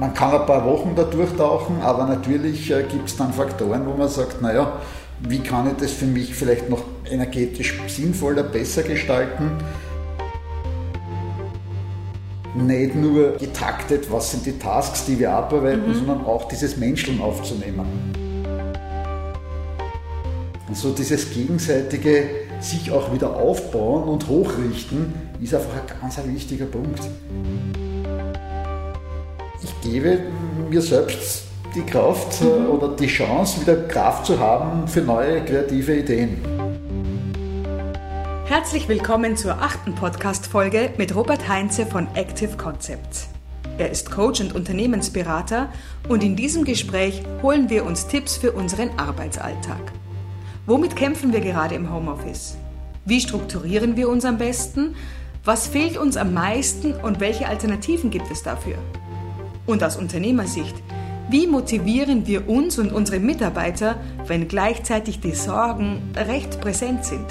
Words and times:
man 0.00 0.14
kann 0.14 0.32
ein 0.32 0.46
paar 0.46 0.64
Wochen 0.64 0.94
da 0.96 1.04
durchtauchen, 1.04 1.82
aber 1.82 2.06
natürlich 2.06 2.70
äh, 2.70 2.84
gibt 2.84 3.10
es 3.10 3.16
dann 3.18 3.34
Faktoren, 3.34 3.86
wo 3.86 3.92
man 3.92 4.08
sagt, 4.08 4.40
naja, 4.40 4.80
wie 5.28 5.40
kann 5.40 5.68
ich 5.68 5.76
das 5.76 5.92
für 5.92 6.06
mich 6.06 6.34
vielleicht 6.34 6.70
noch 6.70 6.82
energetisch 7.04 7.78
sinnvoller, 7.86 8.42
besser 8.42 8.82
gestalten? 8.82 9.50
Nicht 12.54 12.94
nur 12.94 13.32
getaktet, 13.36 14.10
was 14.10 14.30
sind 14.30 14.46
die 14.46 14.58
Tasks, 14.58 15.04
die 15.04 15.18
wir 15.18 15.32
abarbeiten, 15.32 15.88
mhm. 15.88 15.94
sondern 15.94 16.24
auch 16.24 16.48
dieses 16.48 16.78
Menscheln 16.78 17.20
aufzunehmen. 17.20 17.84
Und 20.66 20.76
so 20.76 20.92
dieses 20.92 21.30
gegenseitige 21.30 22.24
sich 22.58 22.90
auch 22.90 23.12
wieder 23.12 23.36
aufbauen 23.36 24.04
und 24.08 24.28
hochrichten, 24.28 25.12
ist 25.42 25.54
einfach 25.54 25.74
ein 25.74 26.00
ganz 26.00 26.18
ein 26.18 26.34
wichtiger 26.34 26.64
Punkt. 26.64 27.00
Gebe 29.82 30.20
mir 30.68 30.82
selbst 30.82 31.44
die 31.74 31.80
Kraft 31.80 32.42
mhm. 32.42 32.66
oder 32.66 32.88
die 32.94 33.06
Chance, 33.06 33.62
wieder 33.62 33.76
Kraft 33.88 34.26
zu 34.26 34.38
haben 34.38 34.86
für 34.86 35.00
neue 35.00 35.42
kreative 35.42 36.00
Ideen. 36.00 36.36
Herzlich 38.44 38.88
willkommen 38.88 39.38
zur 39.38 39.52
achten 39.52 39.94
Podcast-Folge 39.94 40.90
mit 40.98 41.14
Robert 41.14 41.48
Heinze 41.48 41.86
von 41.86 42.08
Active 42.14 42.58
Concepts. 42.58 43.28
Er 43.78 43.90
ist 43.90 44.10
Coach 44.10 44.42
und 44.42 44.54
Unternehmensberater 44.54 45.72
und 46.10 46.22
in 46.22 46.36
diesem 46.36 46.64
Gespräch 46.64 47.22
holen 47.40 47.70
wir 47.70 47.86
uns 47.86 48.06
Tipps 48.06 48.36
für 48.36 48.52
unseren 48.52 48.90
Arbeitsalltag. 48.98 49.80
Womit 50.66 50.94
kämpfen 50.94 51.32
wir 51.32 51.40
gerade 51.40 51.74
im 51.74 51.90
Homeoffice? 51.90 52.58
Wie 53.06 53.20
strukturieren 53.20 53.96
wir 53.96 54.10
uns 54.10 54.26
am 54.26 54.36
besten? 54.36 54.94
Was 55.42 55.68
fehlt 55.68 55.96
uns 55.96 56.18
am 56.18 56.34
meisten 56.34 56.92
und 56.92 57.18
welche 57.18 57.48
Alternativen 57.48 58.10
gibt 58.10 58.30
es 58.30 58.42
dafür? 58.42 58.76
Und 59.70 59.84
aus 59.84 59.96
Unternehmersicht, 59.96 60.74
wie 61.28 61.46
motivieren 61.46 62.26
wir 62.26 62.48
uns 62.48 62.76
und 62.80 62.92
unsere 62.92 63.20
Mitarbeiter, 63.20 64.00
wenn 64.26 64.48
gleichzeitig 64.48 65.20
die 65.20 65.36
Sorgen 65.36 66.10
recht 66.16 66.60
präsent 66.60 67.04
sind? 67.04 67.26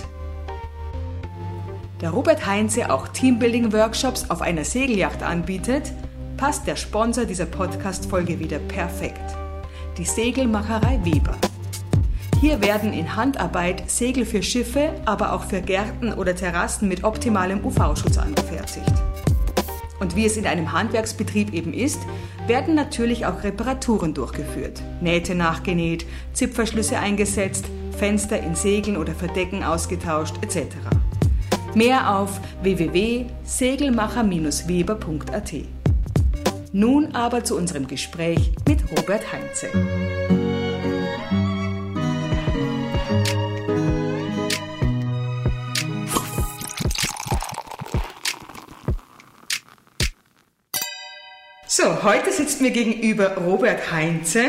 Da 2.00 2.12
Robert 2.12 2.46
Heinze 2.46 2.94
auch 2.94 3.10
Teambuilding-Workshops 3.10 4.30
auf 4.30 4.42
einer 4.42 4.64
Segelyacht 4.64 5.22
anbietet, 5.22 5.92
passt 6.38 6.66
der 6.66 6.78
Sponsor 6.78 7.26
dieser 7.26 7.46
Podcast-Folge 7.46 8.40
wieder 8.40 8.60
perfekt. 8.60 9.36
Die 9.98 10.06
Segelmacherei 10.06 10.98
Weber. 11.04 11.36
Hier 12.40 12.62
werden 12.62 12.94
in 12.94 13.18
Handarbeit 13.18 13.92
Segel 13.92 14.26
für 14.26 14.42
Schiffe, 14.42 14.92
aber 15.04 15.34
auch 15.34 15.44
für 15.44 15.60
Gärten 15.60 16.14
oder 16.14 16.34
Terrassen 16.34 16.88
mit 16.88 17.04
optimalem 17.04 17.66
UV-Schutz 17.66 18.18
angefertigt. 18.18 18.94
Und 20.00 20.16
wie 20.16 20.26
es 20.26 20.38
in 20.38 20.48
einem 20.48 20.72
Handwerksbetrieb 20.72 21.54
eben 21.54 21.74
ist, 21.74 22.00
werden 22.48 22.74
natürlich 22.76 23.26
auch 23.26 23.44
Reparaturen 23.44 24.14
durchgeführt. 24.14 24.82
Nähte 25.02 25.36
nachgenäht, 25.36 26.06
Zipferschlüsse 26.34 27.00
eingesetzt, 27.00 27.66
Fenster 27.98 28.40
in 28.40 28.56
Segeln 28.56 28.96
oder 28.98 29.14
Verdecken 29.14 29.64
ausgetauscht 29.64 30.36
etc. 30.42 30.68
Mehr 31.76 32.16
auf 32.16 32.40
www.segelmacher-weber.at. 32.64 35.54
Nun 36.72 37.16
aber 37.16 37.44
zu 37.44 37.58
unserem 37.58 37.88
Gespräch 37.88 38.52
mit 38.68 38.84
Robert 38.92 39.34
Heinze. 39.34 39.70
Heute 52.10 52.32
sitzt 52.32 52.60
mir 52.60 52.72
gegenüber 52.72 53.38
Robert 53.38 53.92
Heinze. 53.92 54.46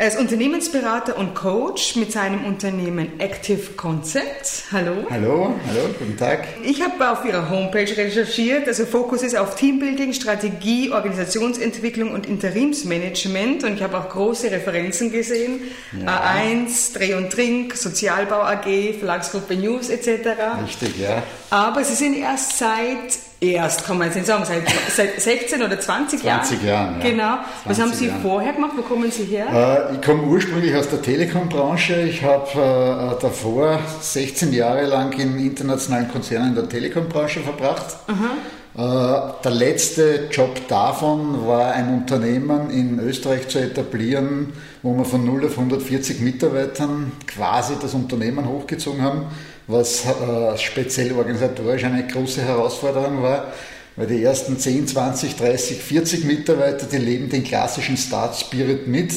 Er 0.00 0.08
ist 0.08 0.18
Unternehmensberater 0.18 1.18
und 1.18 1.34
Coach 1.34 1.94
mit 1.96 2.10
seinem 2.10 2.46
Unternehmen 2.46 3.20
Active 3.20 3.74
Concepts. 3.76 4.64
Hallo. 4.72 5.04
Hallo, 5.10 5.54
hallo, 5.68 5.94
guten 5.98 6.16
Tag. 6.16 6.48
Ich 6.64 6.82
habe 6.82 7.10
auf 7.10 7.22
Ihrer 7.26 7.50
Homepage 7.50 7.94
recherchiert. 7.98 8.66
Also 8.66 8.86
Fokus 8.86 9.22
ist 9.22 9.36
auf 9.36 9.56
Teambuilding, 9.56 10.14
Strategie, 10.14 10.90
Organisationsentwicklung 10.90 12.12
und 12.12 12.24
Interimsmanagement. 12.24 13.62
Und 13.62 13.74
ich 13.74 13.82
habe 13.82 13.98
auch 13.98 14.08
große 14.08 14.50
Referenzen 14.50 15.12
gesehen. 15.12 15.64
Ja. 15.92 16.34
A1, 16.34 16.96
Dreh 16.96 17.12
und 17.12 17.30
Trink, 17.30 17.76
Sozialbau 17.76 18.40
AG, 18.40 18.94
Verlagsgruppe 19.00 19.54
News 19.54 19.90
etc. 19.90 20.30
Richtig, 20.64 20.98
ja. 20.98 21.22
Aber 21.50 21.84
Sie 21.84 21.94
sind 21.94 22.16
erst 22.16 22.56
seit 22.56 23.18
erst, 23.40 23.86
kann 23.86 23.98
man 23.98 24.08
jetzt 24.08 24.16
nicht 24.16 24.26
sagen, 24.26 24.44
seit, 24.44 24.68
seit 24.90 25.20
16 25.20 25.62
oder 25.62 25.80
20 25.80 26.22
Jahren. 26.22 26.44
20 26.44 26.66
Jahren, 26.66 27.00
ja. 27.00 27.10
Genau. 27.10 27.38
Was 27.64 27.80
haben 27.80 27.92
Sie 27.92 28.06
Jahren. 28.06 28.22
vorher 28.22 28.52
gemacht? 28.52 28.72
Wo 28.76 28.82
kommen 28.82 29.10
Sie 29.10 29.24
her? 29.24 29.89
Äh, 29.90 29.94
ich 29.94 30.02
komme 30.02 30.22
ursprünglich 30.24 30.74
aus 30.74 30.88
der 30.88 31.02
Telekom-Branche. 31.02 32.02
Ich 32.02 32.22
habe 32.22 33.16
äh, 33.16 33.20
davor 33.20 33.80
16 34.00 34.52
Jahre 34.52 34.86
lang 34.86 35.12
in 35.18 35.38
internationalen 35.38 36.08
Konzernen 36.08 36.54
der 36.54 36.68
Telekom-Branche 36.68 37.40
verbracht. 37.40 37.96
Äh, 38.08 38.78
der 38.78 39.50
letzte 39.50 40.28
Job 40.30 40.68
davon 40.68 41.46
war 41.46 41.72
ein 41.72 41.92
Unternehmen 41.92 42.70
in 42.70 42.98
Österreich 43.00 43.48
zu 43.48 43.58
etablieren, 43.58 44.52
wo 44.82 44.96
wir 44.96 45.04
von 45.04 45.24
0 45.24 45.46
auf 45.46 45.58
140 45.58 46.20
Mitarbeitern 46.20 47.12
quasi 47.26 47.74
das 47.80 47.94
Unternehmen 47.94 48.48
hochgezogen 48.48 49.02
haben 49.02 49.26
was 49.70 50.04
äh, 50.04 50.58
speziell 50.58 51.12
organisatorisch 51.12 51.84
eine 51.84 52.06
große 52.06 52.42
Herausforderung 52.42 53.22
war, 53.22 53.52
weil 53.96 54.06
die 54.06 54.22
ersten 54.22 54.58
10, 54.58 54.88
20, 54.88 55.36
30, 55.36 55.78
40 55.78 56.24
Mitarbeiter, 56.24 56.86
die 56.86 56.98
leben 56.98 57.28
den 57.28 57.44
klassischen 57.44 57.96
Start 57.96 58.36
Spirit 58.36 58.86
mit. 58.86 59.12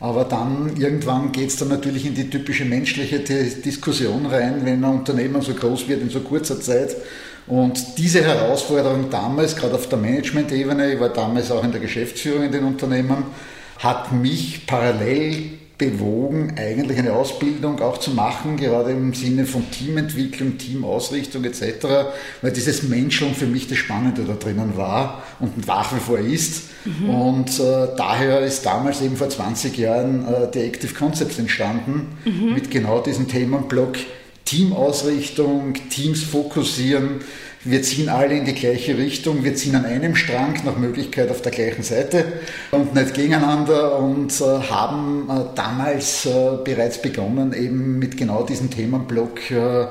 Aber 0.00 0.24
dann 0.24 0.76
irgendwann 0.78 1.30
geht 1.30 1.50
es 1.50 1.56
dann 1.56 1.68
natürlich 1.68 2.06
in 2.06 2.14
die 2.14 2.30
typische 2.30 2.64
menschliche 2.64 3.20
Diskussion 3.20 4.24
rein, 4.26 4.64
wenn 4.64 4.82
ein 4.82 4.90
Unternehmen 4.90 5.42
so 5.42 5.52
groß 5.52 5.88
wird 5.88 6.00
in 6.00 6.08
so 6.08 6.20
kurzer 6.20 6.58
Zeit. 6.58 6.96
Und 7.46 7.98
diese 7.98 8.22
Herausforderung 8.24 9.10
damals, 9.10 9.54
gerade 9.54 9.74
auf 9.74 9.88
der 9.88 9.98
Management-Ebene, 9.98 10.94
ich 10.94 11.00
war 11.00 11.10
damals 11.10 11.50
auch 11.50 11.62
in 11.62 11.72
der 11.72 11.80
Geschäftsführung 11.80 12.44
in 12.44 12.52
den 12.52 12.64
Unternehmen, 12.64 13.24
hat 13.78 14.12
mich 14.12 14.66
parallel 14.66 15.59
bewogen, 15.80 16.52
eigentlich 16.56 16.98
eine 16.98 17.14
Ausbildung 17.14 17.80
auch 17.80 17.98
zu 17.98 18.10
machen, 18.10 18.58
gerade 18.58 18.90
im 18.90 19.14
Sinne 19.14 19.46
von 19.46 19.68
Teamentwicklung, 19.70 20.58
Teamausrichtung 20.58 21.42
etc., 21.44 21.86
weil 22.42 22.52
dieses 22.52 22.82
Menscheln 22.82 23.34
für 23.34 23.46
mich 23.46 23.66
das 23.66 23.78
Spannende 23.78 24.22
da 24.24 24.34
drinnen 24.34 24.76
war 24.76 25.22
und 25.40 25.66
nach 25.66 25.92
wie 25.94 25.98
vor 25.98 26.18
ist. 26.18 26.64
Mhm. 26.84 27.10
Und 27.10 27.60
äh, 27.60 27.88
daher 27.96 28.40
ist 28.40 28.64
damals 28.66 29.00
eben 29.00 29.16
vor 29.16 29.30
20 29.30 29.76
Jahren 29.78 30.26
äh, 30.26 30.50
die 30.52 30.60
Active 30.60 30.94
Concepts 30.94 31.38
entstanden, 31.38 32.18
mhm. 32.26 32.54
mit 32.54 32.70
genau 32.70 33.00
diesem 33.00 33.26
Themenblock 33.26 33.96
Teamausrichtung, 34.50 35.74
Teams 35.90 36.24
fokussieren, 36.24 37.20
wir 37.62 37.82
ziehen 37.82 38.08
alle 38.08 38.36
in 38.36 38.44
die 38.44 38.54
gleiche 38.54 38.98
Richtung, 38.98 39.44
wir 39.44 39.54
ziehen 39.54 39.76
an 39.76 39.84
einem 39.84 40.16
Strang, 40.16 40.54
nach 40.64 40.76
Möglichkeit 40.76 41.30
auf 41.30 41.40
der 41.40 41.52
gleichen 41.52 41.84
Seite 41.84 42.24
und 42.72 42.94
nicht 42.94 43.14
gegeneinander 43.14 43.96
und 43.98 44.32
äh, 44.40 44.44
haben 44.44 45.28
äh, 45.30 45.54
damals 45.54 46.26
äh, 46.26 46.56
bereits 46.64 47.00
begonnen, 47.00 47.52
eben 47.52 48.00
mit 48.00 48.16
genau 48.16 48.42
diesem 48.42 48.70
Themenblock 48.70 49.52
äh, 49.52 49.82
äh, 49.82 49.88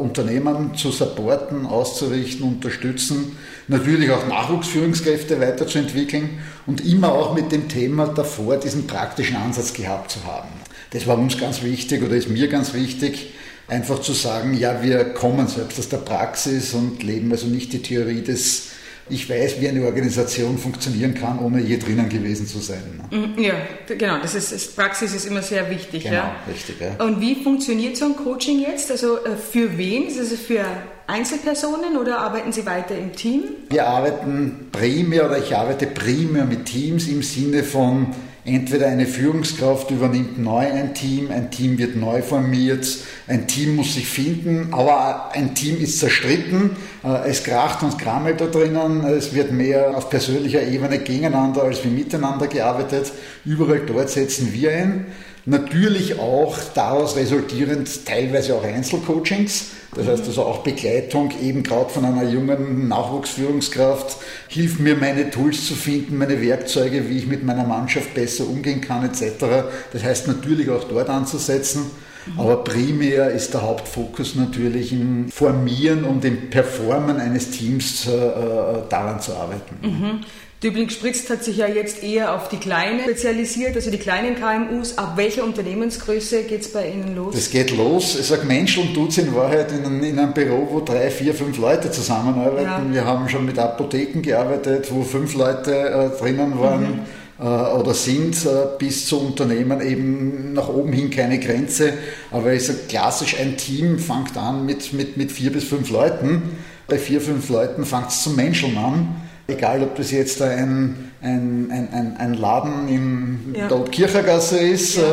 Unternehmen 0.00 0.74
zu 0.74 0.90
supporten, 0.90 1.66
auszurichten, 1.66 2.44
unterstützen, 2.44 3.36
natürlich 3.68 4.10
auch 4.10 4.26
Nachwuchsführungskräfte 4.26 5.40
weiterzuentwickeln 5.40 6.40
und 6.66 6.84
immer 6.84 7.12
auch 7.12 7.34
mit 7.34 7.52
dem 7.52 7.68
Thema 7.68 8.08
davor 8.08 8.56
diesen 8.56 8.88
praktischen 8.88 9.36
Ansatz 9.36 9.72
gehabt 9.72 10.10
zu 10.10 10.24
haben. 10.24 10.48
Das 10.92 11.06
war 11.06 11.16
uns 11.16 11.38
ganz 11.38 11.62
wichtig 11.62 12.02
oder 12.02 12.16
ist 12.16 12.28
mir 12.28 12.48
ganz 12.48 12.74
wichtig, 12.74 13.34
einfach 13.70 14.00
zu 14.00 14.12
sagen, 14.12 14.54
ja, 14.54 14.82
wir 14.82 15.04
kommen 15.14 15.46
selbst 15.48 15.78
aus 15.78 15.88
der 15.88 15.98
Praxis 15.98 16.74
und 16.74 17.02
leben 17.02 17.30
also 17.32 17.46
nicht 17.46 17.72
die 17.72 17.82
Theorie 17.82 18.22
des 18.22 18.70
ich 19.10 19.28
weiß, 19.28 19.60
wie 19.60 19.68
eine 19.68 19.84
Organisation 19.84 20.56
funktionieren 20.56 21.14
kann, 21.14 21.40
ohne 21.40 21.60
je 21.60 21.78
drinnen 21.78 22.08
gewesen 22.08 22.46
zu 22.46 22.58
sein. 22.58 22.82
Ne? 23.10 23.18
Mhm, 23.18 23.42
ja, 23.42 23.54
genau. 23.98 24.18
Das 24.22 24.34
ist, 24.34 24.76
Praxis 24.76 25.12
ist 25.14 25.26
immer 25.26 25.42
sehr 25.42 25.68
wichtig. 25.68 26.04
Genau, 26.04 26.14
ja. 26.14 26.36
richtig. 26.48 26.76
Ja. 26.80 27.04
Und 27.04 27.20
wie 27.20 27.42
funktioniert 27.42 27.96
so 27.96 28.06
ein 28.06 28.16
Coaching 28.16 28.60
jetzt? 28.60 28.90
Also 28.90 29.16
äh, 29.24 29.36
für 29.36 29.76
wen? 29.76 30.06
Ist 30.06 30.18
es 30.18 30.38
für 30.38 30.64
Einzelpersonen 31.08 31.96
oder 31.96 32.18
arbeiten 32.18 32.52
Sie 32.52 32.64
weiter 32.66 32.96
im 32.96 33.12
Team? 33.12 33.42
Wir 33.68 33.88
arbeiten 33.88 34.68
primär 34.70 35.26
oder 35.26 35.38
ich 35.38 35.56
arbeite 35.56 35.86
primär 35.86 36.44
mit 36.44 36.66
Teams 36.66 37.08
im 37.08 37.22
Sinne 37.22 37.64
von 37.64 38.14
Entweder 38.44 38.86
eine 38.86 39.04
Führungskraft 39.04 39.90
übernimmt 39.90 40.38
neu 40.38 40.66
ein 40.66 40.94
Team, 40.94 41.30
ein 41.30 41.50
Team 41.50 41.76
wird 41.76 41.96
neu 41.96 42.22
formiert, 42.22 42.88
ein 43.26 43.46
Team 43.46 43.76
muss 43.76 43.94
sich 43.94 44.08
finden, 44.08 44.68
aber 44.72 45.30
ein 45.32 45.54
Team 45.54 45.78
ist 45.78 45.98
zerstritten, 45.98 46.70
äh, 47.04 47.28
es 47.28 47.44
kracht 47.44 47.82
und 47.82 47.98
krammelt 47.98 48.40
da 48.40 48.46
drinnen, 48.46 49.04
es 49.04 49.34
wird 49.34 49.52
mehr 49.52 49.94
auf 49.94 50.08
persönlicher 50.08 50.62
Ebene 50.62 51.00
gegeneinander 51.00 51.64
als 51.64 51.84
wie 51.84 51.88
miteinander 51.88 52.46
gearbeitet. 52.46 53.12
Überall 53.44 53.82
dort 53.86 54.08
setzen 54.08 54.54
wir 54.54 54.72
ein. 54.72 55.06
Natürlich 55.50 56.16
auch 56.20 56.56
daraus 56.74 57.16
resultierend 57.16 58.06
teilweise 58.06 58.54
auch 58.54 58.62
Einzelcoachings. 58.62 59.70
Das 59.96 60.06
heißt 60.06 60.24
also 60.26 60.44
auch 60.44 60.58
Begleitung 60.58 61.32
eben 61.42 61.64
gerade 61.64 61.90
von 61.90 62.04
einer 62.04 62.22
jungen 62.22 62.86
Nachwuchsführungskraft, 62.86 64.18
hilft 64.46 64.78
mir 64.78 64.94
meine 64.94 65.28
Tools 65.28 65.66
zu 65.66 65.74
finden, 65.74 66.16
meine 66.18 66.40
Werkzeuge, 66.40 67.08
wie 67.08 67.18
ich 67.18 67.26
mit 67.26 67.42
meiner 67.42 67.64
Mannschaft 67.64 68.14
besser 68.14 68.48
umgehen 68.48 68.80
kann 68.80 69.04
etc. 69.04 69.44
Das 69.92 70.04
heißt 70.04 70.28
natürlich 70.28 70.70
auch 70.70 70.84
dort 70.84 71.08
anzusetzen. 71.08 71.90
Aber 72.36 72.62
primär 72.62 73.30
ist 73.30 73.52
der 73.52 73.62
Hauptfokus 73.62 74.36
natürlich 74.36 74.92
im 74.92 75.30
Formieren 75.30 76.04
und 76.04 76.24
im 76.24 76.50
Performen 76.50 77.16
eines 77.16 77.50
Teams 77.50 78.06
äh, 78.06 78.12
äh 78.12 78.82
daran 78.88 79.20
zu 79.20 79.34
arbeiten. 79.34 79.74
Mhm. 79.82 80.20
Dübling 80.62 80.90
Spritzt 80.90 81.30
hat 81.30 81.42
sich 81.42 81.56
ja 81.56 81.66
jetzt 81.66 82.02
eher 82.02 82.34
auf 82.34 82.50
die 82.50 82.58
Kleinen 82.58 83.00
spezialisiert, 83.00 83.76
also 83.76 83.90
die 83.90 83.96
kleinen 83.96 84.34
KMUs. 84.34 84.98
Ab 84.98 85.14
welcher 85.16 85.42
Unternehmensgröße 85.42 86.42
geht 86.42 86.60
es 86.60 86.68
bei 86.70 86.90
Ihnen 86.90 87.16
los? 87.16 87.34
Es 87.34 87.50
geht 87.50 87.74
los. 87.74 88.18
Ich 88.20 88.26
sage, 88.26 88.44
Menschen 88.44 88.92
tut 88.92 89.08
es 89.08 89.18
in 89.18 89.34
Wahrheit 89.34 89.72
in, 89.72 90.02
in, 90.02 90.18
einem 90.18 90.34
Büro, 90.34 90.68
wo 90.70 90.80
drei, 90.80 91.10
vier, 91.10 91.32
fünf 91.32 91.56
Leute 91.56 91.90
zusammenarbeiten. 91.90 92.88
Ja. 92.88 92.92
Wir 92.92 93.04
haben 93.06 93.26
schon 93.30 93.46
mit 93.46 93.58
Apotheken 93.58 94.20
gearbeitet, 94.20 94.88
wo 94.90 95.02
fünf 95.02 95.34
Leute 95.34 95.72
äh, 95.72 96.18
drinnen 96.18 96.60
waren. 96.60 96.82
Mhm 96.82 97.00
äh, 97.40 97.44
oder 97.44 97.94
sind 97.94 98.44
äh, 98.44 98.66
bis 98.78 99.06
zu 99.06 99.18
Unternehmen 99.18 99.80
eben 99.80 100.52
nach 100.52 100.68
oben 100.68 100.92
hin 100.92 101.08
keine 101.08 101.38
Grenze. 101.38 101.94
Aber 102.30 102.52
ich 102.52 102.66
sage 102.66 102.80
klassisch, 102.86 103.34
ein 103.40 103.56
Team 103.56 103.98
fängt 103.98 104.36
an 104.36 104.66
mit, 104.66 104.92
mit, 104.92 105.16
mit 105.16 105.32
vier 105.32 105.50
bis 105.50 105.64
fünf 105.64 105.88
Leuten. 105.88 106.42
Bei 106.86 106.98
vier, 106.98 107.22
fünf 107.22 107.48
Leuten 107.48 107.86
fängt 107.86 108.10
es 108.10 108.22
zum 108.22 108.36
Menscheln 108.36 108.76
an. 108.76 109.19
Egal, 109.50 109.82
ob 109.82 109.96
das 109.96 110.10
jetzt 110.10 110.40
ein, 110.42 111.10
ein, 111.20 111.70
ein, 111.70 112.16
ein 112.16 112.34
Laden 112.34 112.88
in 112.88 113.54
ja. 113.54 113.68
der 113.68 113.78
Kirchergasse 113.90 114.58
ist 114.58 114.96
ja. 114.96 115.02
Äh, 115.02 115.06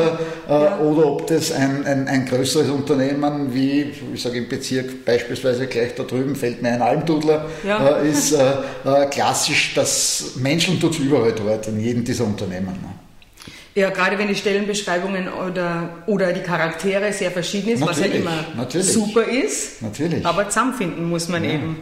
äh, 0.48 0.64
ja. 0.64 0.78
oder 0.80 1.06
ob 1.06 1.26
das 1.26 1.52
ein, 1.52 1.84
ein, 1.84 2.08
ein 2.08 2.24
größeres 2.26 2.70
Unternehmen 2.70 3.52
wie, 3.52 3.92
ich 4.14 4.22
sage 4.22 4.38
im 4.38 4.48
Bezirk 4.48 5.04
beispielsweise 5.04 5.66
gleich 5.66 5.94
da 5.94 6.04
drüben, 6.04 6.36
fällt 6.36 6.62
mir 6.62 6.70
ein 6.70 6.82
Almdudler, 6.82 7.46
äh, 7.64 8.08
ist 8.08 8.32
äh, 8.32 8.52
äh, 8.84 9.06
klassisch, 9.06 9.74
dass 9.74 10.36
Menschen 10.36 10.80
tut 10.80 10.92
es 10.92 10.98
überall 10.98 11.32
dort, 11.32 11.66
in 11.68 11.80
jedem 11.80 12.04
dieser 12.04 12.24
Unternehmen. 12.24 12.97
Ja, 13.78 13.90
gerade 13.90 14.18
wenn 14.18 14.26
die 14.26 14.34
Stellenbeschreibungen 14.34 15.28
oder, 15.28 15.90
oder 16.06 16.32
die 16.32 16.40
Charaktere 16.40 17.12
sehr 17.12 17.30
verschieden 17.30 17.68
ist, 17.68 17.80
natürlich, 17.80 18.12
was 18.12 18.12
ja 18.12 18.20
immer 18.20 18.44
natürlich. 18.56 18.92
super 18.92 19.22
ist. 19.22 19.80
Natürlich. 19.82 20.26
Aber 20.26 20.48
zusammenfinden 20.48 21.08
muss 21.08 21.28
man 21.28 21.44
ja. 21.44 21.52
eben. 21.52 21.76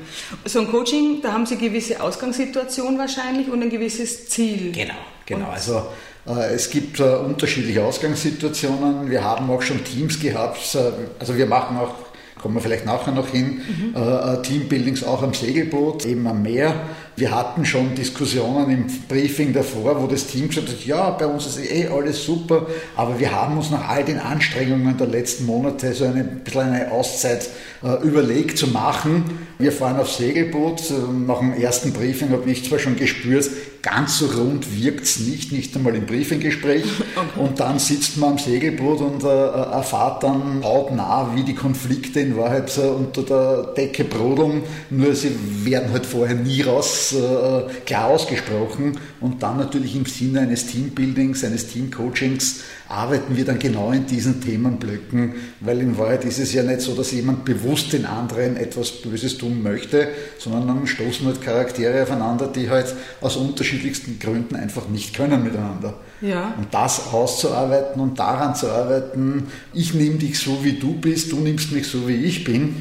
So 0.44 0.60
ein 0.60 0.70
Coaching, 0.70 1.22
da 1.22 1.32
haben 1.32 1.46
Sie 1.46 1.54
eine 1.54 1.62
gewisse 1.62 2.02
Ausgangssituation 2.02 2.98
wahrscheinlich 2.98 3.48
und 3.48 3.62
ein 3.62 3.70
gewisses 3.70 4.28
Ziel. 4.28 4.72
Genau, 4.72 4.93
genau. 5.25 5.46
Und 5.46 5.52
also 5.54 5.87
äh, 6.26 6.54
es 6.54 6.69
gibt 6.69 7.00
äh, 7.00 7.04
unterschiedliche 7.04 7.82
Ausgangssituationen. 7.82 9.10
Wir 9.10 9.25
haben 9.25 9.48
auch 9.50 9.62
schon 9.62 9.82
Teams 9.82 10.20
gehabt. 10.20 10.75
Äh, 10.75 10.93
also 11.19 11.34
wir 11.34 11.46
machen 11.46 11.78
auch 11.78 11.94
kommen 12.43 12.54
wir 12.54 12.60
vielleicht 12.60 12.84
nachher 12.84 13.12
noch 13.12 13.28
hin, 13.28 13.62
mhm. 13.66 13.96
äh, 13.96 14.43
Teambuildings 14.43 15.02
auch 15.02 15.22
am 15.22 15.32
Segelboot, 15.32 16.04
eben 16.04 16.26
am 16.26 16.43
Meer. 16.43 16.75
Wir 17.18 17.34
hatten 17.34 17.64
schon 17.64 17.94
Diskussionen 17.94 18.70
im 18.70 18.86
Briefing 19.08 19.54
davor, 19.54 20.02
wo 20.02 20.06
das 20.06 20.26
Team 20.26 20.48
gesagt 20.48 20.68
hat, 20.68 20.84
ja, 20.84 21.08
bei 21.10 21.26
uns 21.26 21.46
ist 21.46 21.58
eh 21.58 21.86
alles 21.88 22.22
super, 22.22 22.66
aber 22.94 23.18
wir 23.18 23.32
haben 23.32 23.56
uns 23.56 23.70
nach 23.70 23.88
all 23.88 24.04
den 24.04 24.18
Anstrengungen 24.18 24.98
der 24.98 25.06
letzten 25.06 25.46
Monate 25.46 25.94
so 25.94 26.04
eine 26.04 26.24
bisschen 26.24 26.60
eine 26.60 26.92
Auszeit 26.92 27.48
äh, 27.82 28.06
überlegt 28.06 28.58
zu 28.58 28.66
machen. 28.66 29.46
Wir 29.58 29.72
fahren 29.72 29.96
auf 29.96 30.12
Segelboot. 30.12 30.92
Nach 31.26 31.38
dem 31.38 31.54
ersten 31.54 31.94
Briefing 31.94 32.30
habe 32.30 32.50
ich 32.50 32.68
zwar 32.68 32.78
schon 32.78 32.96
gespürt, 32.96 33.48
ganz 33.80 34.19
so 34.19 34.26
rund 34.26 34.78
wirkt 34.78 35.04
es 35.04 35.20
nicht, 35.20 35.52
nicht 35.52 35.74
einmal 35.76 35.94
im 35.94 36.06
Briefinggespräch. 36.06 36.84
Okay. 37.16 37.40
Und 37.40 37.60
dann 37.60 37.78
sitzt 37.78 38.19
man 38.19 38.32
am 38.32 38.38
Segelboot 38.38 39.00
und 39.00 39.24
äh, 39.24 39.26
erfahrt 39.26 40.22
dann 40.22 40.62
hautnah, 40.62 41.30
wie 41.34 41.44
die 41.44 41.54
Konflikte 41.54 42.20
in 42.20 42.36
Wahrheit 42.36 42.76
äh, 42.76 42.82
unter 42.82 43.22
der 43.22 43.62
Decke 43.74 44.04
brodeln. 44.04 44.62
Nur 44.90 45.14
sie 45.14 45.30
werden 45.64 45.92
halt 45.92 46.04
vorher 46.04 46.36
nie 46.36 46.60
raus 46.60 47.06
äh, 47.12 47.62
klar 47.85 48.06
ausgesprochen 48.06 48.99
und 49.20 49.43
dann 49.43 49.58
natürlich 49.58 49.97
im 49.97 50.06
Sinne 50.06 50.41
eines 50.41 50.67
Teambuildings, 50.67 51.44
eines 51.44 51.69
Teamcoachings 51.69 52.61
arbeiten 52.88 53.37
wir 53.37 53.44
dann 53.44 53.58
genau 53.58 53.91
in 53.91 54.06
diesen 54.06 54.41
Themenblöcken, 54.41 55.35
weil 55.61 55.81
in 55.81 55.99
Wahrheit 55.99 56.25
ist 56.25 56.38
es 56.38 56.53
ja 56.53 56.62
nicht 56.62 56.81
so, 56.81 56.94
dass 56.94 57.11
jemand 57.12 57.44
bewusst 57.44 57.93
den 57.93 58.06
anderen 58.06 58.56
etwas 58.56 59.03
Böses 59.03 59.38
tun 59.38 59.62
möchte, 59.62 60.08
sondern 60.38 60.69
dann 60.69 60.87
stoßen 60.87 61.26
halt 61.26 61.43
Charaktere 61.43 62.03
aufeinander, 62.03 62.47
die 62.47 62.70
halt 62.70 62.94
aus 63.20 63.37
unterschiedlichsten 63.37 64.19
Gründen 64.19 64.55
einfach 64.55 64.88
nicht 64.88 65.14
können 65.17 65.43
miteinander. 65.43 65.94
Ja. 66.20 66.55
Und 66.56 66.73
das 66.73 67.12
auszuarbeiten 67.12 68.00
und 68.00 68.19
daran 68.19 68.55
zu 68.55 68.70
arbeiten, 68.70 69.49
ich 69.75 69.93
nehme 69.94 70.17
dich 70.17 70.38
so, 70.38 70.64
wie 70.64 70.75
du 70.75 70.94
bist, 70.94 71.32
du 71.32 71.41
nimmst 71.41 71.73
mich 71.73 71.88
so, 71.88 72.06
wie 72.08 72.25
ich 72.25 72.44
bin, 72.44 72.76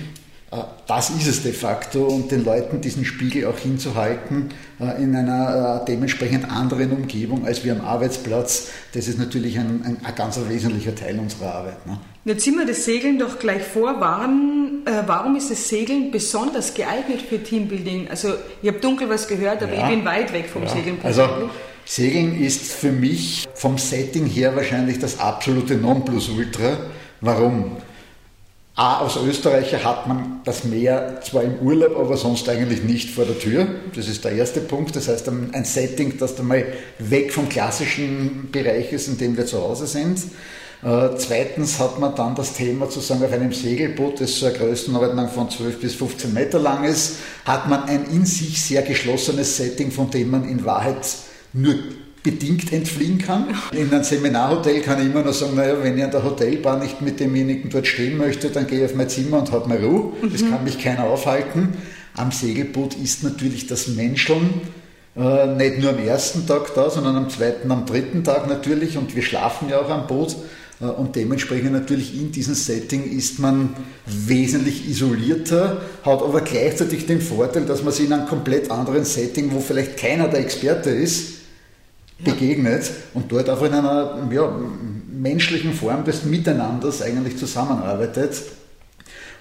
das 0.88 1.10
ist 1.10 1.28
es 1.28 1.44
de 1.44 1.52
facto 1.52 2.06
und 2.06 2.32
den 2.32 2.46
Leuten 2.46 2.80
diesen 2.80 3.04
Spiegel 3.04 3.48
auch 3.48 3.58
hinzuhalten 3.58 4.50
äh, 4.80 5.02
in 5.02 5.16
einer 5.16 5.82
äh, 5.82 5.86
dementsprechend 5.86 6.50
anderen 6.50 6.92
Umgebung 6.92 7.46
als 7.46 7.64
wir 7.64 7.74
am 7.74 7.82
Arbeitsplatz, 7.82 8.70
das 8.94 9.08
ist 9.08 9.18
natürlich 9.18 9.58
ein, 9.58 9.82
ein, 9.84 9.98
ein 10.04 10.16
ganz 10.16 10.40
wesentlicher 10.48 10.94
Teil 10.94 11.20
unserer 11.20 11.56
Arbeit. 11.56 11.86
Ne? 11.88 12.00
Jetzt 12.26 12.44
ziehen 12.44 12.58
wir 12.58 12.66
das 12.66 12.86
Segeln 12.86 13.20
doch 13.20 13.40
gleich 13.40 13.64
vor. 13.64 13.96
Warum, 14.00 14.84
äh, 14.86 14.92
warum 15.06 15.36
ist 15.36 15.50
das 15.50 15.68
Segeln 15.68 16.12
besonders 16.12 16.74
geeignet 16.74 17.22
für 17.22 17.42
Teambuilding? 17.42 18.08
Also 18.10 18.36
ich 18.62 18.68
habe 18.68 18.80
dunkel 18.80 19.10
was 19.10 19.28
gehört, 19.28 19.64
aber 19.64 19.74
ja, 19.74 19.90
ich 19.90 19.96
bin 19.96 20.06
weit 20.06 20.32
weg 20.32 20.48
vom 20.48 20.64
ja. 20.64 20.70
Segeln. 20.70 20.98
Also 21.04 21.28
Segeln 21.86 22.40
ist 22.42 22.72
für 22.72 22.92
mich 22.92 23.48
vom 23.54 23.78
Setting 23.78 24.26
her 24.26 24.56
wahrscheinlich 24.56 25.00
das 25.00 25.20
absolute 25.20 25.76
Nonplusultra. 25.76 26.78
Warum? 27.22 27.78
A, 28.78 29.00
als 29.00 29.16
Österreicher 29.16 29.86
hat 29.86 30.06
man 30.06 30.42
das 30.44 30.66
Meer 30.66 31.22
zwar 31.24 31.44
im 31.44 31.60
Urlaub, 31.60 31.98
aber 31.98 32.18
sonst 32.18 32.50
eigentlich 32.50 32.84
nicht 32.84 33.10
vor 33.10 33.24
der 33.24 33.40
Tür. 33.40 33.68
Das 33.96 34.10
ist 34.10 34.26
der 34.26 34.34
erste 34.34 34.60
Punkt. 34.60 34.98
Das 34.98 35.08
heißt, 35.08 35.30
ein 35.30 35.64
Setting, 35.64 36.18
das 36.18 36.36
dann 36.36 36.48
mal 36.48 36.66
weg 37.00 37.32
vom 37.32 37.48
klassischen 37.48 38.50
Bereich 38.52 38.92
ist, 38.92 39.08
in 39.08 39.18
dem 39.18 39.38
wir 39.38 39.46
zu 39.46 39.62
Hause 39.62 39.88
sind. 39.88 40.20
Äh, 40.84 41.16
zweitens 41.18 41.80
hat 41.80 42.00
man 42.00 42.16
dann 42.16 42.36
das 42.36 42.54
Thema 42.54 42.90
zu 42.90 43.00
sagen, 43.00 43.24
auf 43.24 43.32
einem 43.32 43.54
Segelboot, 43.54 44.20
das 44.20 44.44
eine 44.44 44.54
Größenordnung 44.54 45.30
von 45.30 45.50
12 45.50 45.80
bis 45.80 45.96
15 45.96 46.34
Meter 46.34 46.60
lang 46.60 46.84
ist, 46.84 47.16
hat 47.46 47.70
man 47.70 47.84
ein 47.86 48.06
in 48.12 48.26
sich 48.26 48.62
sehr 48.62 48.82
geschlossenes 48.82 49.56
Setting, 49.56 49.90
von 49.90 50.10
dem 50.10 50.32
man 50.32 50.44
in 50.44 50.66
Wahrheit 50.66 51.08
nur 51.54 51.76
bedingt 52.26 52.74
entfliehen 52.74 53.20
kann. 53.20 53.56
In 53.72 53.94
einem 53.94 54.04
Seminarhotel 54.04 54.82
kann 54.82 55.00
ich 55.00 55.06
immer 55.06 55.22
noch 55.24 55.32
sagen, 55.32 55.56
naja, 55.56 55.76
wenn 55.82 55.96
ich 55.96 56.04
an 56.04 56.10
der 56.10 56.24
Hotelbar 56.24 56.80
nicht 56.80 57.00
mit 57.02 57.20
demjenigen 57.20 57.70
dort 57.70 57.86
stehen 57.86 58.18
möchte, 58.18 58.50
dann 58.50 58.66
gehe 58.66 58.80
ich 58.80 58.86
auf 58.86 58.96
mein 58.96 59.08
Zimmer 59.08 59.38
und 59.40 59.52
habe 59.52 59.70
mal 59.70 59.78
Ruhe. 59.78 60.12
Das 60.24 60.42
mhm. 60.42 60.50
kann 60.50 60.64
mich 60.64 60.80
keiner 60.80 61.04
aufhalten. 61.04 61.76
Am 62.16 62.32
Segelboot 62.32 62.96
ist 62.96 63.24
natürlich 63.24 63.68
das 63.68 63.88
Menscheln 63.88 64.62
äh, 65.16 65.46
nicht 65.48 65.80
nur 65.80 65.92
am 65.92 66.00
ersten 66.00 66.48
Tag 66.48 66.74
da, 66.74 66.90
sondern 66.90 67.16
am 67.16 67.30
zweiten, 67.30 67.72
am 67.72 67.86
dritten 67.86 68.24
Tag 68.24 68.50
natürlich. 68.50 68.98
Und 68.98 69.16
wir 69.16 69.22
schlafen 69.22 69.70
ja 69.70 69.80
auch 69.80 69.90
am 69.90 70.08
Boot. 70.08 70.36
Äh, 70.82 70.86
und 70.86 71.16
dementsprechend 71.16 71.74
natürlich 71.74 72.20
in 72.20 72.32
diesem 72.32 72.56
Setting 72.56 73.04
ist 73.04 73.38
man 73.38 73.76
wesentlich 74.08 74.90
isolierter, 74.90 75.82
hat 76.04 76.24
aber 76.24 76.42
gleichzeitig 76.42 77.06
den 77.06 77.22
Vorteil, 77.22 77.66
dass 77.66 77.84
man 77.84 77.94
sich 77.94 78.08
in 78.08 78.14
einem 78.14 78.28
komplett 78.28 78.72
anderen 78.72 79.06
Setting, 79.06 79.52
wo 79.54 79.60
vielleicht 79.60 79.98
keiner 79.98 80.28
der 80.28 80.40
Experte 80.40 80.90
ist, 80.90 81.45
begegnet 82.24 82.92
und 83.14 83.32
dort 83.32 83.50
einfach 83.50 83.66
in 83.66 83.74
einer 83.74 84.30
ja, 84.32 84.54
menschlichen 85.12 85.74
Form 85.74 86.06
des 86.06 86.24
Miteinanders 86.24 87.02
eigentlich 87.02 87.38
zusammenarbeitet. 87.38 88.42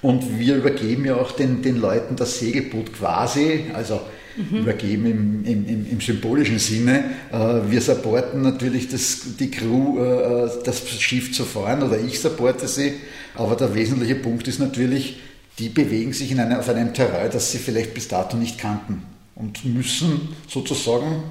Und 0.03 0.39
wir 0.39 0.57
übergeben 0.57 1.05
ja 1.07 1.17
auch 1.17 1.33
den, 1.33 1.63
den 1.63 1.81
Leuten 1.81 2.17
das 2.17 2.39
Segelboot 2.39 2.93
quasi, 2.93 3.67
also 3.73 4.01
mhm. 4.37 4.59
übergeben 4.59 5.07
im, 5.07 5.45
im, 5.45 5.87
im, 5.91 6.01
symbolischen 6.01 6.59
Sinne. 6.59 7.05
Äh, 7.33 7.71
wir 7.71 7.81
supporten 7.81 8.43
natürlich 8.43 8.89
das, 8.89 9.37
die 9.39 9.51
Crew, 9.51 9.99
äh, 9.99 10.51
das 10.65 10.87
Schiff 11.01 11.33
zu 11.33 11.45
fahren 11.45 11.83
oder 11.83 11.99
ich 11.99 12.21
supporte 12.21 12.69
sie, 12.69 12.95
aber 13.35 13.57
der 13.57 13.75
wesentliche 13.75 14.17
Punkt 14.17 14.47
ist 14.47 14.59
natürlich, 14.59 15.21
die 15.59 15.69
bewegen 15.69 16.13
sich 16.13 16.33
in 16.33 16.41
einer, 16.41 16.59
auf 16.59 16.69
einem 16.69 16.93
Terrain, 16.93 17.31
das 17.33 17.53
sie 17.53 17.59
vielleicht 17.59 17.95
bis 17.95 18.09
dato 18.09 18.37
nicht 18.37 18.59
kannten 18.59 19.03
und 19.35 19.65
müssen 19.65 20.29
sozusagen 20.49 21.23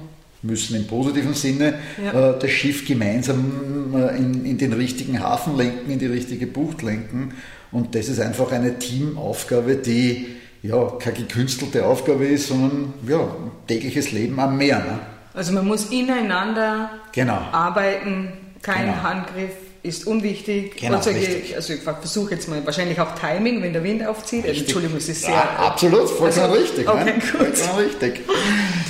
müssen 0.44 0.76
im 0.76 0.86
positiven 0.86 1.34
Sinne 1.34 1.74
ja. 2.02 2.30
äh, 2.30 2.38
das 2.38 2.50
Schiff 2.50 2.86
gemeinsam 2.86 3.94
äh, 3.94 4.16
in, 4.16 4.44
in, 4.44 4.58
den 4.58 4.72
richtigen 4.72 5.20
Hafen 5.20 5.56
lenken, 5.56 5.90
in 5.90 5.98
die 5.98 6.06
richtige 6.06 6.46
Bucht 6.46 6.82
lenken. 6.82 7.34
Und 7.72 7.94
das 7.94 8.08
ist 8.08 8.20
einfach 8.20 8.52
eine 8.52 8.78
Teamaufgabe, 8.78 9.76
die 9.76 10.26
ja 10.62 10.92
keine 11.00 11.16
gekünstelte 11.16 11.84
Aufgabe 11.86 12.26
ist, 12.26 12.48
sondern 12.48 12.94
ja, 13.08 13.34
tägliches 13.66 14.12
Leben 14.12 14.38
am 14.38 14.56
Meer. 14.56 14.78
Ne? 14.78 14.98
Also 15.32 15.52
man 15.52 15.66
muss 15.66 15.86
ineinander 15.86 16.90
genau. 17.12 17.40
arbeiten, 17.50 18.32
kein 18.62 18.86
genau. 18.86 19.02
Handgriff 19.02 19.52
ist 19.82 20.06
unwichtig. 20.06 20.76
Genau, 20.76 20.96
also, 20.96 21.10
ich, 21.10 21.54
also 21.54 21.74
ich 21.74 21.80
versuche 21.80 22.34
jetzt 22.34 22.48
mal 22.48 22.64
wahrscheinlich 22.64 22.98
auch 23.00 23.14
Timing, 23.14 23.62
wenn 23.62 23.74
der 23.74 23.84
Wind 23.84 24.06
aufzieht. 24.06 24.46
Also, 24.46 24.60
Entschuldigung, 24.60 24.96
es 24.96 25.08
ist 25.08 25.22
sehr. 25.22 25.34
Ja, 25.34 25.56
absolut, 25.58 26.08
vollkommen 26.08 26.42
also, 26.42 26.54
richtig. 26.54 26.88
Okay, 26.88 27.04
ne? 27.04 27.20
Vollkommen 27.20 27.84
richtig. 27.84 28.20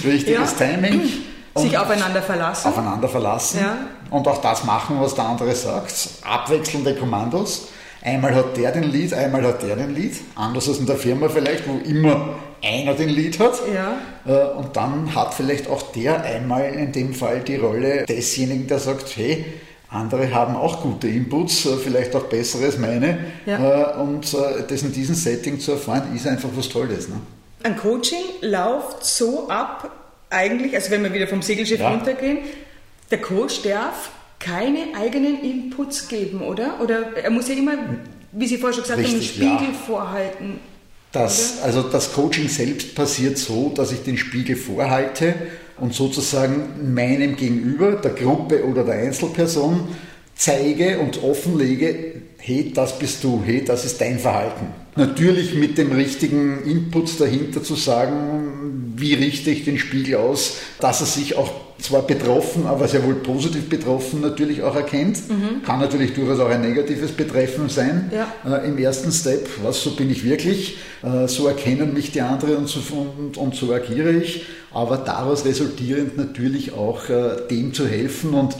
Wichtig 0.03 0.35
ja. 0.35 0.47
Timing. 0.47 1.11
Sich 1.57 1.77
aufeinander 1.79 2.23
verlassen. 2.23 2.69
Aufeinander 2.69 3.09
verlassen 3.09 3.61
Ja. 3.61 3.77
und 4.11 4.27
auch 4.29 4.39
das 4.41 4.65
machen, 4.65 4.97
was 5.01 5.15
der 5.15 5.25
andere 5.27 5.55
sagt. 5.55 5.95
Abwechselnde 6.23 6.95
Kommandos. 6.97 7.69
Einmal 8.03 8.35
hat 8.35 8.57
der 8.57 8.71
den 8.73 8.85
Lead, 8.85 9.15
einmal 9.15 9.43
hat 9.45 9.63
der 9.63 9.77
den 9.77 9.95
Lead. 9.95 10.15
Anders 10.35 10.69
als 10.69 10.79
in 10.79 10.87
der 10.87 10.97
Firma 10.97 11.29
vielleicht, 11.29 11.67
wo 11.67 11.79
immer 11.89 12.35
einer 12.63 12.93
den 12.95 13.09
Lead 13.09 13.39
hat. 13.39 13.55
Ja. 13.73 13.97
Äh, 14.27 14.53
Und 14.57 14.77
dann 14.77 15.15
hat 15.15 15.33
vielleicht 15.35 15.69
auch 15.71 15.83
der 15.93 16.23
einmal 16.23 16.65
in 16.75 16.93
dem 16.93 17.15
Fall 17.15 17.41
die 17.41 17.57
Rolle 17.57 18.05
desjenigen, 18.07 18.67
der 18.67 18.79
sagt, 18.79 19.17
hey, 19.17 19.45
andere 19.91 20.35
haben 20.35 20.57
auch 20.57 20.83
gute 20.83 21.09
Inputs, 21.09 21.65
äh, 21.67 21.77
vielleicht 21.77 22.15
auch 22.17 22.25
bessere 22.25 22.65
als 22.67 22.79
meine. 22.79 23.19
Ja. 23.47 23.93
Äh, 23.95 24.01
Und 24.01 24.35
das 24.69 24.83
in 24.83 24.93
diesem 24.93 25.15
Setting 25.15 25.59
zu 25.61 25.73
erfahren, 25.73 26.15
ist 26.15 26.27
einfach 26.27 26.49
was 26.55 26.69
Tolles. 26.69 27.09
Ne? 27.09 27.17
Ein 27.63 27.77
Coaching 27.79 28.25
läuft 28.43 29.03
so 29.05 29.49
ab, 29.49 29.91
eigentlich, 30.31 30.75
also 30.75 30.91
wenn 30.91 31.03
wir 31.03 31.13
wieder 31.13 31.27
vom 31.27 31.43
Segelschiff 31.43 31.81
Ja. 31.81 31.91
runtergehen, 31.91 32.39
der 33.11 33.21
Coach 33.21 33.63
darf 33.63 34.11
keine 34.41 34.89
eigenen 35.01 35.43
Inputs 35.43 36.09
geben, 36.09 36.41
oder? 36.43 36.81
Oder 36.83 37.17
er 37.17 37.31
muss 37.31 37.49
ja 37.49 37.55
immer, 37.55 37.73
wie 38.33 38.47
Sie 38.47 38.59
vorher 38.59 38.75
schon 38.75 38.83
gesagt 38.83 39.01
haben, 39.01 39.07
einen 39.09 39.19
Richtig, 39.19 39.39
ja. 39.39 39.57
Spiegel 39.59 39.75
vorhalten. 39.75 40.61
Das, 41.13 41.63
also 41.63 41.83
das 41.83 42.13
Coaching 42.13 42.49
selbst 42.49 42.95
passiert 42.95 43.39
so, 43.39 43.71
dass 43.75 43.93
ich 43.93 44.03
den 44.03 44.19
Spiegel 44.19 44.57
vorhalte 44.57 45.35
und 45.79 45.95
sozusagen 45.95 46.93
meinem 46.93 47.37
Gegenüber, 47.37 47.93
der 47.93 48.11
Gruppe 48.11 48.65
oder 48.65 48.85
der 48.85 48.95
Einzelperson, 48.95 49.89
zeige 50.35 50.99
und 50.99 51.23
offenlege, 51.23 52.23
hey, 52.47 52.71
das 52.75 52.99
bist 52.99 53.25
du, 53.25 53.43
hey, 53.45 53.65
das 53.65 53.87
ist 53.87 54.01
dein 54.01 54.19
Verhalten. 54.19 54.67
Natürlich 54.97 55.55
mit 55.55 55.79
dem 55.79 55.93
richtigen 55.93 56.63
Input 56.65 57.19
dahinter 57.19 57.63
zu 57.63 57.75
sagen, 57.75 58.93
wie 58.97 59.15
richte 59.15 59.51
ich 59.51 59.65
den 59.65 59.79
Spiegel 59.79 60.17
aus, 60.17 60.59
dass 60.79 61.01
er 61.01 61.07
sich 61.07 61.37
auch 61.37 61.51
zwar 61.81 62.03
betroffen, 62.03 62.67
aber 62.67 62.87
sehr 62.87 63.03
wohl 63.03 63.15
positiv 63.15 63.69
betroffen 63.69 64.21
natürlich 64.21 64.63
auch 64.63 64.77
erkennt. 64.77 65.19
Kann 65.65 65.81
natürlich 65.81 66.13
durchaus 66.13 66.39
auch 66.39 66.51
ein 66.51 66.61
negatives 66.61 67.13
Betreffen 67.13 67.69
sein 67.69 68.13
Ja. 68.15 68.59
äh, 68.59 68.69
im 68.69 68.79
ersten 68.79 69.11
Step. 69.11 69.49
Was, 69.63 69.83
so 69.83 69.97
bin 69.97 70.11
ich 70.11 70.23
wirklich, 70.23 70.77
äh, 71.03 71.27
so 71.27 71.49
erkennen 71.49 71.95
mich 71.95 72.13
die 72.13 72.21
anderen 72.21 72.57
und 72.59 72.69
so, 72.69 72.81
und, 72.93 73.37
und 73.37 73.55
so 73.55 73.73
agiere 73.73 74.13
ich. 74.13 74.45
Aber 74.73 74.99
daraus 74.99 75.45
resultierend 75.45 76.17
natürlich 76.17 76.73
auch 76.73 77.09
äh, 77.09 77.49
dem 77.51 77.73
zu 77.73 77.89
helfen 77.89 78.35
und 78.35 78.55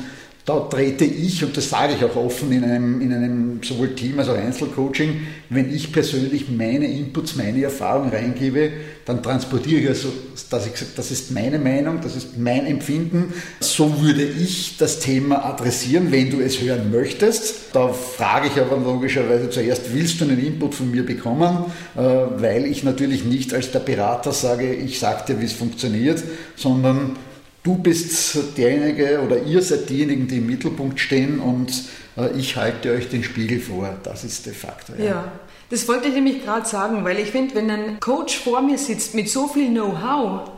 da 0.45 0.61
trete 0.61 1.07
ich, 1.07 1.43
und 1.43 1.57
das 1.57 1.71
sage 1.71 1.95
ich 1.95 2.05
auch 2.05 2.17
offen 2.17 2.53
in 2.53 2.65
einem, 2.65 3.01
in 3.01 3.15
einem 3.15 3.63
sowohl 3.63 3.95
Team 3.95 4.19
als 4.19 4.29
auch 4.29 4.37
Einzelcoaching, 4.37 5.27
wenn 5.49 5.75
ich 5.75 5.91
persönlich 5.91 6.51
meine 6.51 6.87
Inputs, 6.87 7.35
meine 7.37 7.63
Erfahrung 7.63 8.11
reingebe, 8.11 8.71
dann 9.07 9.23
transportiere 9.23 9.81
ich 9.81 9.89
also, 9.89 10.09
dass 10.51 10.67
ich 10.67 10.77
sage, 10.77 10.91
das 10.97 11.11
ist 11.11 11.31
meine 11.31 11.59
Meinung, 11.59 12.01
das 12.03 12.15
ist 12.15 12.37
mein 12.37 12.67
Empfinden. 12.67 13.33
So 13.61 14.03
würde 14.03 14.23
ich 14.23 14.77
das 14.77 15.01
Thema 15.01 15.47
adressieren, 15.47 16.13
wenn 16.13 16.31
du 16.31 16.41
es 16.41 16.61
hören 16.61 16.91
möchtest. 16.91 17.75
Da 17.75 17.89
frage 17.89 18.49
ich 18.49 18.61
aber 18.61 18.77
logischerweise 18.77 19.49
zuerst, 19.49 19.95
willst 19.95 20.21
du 20.21 20.25
einen 20.25 20.45
Input 20.45 20.75
von 20.75 20.91
mir 20.91 21.07
bekommen? 21.07 21.65
Äh, 21.97 22.01
Weil 22.01 22.67
ich 22.67 22.85
natürlich 22.85 23.25
nicht 23.25 23.55
als 23.55 23.71
der 23.71 23.81
Berater 23.81 24.33
sage, 24.33 24.75
ich 24.75 24.99
sage 24.99 25.25
dir, 25.27 25.41
wie 25.41 25.47
es 25.47 25.55
funktioniert, 25.55 26.23
sondern 26.55 27.17
Du 27.65 27.77
bist 27.77 28.37
derjenige 28.59 29.21
oder 29.25 29.43
ihr 29.43 29.63
seid 29.63 29.89
diejenigen, 29.89 30.29
die 30.29 30.37
im 30.37 30.47
Mittelpunkt 30.47 31.01
stehen 31.01 31.41
und 31.41 31.73
äh, 32.17 32.31
ich 32.39 32.57
halte 32.57 32.93
euch 32.93 33.09
den 33.09 33.25
Spiegel 33.25 33.59
vor. 33.59 33.97
Das 34.03 34.23
ist 34.23 34.45
de 34.45 34.53
facto. 34.53 34.93
Ja. 34.99 35.33
Das 35.71 35.89
wollte 35.89 36.09
ich 36.09 36.15
nämlich 36.15 36.45
gerade 36.45 36.69
sagen, 36.69 37.03
weil 37.05 37.19
ich 37.19 37.31
finde, 37.31 37.55
wenn 37.55 37.71
ein 37.71 37.99
Coach 38.01 38.39
vor 38.39 38.61
mir 38.61 38.77
sitzt 38.77 39.15
mit 39.15 39.31
so 39.31 39.49
viel 39.49 39.71
Know-how, 39.71 40.51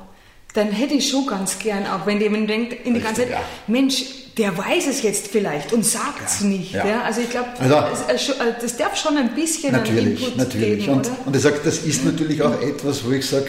dann 0.52 0.72
hätte 0.72 0.94
ich 0.94 1.08
schon 1.08 1.26
ganz 1.28 1.60
gern, 1.60 1.86
auch 1.86 2.06
wenn 2.06 2.20
jemand 2.20 2.50
denkt 2.50 2.84
in 2.84 2.94
die 2.94 3.00
ganze 3.00 3.22
Zeit, 3.22 3.30
ja. 3.30 3.40
Mensch, 3.68 4.04
der 4.36 4.58
weiß 4.58 4.88
es 4.88 5.02
jetzt 5.02 5.28
vielleicht 5.28 5.72
und 5.72 5.86
sagt 5.86 6.26
es 6.26 6.40
nicht. 6.40 6.72
Ja. 6.72 6.84
ja. 6.86 7.02
Also 7.02 7.20
ich 7.20 7.30
glaube, 7.30 7.50
Also- 7.60 7.94
das, 8.08 8.32
das 8.60 8.76
darf 8.76 8.96
schon 8.96 9.16
ein 9.16 9.32
bisschen 9.32 9.70
Natürlich, 9.72 10.22
Input 10.24 10.36
natürlich. 10.38 10.80
geben, 10.86 10.92
Und, 10.98 11.06
oder? 11.06 11.16
und 11.26 11.36
ich 11.36 11.42
sage, 11.42 11.60
das 11.62 11.78
ist 11.84 12.04
natürlich 12.04 12.42
auch 12.42 12.60
etwas, 12.60 13.04
wo 13.06 13.12
ich 13.12 13.24
sage, 13.24 13.46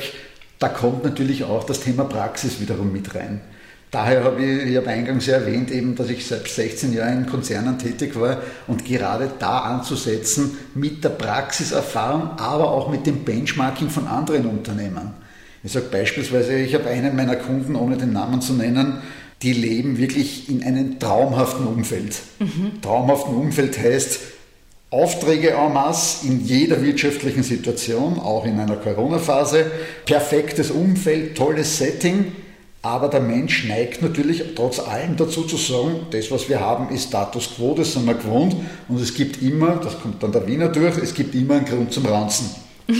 da 0.59 0.69
kommt 0.69 1.03
natürlich 1.03 1.43
auch 1.43 1.63
das 1.63 1.81
Thema 1.81 2.03
Praxis 2.05 2.59
wiederum 2.59 2.91
mit 2.91 3.13
rein. 3.15 3.41
Daher 3.89 4.25
habe 4.25 4.43
ich, 4.43 4.69
ich 4.69 4.75
habe 4.75 4.89
eingangs 4.89 5.27
ja 5.27 5.35
erwähnt, 5.35 5.71
eben, 5.71 5.95
dass 5.95 6.09
ich 6.09 6.27
seit 6.27 6.47
16 6.47 6.93
Jahren 6.93 7.19
in 7.19 7.25
Konzernen 7.25 7.79
tätig 7.79 8.19
war 8.19 8.41
und 8.67 8.83
gerade 8.83 9.31
da 9.39 9.59
anzusetzen 9.59 10.57
mit 10.75 11.03
der 11.03 11.09
Praxiserfahrung, 11.09 12.31
aber 12.37 12.69
auch 12.71 12.89
mit 12.89 13.05
dem 13.05 13.23
Benchmarking 13.23 13.89
von 13.89 14.07
anderen 14.07 14.47
Unternehmen. 14.47 15.13
Ich 15.63 15.71
sage 15.71 15.85
beispielsweise, 15.89 16.57
ich 16.57 16.73
habe 16.75 16.89
einen 16.89 17.15
meiner 17.15 17.37
Kunden, 17.37 17.75
ohne 17.75 17.97
den 17.97 18.11
Namen 18.11 18.41
zu 18.41 18.53
nennen, 18.53 19.01
die 19.41 19.53
leben 19.53 19.97
wirklich 19.97 20.49
in 20.49 20.63
einem 20.63 20.99
traumhaften 20.99 21.65
Umfeld. 21.65 22.19
Traumhaften 22.81 23.35
Umfeld 23.35 23.77
heißt, 23.77 24.19
Aufträge 24.89 25.49
en 25.51 25.73
masse 25.73 26.25
in 26.27 26.45
jeder 26.45 26.81
wirtschaftlichen 26.81 27.43
Situation, 27.43 28.19
auch 28.19 28.45
in 28.45 28.57
einer 28.57 28.77
Corona-Phase, 28.77 29.65
perfektes 30.05 30.71
Umfeld, 30.71 31.37
tolles 31.37 31.77
Setting, 31.77 32.31
aber 32.81 33.09
der 33.09 33.19
Mensch 33.19 33.67
neigt 33.67 34.01
natürlich 34.01 34.41
trotz 34.55 34.79
allem 34.79 35.17
dazu 35.17 35.43
zu 35.43 35.57
sagen, 35.57 36.07
das, 36.11 36.31
was 36.31 36.47
wir 36.47 36.61
haben, 36.61 36.93
ist 36.95 37.09
Status 37.09 37.49
quo, 37.55 37.73
das 37.75 37.91
sind 37.93 38.05
wir 38.05 38.13
gewohnt 38.13 38.55
und 38.87 39.01
es 39.01 39.13
gibt 39.13 39.41
immer, 39.41 39.75
das 39.75 39.99
kommt 39.99 40.23
dann 40.23 40.31
der 40.31 40.47
Wiener 40.47 40.69
durch, 40.69 40.97
es 40.97 41.13
gibt 41.13 41.35
immer 41.35 41.55
einen 41.55 41.65
Grund 41.65 41.91
zum 41.91 42.05
Ranzen. 42.05 42.49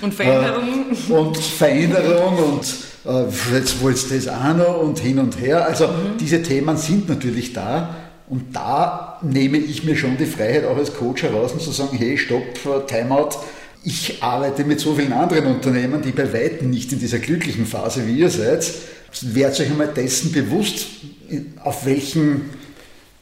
Und 0.00 0.14
Veränderungen. 0.14 0.96
Äh, 1.10 1.12
und 1.12 1.36
Veränderung 1.36 2.38
und 2.38 2.66
äh, 3.04 3.54
jetzt 3.54 3.82
wollt's 3.82 4.08
das 4.08 4.26
auch 4.26 4.56
noch 4.56 4.80
und 4.80 4.98
hin 4.98 5.18
und 5.18 5.38
her. 5.38 5.66
Also 5.66 5.90
diese 6.18 6.42
Themen 6.42 6.74
sind 6.78 7.06
natürlich 7.06 7.52
da 7.52 7.94
und 8.30 8.54
da 8.56 9.18
nehme 9.22 9.58
ich 9.58 9.84
mir 9.84 9.96
schon 9.96 10.16
die 10.16 10.24
Freiheit 10.26 10.64
auch 10.64 10.76
als 10.76 10.94
Coach 10.94 11.22
heraus 11.24 11.52
und 11.52 11.60
zu 11.60 11.70
sagen, 11.72 11.96
hey, 11.98 12.16
stopp, 12.16 12.42
äh, 12.64 12.86
Timeout. 12.86 13.30
Ich 13.82 14.22
arbeite 14.22 14.64
mit 14.64 14.78
so 14.78 14.94
vielen 14.94 15.12
anderen 15.12 15.46
Unternehmen, 15.46 16.00
die 16.02 16.12
bei 16.12 16.32
weitem 16.32 16.70
nicht 16.70 16.92
in 16.92 16.98
dieser 17.00 17.18
glücklichen 17.18 17.66
Phase 17.66 18.06
wie 18.06 18.18
ihr 18.18 18.30
seid. 18.30 18.70
Werdet 19.22 19.58
euch 19.60 19.70
einmal 19.70 19.88
dessen 19.88 20.32
bewusst, 20.32 20.86
auf 21.64 21.84
welchen 21.86 22.50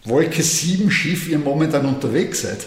Wolke 0.05 0.43
7 0.43 0.91
Schiff 0.91 1.29
ihr 1.29 1.39
momentan 1.39 1.87
unterwegs 1.87 2.43
seid. 2.43 2.67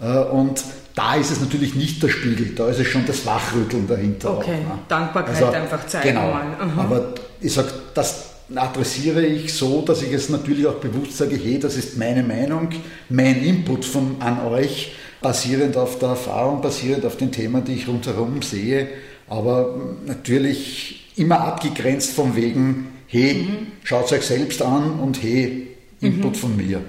Äh, 0.00 0.18
Und 0.30 0.62
da 0.94 1.14
ist 1.14 1.30
es 1.30 1.40
natürlich 1.40 1.74
nicht 1.74 2.02
der 2.02 2.08
Spiegel, 2.08 2.52
da 2.56 2.68
ist 2.68 2.80
es 2.80 2.86
schon 2.88 3.06
das 3.06 3.24
Wachrütteln 3.26 3.86
dahinter. 3.86 4.38
Okay, 4.38 4.56
auch, 4.68 4.74
ne? 4.74 4.78
Dankbarkeit 4.88 5.54
einfach 5.54 5.86
zeigen 5.86 6.08
Genau. 6.08 6.30
mal. 6.32 6.44
Mhm. 6.66 6.78
Aber 6.78 7.14
ich 7.40 7.52
sage, 7.52 7.68
das 7.94 8.29
adressiere 8.54 9.24
ich 9.24 9.52
so, 9.54 9.82
dass 9.82 10.02
ich 10.02 10.12
es 10.12 10.28
natürlich 10.28 10.66
auch 10.66 10.74
bewusst 10.76 11.16
sage, 11.16 11.36
hey, 11.36 11.58
das 11.58 11.76
ist 11.76 11.96
meine 11.96 12.22
Meinung, 12.22 12.68
mein 13.08 13.42
Input 13.44 13.84
von, 13.84 14.16
an 14.20 14.40
euch, 14.46 14.92
basierend 15.20 15.76
auf 15.76 15.98
der 15.98 16.10
Erfahrung, 16.10 16.60
basierend 16.62 17.04
auf 17.04 17.16
den 17.16 17.30
Themen, 17.30 17.64
die 17.64 17.74
ich 17.74 17.88
rundherum 17.88 18.42
sehe, 18.42 18.88
aber 19.28 19.78
natürlich 20.06 21.12
immer 21.16 21.40
abgegrenzt 21.40 22.12
vom 22.12 22.34
Wegen, 22.36 22.88
hey, 23.06 23.34
Mhm. 23.34 23.66
schaut 23.84 24.10
euch 24.12 24.22
selbst 24.22 24.62
an 24.62 24.98
und 25.00 25.22
hey, 25.22 25.68
Input 26.00 26.36
von 26.36 26.56
mir. 26.56 26.80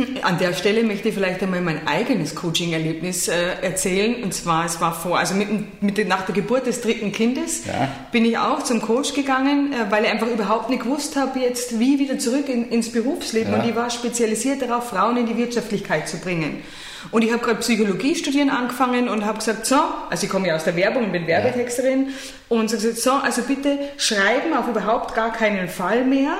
An 0.22 0.38
der 0.38 0.52
Stelle 0.52 0.82
möchte 0.82 1.08
ich 1.08 1.14
vielleicht 1.14 1.42
einmal 1.42 1.60
mein 1.60 1.86
eigenes 1.86 2.34
Coaching-Erlebnis 2.34 3.28
äh, 3.28 3.34
erzählen. 3.62 4.22
Und 4.22 4.32
zwar, 4.34 4.64
es 4.64 4.80
war 4.80 4.94
vor, 4.94 5.18
also 5.18 5.34
mit, 5.34 5.82
mit, 5.82 6.08
nach 6.08 6.22
der 6.26 6.34
Geburt 6.34 6.66
des 6.66 6.80
dritten 6.80 7.12
Kindes 7.12 7.66
Ja. 7.66 7.88
bin 8.10 8.24
ich 8.24 8.38
auch 8.38 8.62
zum 8.62 8.80
Coach 8.80 9.14
gegangen, 9.14 9.72
äh, 9.72 9.90
weil 9.90 10.04
ich 10.04 10.10
einfach 10.10 10.28
überhaupt 10.28 10.70
nicht 10.70 10.82
gewusst 10.82 11.16
habe, 11.16 11.40
jetzt 11.40 11.78
wie 11.78 11.98
wieder 11.98 12.18
zurück 12.18 12.48
in, 12.48 12.68
ins 12.70 12.90
Berufsleben. 12.92 13.52
Ja. 13.52 13.60
Und 13.60 13.68
ich 13.68 13.74
war 13.76 13.90
spezialisiert 13.90 14.62
darauf, 14.62 14.88
Frauen 14.88 15.16
in 15.16 15.26
die 15.26 15.36
Wirtschaftlichkeit 15.36 16.08
zu 16.08 16.18
bringen. 16.18 16.62
Und 17.10 17.22
ich 17.24 17.32
habe 17.32 17.42
gerade 17.42 17.58
Psychologie 17.60 18.14
studieren 18.14 18.48
angefangen 18.48 19.08
und 19.08 19.24
habe 19.24 19.38
gesagt, 19.38 19.66
so, 19.66 19.76
also 20.08 20.24
ich 20.24 20.30
komme 20.30 20.48
ja 20.48 20.54
aus 20.54 20.64
der 20.64 20.76
Werbung 20.76 21.04
und 21.06 21.12
bin 21.12 21.26
Werbetexterin 21.26 22.10
und 22.48 22.70
so 22.70 22.76
gesagt, 22.76 22.98
so, 22.98 23.10
also 23.12 23.42
bitte 23.42 23.78
schreiben 23.96 24.54
auf 24.54 24.68
überhaupt 24.68 25.14
gar 25.14 25.32
keinen 25.32 25.68
Fall 25.68 26.04
mehr. 26.04 26.36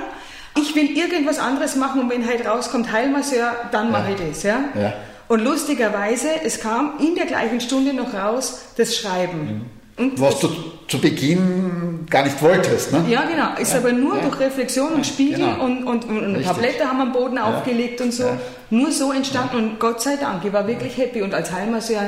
Ich 0.56 0.74
will 0.74 0.96
irgendwas 0.96 1.38
anderes 1.38 1.76
machen 1.76 2.02
und 2.02 2.10
wenn 2.10 2.26
halt 2.26 2.46
rauskommt 2.46 2.92
Heilmasseur, 2.92 3.52
dann 3.70 3.90
mache 3.90 4.12
ich 4.12 4.28
das, 4.30 4.42
ja. 4.42 4.60
Ja. 4.74 4.92
Und 5.28 5.42
lustigerweise, 5.44 6.28
es 6.44 6.60
kam 6.60 6.94
in 7.00 7.14
der 7.14 7.24
gleichen 7.26 7.60
Stunde 7.60 7.94
noch 7.94 8.12
raus 8.12 8.60
das 8.76 8.94
Schreiben. 8.96 9.64
Und 9.96 10.20
Was 10.20 10.40
du 10.40 10.48
zu 10.88 10.98
Beginn 11.00 12.06
gar 12.10 12.24
nicht 12.24 12.40
wolltest. 12.42 12.92
Ne? 12.92 13.04
ja, 13.08 13.22
genau. 13.22 13.58
Ist 13.60 13.74
aber 13.74 13.92
nur 13.92 14.16
Ja. 14.16 14.22
durch 14.22 14.40
Reflexion 14.40 14.92
und 14.92 15.06
Spiegel 15.06 15.38
genau. 15.38 15.64
und, 15.64 15.84
und, 15.84 16.04
und 16.04 16.24
Richtig. 16.36 16.46
Tablette 16.46 16.84
haben 16.88 17.00
am 17.00 17.12
Boden 17.12 17.38
aufgelegt 17.38 18.00
und 18.00 18.12
so. 18.12 18.24
Ja. 18.24 18.38
Nur 18.70 18.90
so 18.90 19.12
entstanden 19.12 19.56
und 19.56 19.78
Gott 19.80 20.02
sei 20.02 20.16
Dank, 20.16 20.44
ich 20.44 20.52
war 20.52 20.66
wirklich 20.66 20.96
happy 20.96 21.22
und 21.22 21.34
als 21.34 21.52
Heilmasseur 21.52 22.02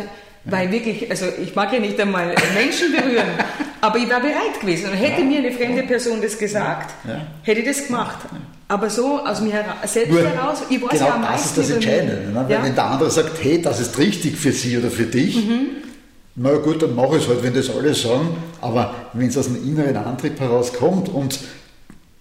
ich 0.46 0.70
wirklich, 0.70 1.10
also 1.10 1.26
ich 1.42 1.54
mag 1.54 1.72
ja 1.72 1.80
nicht 1.80 1.98
einmal 2.00 2.34
Menschen 2.54 2.92
berühren, 2.92 3.26
aber 3.80 3.98
ich 3.98 4.10
war 4.10 4.20
bereit 4.20 4.60
gewesen 4.60 4.90
und 4.90 4.96
hätte 4.96 5.22
mir 5.22 5.38
eine 5.38 5.52
fremde 5.52 5.82
Person 5.84 6.20
das 6.20 6.38
gesagt, 6.38 6.94
Ja. 7.08 7.26
hätte 7.42 7.60
ich 7.60 7.66
das 7.66 7.86
gemacht. 7.86 8.18
Aber 8.68 8.88
so 8.90 9.20
aus 9.24 9.40
mir 9.40 9.52
hera 9.52 9.76
selbst 9.86 10.12
Nur, 10.12 10.22
heraus, 10.22 10.58
ich 10.68 10.82
weiß 10.82 10.90
genau 10.90 11.06
ja 11.06 11.14
am 11.14 11.22
das 11.22 11.30
ist 11.46 11.56
meisten 11.56 11.60
das 11.60 11.68
über 11.70 11.76
mich. 11.78 11.86
Entscheidende. 11.88 12.28
Ne? 12.28 12.34
Weil 12.34 12.50
Ja. 12.50 12.62
wenn 12.64 12.74
der 12.74 12.84
andere 12.84 13.10
sagt, 13.10 13.42
hey, 13.42 13.60
das 13.62 13.80
ist 13.80 13.98
richtig 13.98 14.36
für 14.36 14.52
sie 14.52 14.78
oder 14.78 14.90
für 14.90 15.04
dich, 15.06 15.38
na 16.36 16.52
gut, 16.56 16.82
dann 16.82 16.94
mache 16.94 17.16
ich 17.16 17.22
es 17.22 17.28
halt, 17.28 17.42
wenn 17.42 17.54
das 17.54 17.70
alle 17.70 17.94
sagen, 17.94 18.36
aber 18.60 18.94
wenn 19.12 19.28
es 19.28 19.38
aus 19.38 19.46
einem 19.46 19.64
inneren 19.66 19.96
Antrieb 19.96 20.38
herauskommt 20.40 21.08
und 21.08 21.38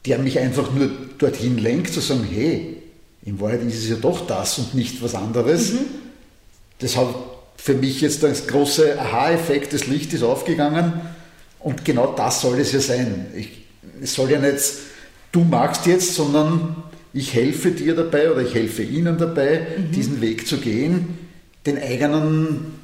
der 0.06 0.20
mich 0.20 0.38
einfach 0.40 0.72
nur 0.72 0.90
dorthin 1.18 1.58
lenkt, 1.58 1.94
zu 1.94 2.00
sagen, 2.02 2.28
hey, 2.30 2.78
in 3.26 3.40
Wahrheit 3.40 3.62
ist 3.64 3.80
es 3.84 3.90
ja 3.90 3.96
doch 3.96 4.28
das 4.28 4.60
und 4.60 4.76
nicht 4.76 5.02
was 5.02 5.16
anderes, 5.16 5.74
mhm. 5.74 5.80
das 6.80 6.96
hat 6.98 7.08
für 7.64 7.76
mich 7.76 8.02
jetzt 8.02 8.24
das 8.24 8.46
große 8.48 9.00
Aha-Effekt, 9.00 9.72
das 9.72 9.88
Licht 9.88 10.12
ist 10.12 10.22
aufgegangen 10.22 11.00
und 11.60 11.86
genau 11.86 12.08
das 12.08 12.42
soll 12.42 12.60
es 12.60 12.74
ja 12.74 12.82
sein. 12.82 13.28
Ich, 13.34 13.64
es 14.02 14.16
soll 14.16 14.32
ja 14.32 14.40
nicht, 14.40 14.62
du 15.32 15.46
magst 15.46 15.86
jetzt, 15.86 16.14
sondern 16.14 16.84
ich 17.14 17.34
helfe 17.34 17.72
dir 17.72 17.96
dabei 17.96 18.30
oder 18.30 18.42
ich 18.42 18.54
helfe 18.54 18.84
ihnen 18.84 19.18
dabei, 19.18 19.66
mhm. 19.78 19.92
diesen 19.94 20.20
Weg 20.20 20.46
zu 20.46 20.58
gehen, 20.58 21.18
den 21.66 21.82
eigenen 21.82 22.80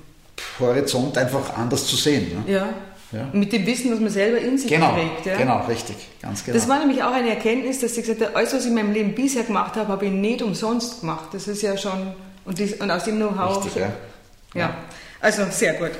Horizont 0.62 1.18
einfach 1.18 1.58
anders 1.58 1.86
zu 1.86 1.98
sehen. 1.98 2.28
Ne? 2.46 2.54
Ja. 2.54 2.70
ja. 3.12 3.30
Mit 3.34 3.52
dem 3.52 3.66
Wissen, 3.66 3.92
was 3.92 4.00
man 4.00 4.12
selber 4.12 4.40
in 4.40 4.58
sich 4.58 4.70
genau, 4.70 4.94
trägt. 4.94 5.26
Ja? 5.26 5.36
Genau, 5.36 5.66
richtig, 5.66 5.98
ganz 6.22 6.46
genau. 6.46 6.58
Das 6.58 6.70
war 6.70 6.80
nämlich 6.80 7.04
auch 7.04 7.12
eine 7.12 7.32
Erkenntnis, 7.32 7.82
dass 7.82 7.98
ich 7.98 8.06
gesagt 8.06 8.22
habe, 8.22 8.34
alles, 8.34 8.54
was 8.54 8.62
ich 8.62 8.70
in 8.70 8.76
meinem 8.76 8.94
Leben 8.94 9.14
bisher 9.14 9.44
gemacht 9.44 9.76
habe, 9.76 9.90
habe 9.90 10.06
ich 10.06 10.12
nicht 10.14 10.42
umsonst 10.42 11.02
gemacht. 11.02 11.34
Das 11.34 11.50
ist 11.50 11.64
ja 11.64 11.76
schon, 11.76 12.14
und, 12.46 12.62
das, 12.62 12.72
und 12.76 12.90
aus 12.90 13.04
dem 13.04 13.18
Know-how. 13.18 13.66
Richtig, 13.66 13.82
ja. 13.82 13.92
Ja. 14.54 14.76
Also 15.22 15.46
sehr 15.52 15.74
gut. 15.74 15.92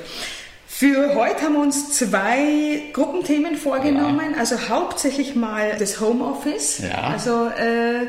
Für 0.66 1.14
heute 1.14 1.42
haben 1.42 1.54
wir 1.54 1.60
uns 1.60 1.92
zwei 1.92 2.84
Gruppenthemen 2.94 3.56
vorgenommen. 3.56 4.32
Ja. 4.32 4.38
Also 4.38 4.56
hauptsächlich 4.68 5.34
mal 5.34 5.76
das 5.78 6.00
Homeoffice. 6.00 6.78
Ja. 6.78 7.02
Also 7.02 7.48
äh, 7.48 8.06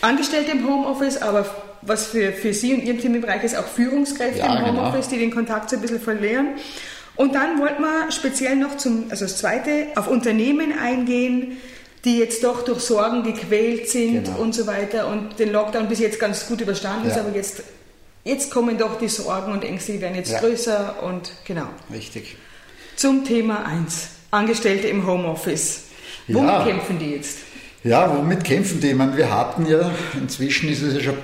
Angestellte 0.00 0.52
im 0.52 0.66
Homeoffice, 0.66 1.20
aber 1.20 1.44
was 1.82 2.06
für, 2.06 2.32
für 2.32 2.54
Sie 2.54 2.72
und 2.72 2.82
Ihren 2.82 2.98
Themenbereich 2.98 3.44
ist, 3.44 3.56
auch 3.56 3.66
Führungskräfte 3.66 4.38
ja, 4.38 4.56
im 4.56 4.64
genau. 4.64 4.78
Homeoffice, 4.78 5.08
genau. 5.08 5.18
die 5.18 5.18
den 5.18 5.34
Kontakt 5.34 5.70
so 5.70 5.76
ein 5.76 5.82
bisschen 5.82 6.00
verlieren. 6.00 6.48
Und 7.16 7.34
dann 7.34 7.58
wollten 7.58 7.82
wir 7.82 8.10
speziell 8.10 8.56
noch 8.56 8.76
zum, 8.76 9.06
also 9.10 9.24
das 9.24 9.38
zweite, 9.38 9.88
auf 9.96 10.06
Unternehmen 10.08 10.78
eingehen, 10.78 11.58
die 12.04 12.18
jetzt 12.18 12.44
doch 12.44 12.64
durch 12.64 12.80
Sorgen 12.80 13.24
gequält 13.24 13.88
sind 13.88 14.24
genau. 14.24 14.38
und 14.38 14.54
so 14.54 14.66
weiter 14.66 15.08
und 15.08 15.38
den 15.38 15.52
Lockdown 15.52 15.88
bis 15.88 15.98
jetzt 15.98 16.20
ganz 16.20 16.46
gut 16.46 16.60
überstanden 16.60 17.08
ja. 17.08 17.14
ist, 17.14 17.18
aber 17.18 17.34
jetzt, 17.34 17.62
jetzt 18.28 18.50
kommen 18.50 18.78
doch 18.78 18.98
die 18.98 19.08
Sorgen 19.08 19.52
und 19.52 19.64
Ängste, 19.64 19.92
die 19.92 20.00
werden 20.00 20.14
jetzt 20.14 20.32
ja. 20.32 20.40
größer 20.40 21.02
und 21.02 21.32
genau. 21.44 21.68
Richtig. 21.92 22.36
Zum 22.96 23.24
Thema 23.24 23.64
1, 23.64 24.08
Angestellte 24.30 24.88
im 24.88 25.06
Homeoffice. 25.06 25.84
Womit 26.28 26.50
ja. 26.50 26.64
kämpfen 26.64 26.98
die 26.98 27.10
jetzt? 27.12 27.38
Ja, 27.84 28.14
womit 28.16 28.44
kämpfen 28.44 28.80
die? 28.80 28.88
Ich 28.88 28.96
meine, 28.96 29.16
wir 29.16 29.34
hatten 29.34 29.66
ja, 29.66 29.90
inzwischen 30.20 30.68
ist 30.68 30.82
es 30.82 30.94
ja 30.94 31.00
schon 31.00 31.18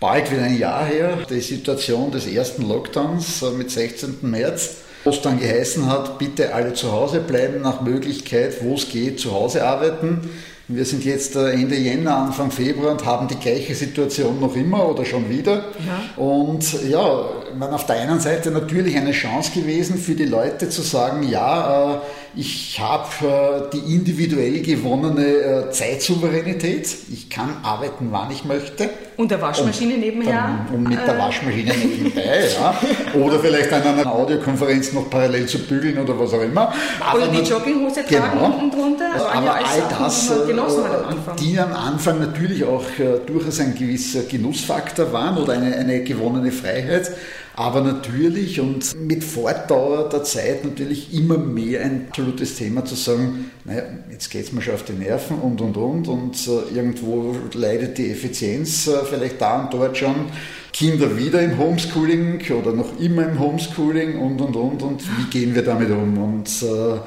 bald 0.00 0.30
wieder 0.30 0.42
ein 0.42 0.58
Jahr 0.58 0.84
her, 0.84 1.18
die 1.28 1.40
Situation 1.40 2.10
des 2.10 2.26
ersten 2.26 2.62
Lockdowns 2.62 3.42
äh, 3.42 3.50
mit 3.50 3.70
16. 3.70 4.18
März, 4.22 4.76
wo 5.04 5.10
es 5.10 5.20
dann 5.20 5.38
geheißen 5.38 5.86
hat, 5.90 6.18
bitte 6.18 6.54
alle 6.54 6.74
zu 6.74 6.92
Hause 6.92 7.20
bleiben, 7.20 7.62
nach 7.62 7.80
Möglichkeit, 7.80 8.62
wo 8.62 8.74
es 8.74 8.88
geht, 8.88 9.20
zu 9.20 9.32
Hause 9.32 9.66
arbeiten. 9.66 10.30
Wir 10.68 10.84
sind 10.84 11.04
jetzt 11.04 11.36
äh, 11.36 11.52
Ende 11.52 11.76
Jänner, 11.76 12.16
Anfang 12.16 12.50
Februar 12.50 12.90
und 12.90 13.04
haben 13.04 13.28
die 13.28 13.36
gleiche 13.36 13.74
Situation 13.76 14.40
noch 14.40 14.56
immer 14.56 14.88
oder 14.88 15.04
schon 15.04 15.30
wieder. 15.30 15.66
Ja. 15.86 16.22
Und 16.22 16.82
ja, 16.90 17.24
man 17.56 17.72
auf 17.72 17.86
der 17.86 18.00
einen 18.00 18.18
Seite 18.18 18.50
natürlich 18.50 18.96
eine 18.96 19.12
Chance 19.12 19.52
gewesen 19.52 19.96
für 19.96 20.14
die 20.14 20.24
Leute 20.24 20.68
zu 20.68 20.82
sagen, 20.82 21.22
ja, 21.22 21.94
äh, 21.94 21.98
ich 22.36 22.78
habe 22.78 23.08
äh, 23.26 23.70
die 23.72 23.94
individuell 23.94 24.60
gewonnene 24.60 25.70
Zeitsouveränität. 25.70 26.86
Ich 27.12 27.30
kann 27.30 27.56
arbeiten, 27.62 28.08
wann 28.10 28.30
ich 28.30 28.44
möchte. 28.44 28.90
Und 29.16 29.30
der 29.30 29.40
Waschmaschine 29.40 29.94
und 29.94 30.00
nebenher. 30.00 30.66
Dann, 30.68 30.76
und 30.76 30.88
mit 30.88 30.98
der 31.06 31.18
Waschmaschine 31.18 31.72
nebenbei, 31.74 32.22
ja. 32.54 32.78
Oder 33.18 33.38
vielleicht 33.38 33.72
an 33.72 33.82
einer 33.82 34.12
Audiokonferenz 34.12 34.92
noch 34.92 35.08
parallel 35.08 35.46
zu 35.46 35.58
bügeln 35.60 35.98
oder 35.98 36.18
was 36.18 36.34
auch 36.34 36.42
immer. 36.42 36.72
Aber 37.00 37.18
oder 37.18 37.28
die 37.28 37.38
Jogginghose 37.38 38.04
tragen 38.04 38.32
genau. 38.32 38.46
unten 38.46 38.70
drunter. 38.70 39.12
Also 39.14 39.26
aber 39.26 39.54
all 39.54 39.82
das 39.98 40.46
genossen 40.46 40.84
hat 40.84 41.04
am 41.04 41.08
Anfang. 41.08 41.36
Die 41.36 41.58
am 41.58 41.72
Anfang 41.72 42.18
natürlich 42.20 42.64
auch 42.64 42.84
äh, 42.98 43.20
durchaus 43.26 43.60
ein 43.60 43.74
gewisser 43.74 44.24
Genussfaktor 44.24 45.12
waren 45.12 45.38
oder 45.38 45.54
eine, 45.54 45.74
eine 45.74 46.02
gewonnene 46.04 46.52
Freiheit, 46.52 47.10
aber 47.56 47.80
natürlich 47.80 48.60
und 48.60 48.94
mit 49.00 49.24
Fortdauer 49.24 50.10
der 50.10 50.22
Zeit 50.24 50.64
natürlich 50.64 51.14
immer 51.14 51.38
mehr 51.38 51.80
ein 51.80 52.06
absolutes 52.08 52.56
Thema 52.56 52.84
zu 52.84 52.94
sagen, 52.94 53.50
naja, 53.64 53.82
jetzt 54.10 54.30
geht 54.30 54.44
es 54.44 54.52
mir 54.52 54.60
schon 54.60 54.74
auf 54.74 54.84
die 54.84 54.92
Nerven 54.92 55.38
und 55.38 55.62
und 55.62 55.76
und 55.76 56.06
und 56.06 56.48
äh, 56.48 56.76
irgendwo 56.76 57.34
leidet 57.54 57.96
die 57.96 58.10
Effizienz 58.10 58.86
äh, 58.86 58.98
vielleicht 59.08 59.40
da 59.40 59.62
und 59.62 59.72
dort 59.72 59.96
schon. 59.96 60.26
Kinder 60.72 61.16
wieder 61.16 61.40
im 61.40 61.56
Homeschooling 61.56 62.42
oder 62.50 62.72
noch 62.72 63.00
immer 63.00 63.26
im 63.26 63.38
Homeschooling 63.38 64.18
und 64.18 64.38
und 64.42 64.54
und 64.54 64.82
und 64.82 65.02
wie 65.02 65.30
gehen 65.30 65.54
wir 65.54 65.62
damit 65.62 65.90
um? 65.90 66.18
Und 66.18 66.50
äh, 66.62 67.00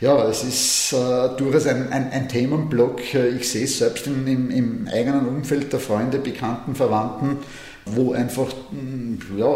ja, 0.00 0.28
es 0.28 0.44
ist 0.44 0.92
äh, 0.92 1.36
durchaus 1.36 1.66
ein, 1.66 1.90
ein, 1.90 2.10
ein, 2.12 2.28
Themenblock. 2.28 3.00
Ich 3.14 3.50
sehe 3.50 3.64
es 3.64 3.78
selbst 3.78 4.06
im, 4.06 4.28
im, 4.28 4.50
im, 4.50 4.88
eigenen 4.92 5.26
Umfeld 5.26 5.72
der 5.72 5.80
Freunde, 5.80 6.18
Bekannten, 6.18 6.76
Verwandten, 6.76 7.38
wo 7.86 8.12
einfach, 8.12 8.46
hm, 8.70 9.18
ja, 9.38 9.46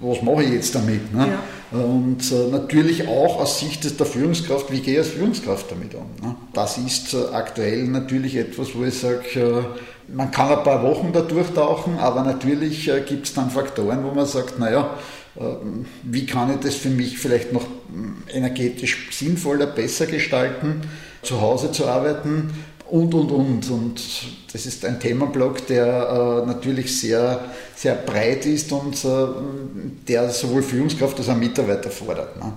was 0.00 0.22
mache 0.22 0.42
ich 0.42 0.52
jetzt 0.52 0.74
damit? 0.74 1.14
Ne? 1.14 1.28
Ja. 1.72 1.78
Und 1.78 2.32
äh, 2.32 2.50
natürlich 2.50 3.06
auch 3.06 3.40
aus 3.40 3.60
Sicht 3.60 3.98
der 3.98 4.06
Führungskraft, 4.06 4.72
wie 4.72 4.80
gehe 4.80 4.94
ich 4.94 4.98
als 4.98 5.08
Führungskraft 5.08 5.70
damit 5.70 5.94
um? 5.94 6.06
Ne? 6.20 6.34
Das 6.52 6.78
ist 6.78 7.14
äh, 7.14 7.32
aktuell 7.32 7.84
natürlich 7.84 8.36
etwas, 8.36 8.74
wo 8.74 8.84
ich 8.84 8.98
sage, 8.98 9.22
äh, 9.36 10.12
man 10.12 10.32
kann 10.32 10.48
ein 10.48 10.64
paar 10.64 10.82
Wochen 10.82 11.12
da 11.12 11.20
durchtauchen, 11.20 11.98
aber 11.98 12.24
natürlich 12.24 12.90
gibt 13.06 13.28
es 13.28 13.34
dann 13.34 13.48
Faktoren, 13.48 14.02
wo 14.02 14.10
man 14.10 14.26
sagt, 14.26 14.58
naja, 14.58 14.98
wie 16.02 16.26
kann 16.26 16.52
ich 16.52 16.58
das 16.58 16.74
für 16.74 16.88
mich 16.88 17.16
vielleicht 17.16 17.52
noch 17.52 17.62
hm, 17.62 18.24
energetisch 18.26 19.10
sinnvoller, 19.12 19.66
besser 19.66 20.06
gestalten, 20.06 20.80
zu 21.22 21.40
Hause 21.40 21.70
zu 21.70 21.86
arbeiten 21.86 22.50
und, 22.90 23.14
und, 23.14 23.30
und. 23.30 23.70
Und 23.70 24.02
das 24.52 24.66
ist 24.66 24.84
ein 24.84 24.98
Themenblock, 24.98 25.66
der 25.66 26.42
äh, 26.42 26.46
natürlich 26.46 26.98
sehr, 27.00 27.40
sehr 27.74 27.94
breit 27.94 28.46
ist 28.46 28.72
und 28.72 29.04
äh, 29.04 29.08
der 30.08 30.30
sowohl 30.30 30.62
Führungskraft 30.62 31.18
als 31.18 31.28
auch 31.28 31.36
Mitarbeiter 31.36 31.90
fordert. 31.90 32.36
Ne? 32.36 32.52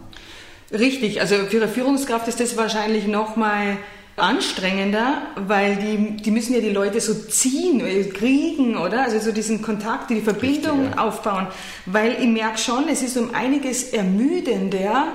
Richtig, 0.78 1.22
also 1.22 1.36
für 1.36 1.58
eine 1.58 1.68
Führungskraft 1.68 2.28
ist 2.28 2.40
das 2.40 2.58
wahrscheinlich 2.58 3.06
nochmal 3.06 3.78
anstrengender, 4.16 5.24
weil 5.36 5.76
die, 5.76 6.18
die 6.18 6.32
müssen 6.32 6.54
ja 6.54 6.62
die 6.62 6.70
Leute 6.70 7.02
so 7.02 7.14
ziehen, 7.14 7.80
äh, 7.86 8.04
kriegen, 8.04 8.78
oder? 8.78 9.04
Also 9.04 9.20
so 9.20 9.32
diesen 9.32 9.62
Kontakt, 9.62 10.10
die 10.10 10.22
Verbindung 10.22 10.82
Richtig, 10.82 10.96
ja. 10.96 11.04
aufbauen. 11.04 11.48
Weil 11.86 12.18
ich 12.20 12.28
merke 12.28 12.58
schon, 12.58 12.88
es 12.90 13.02
ist 13.02 13.18
um 13.18 13.34
einiges 13.34 13.92
ermüdender, 13.92 15.08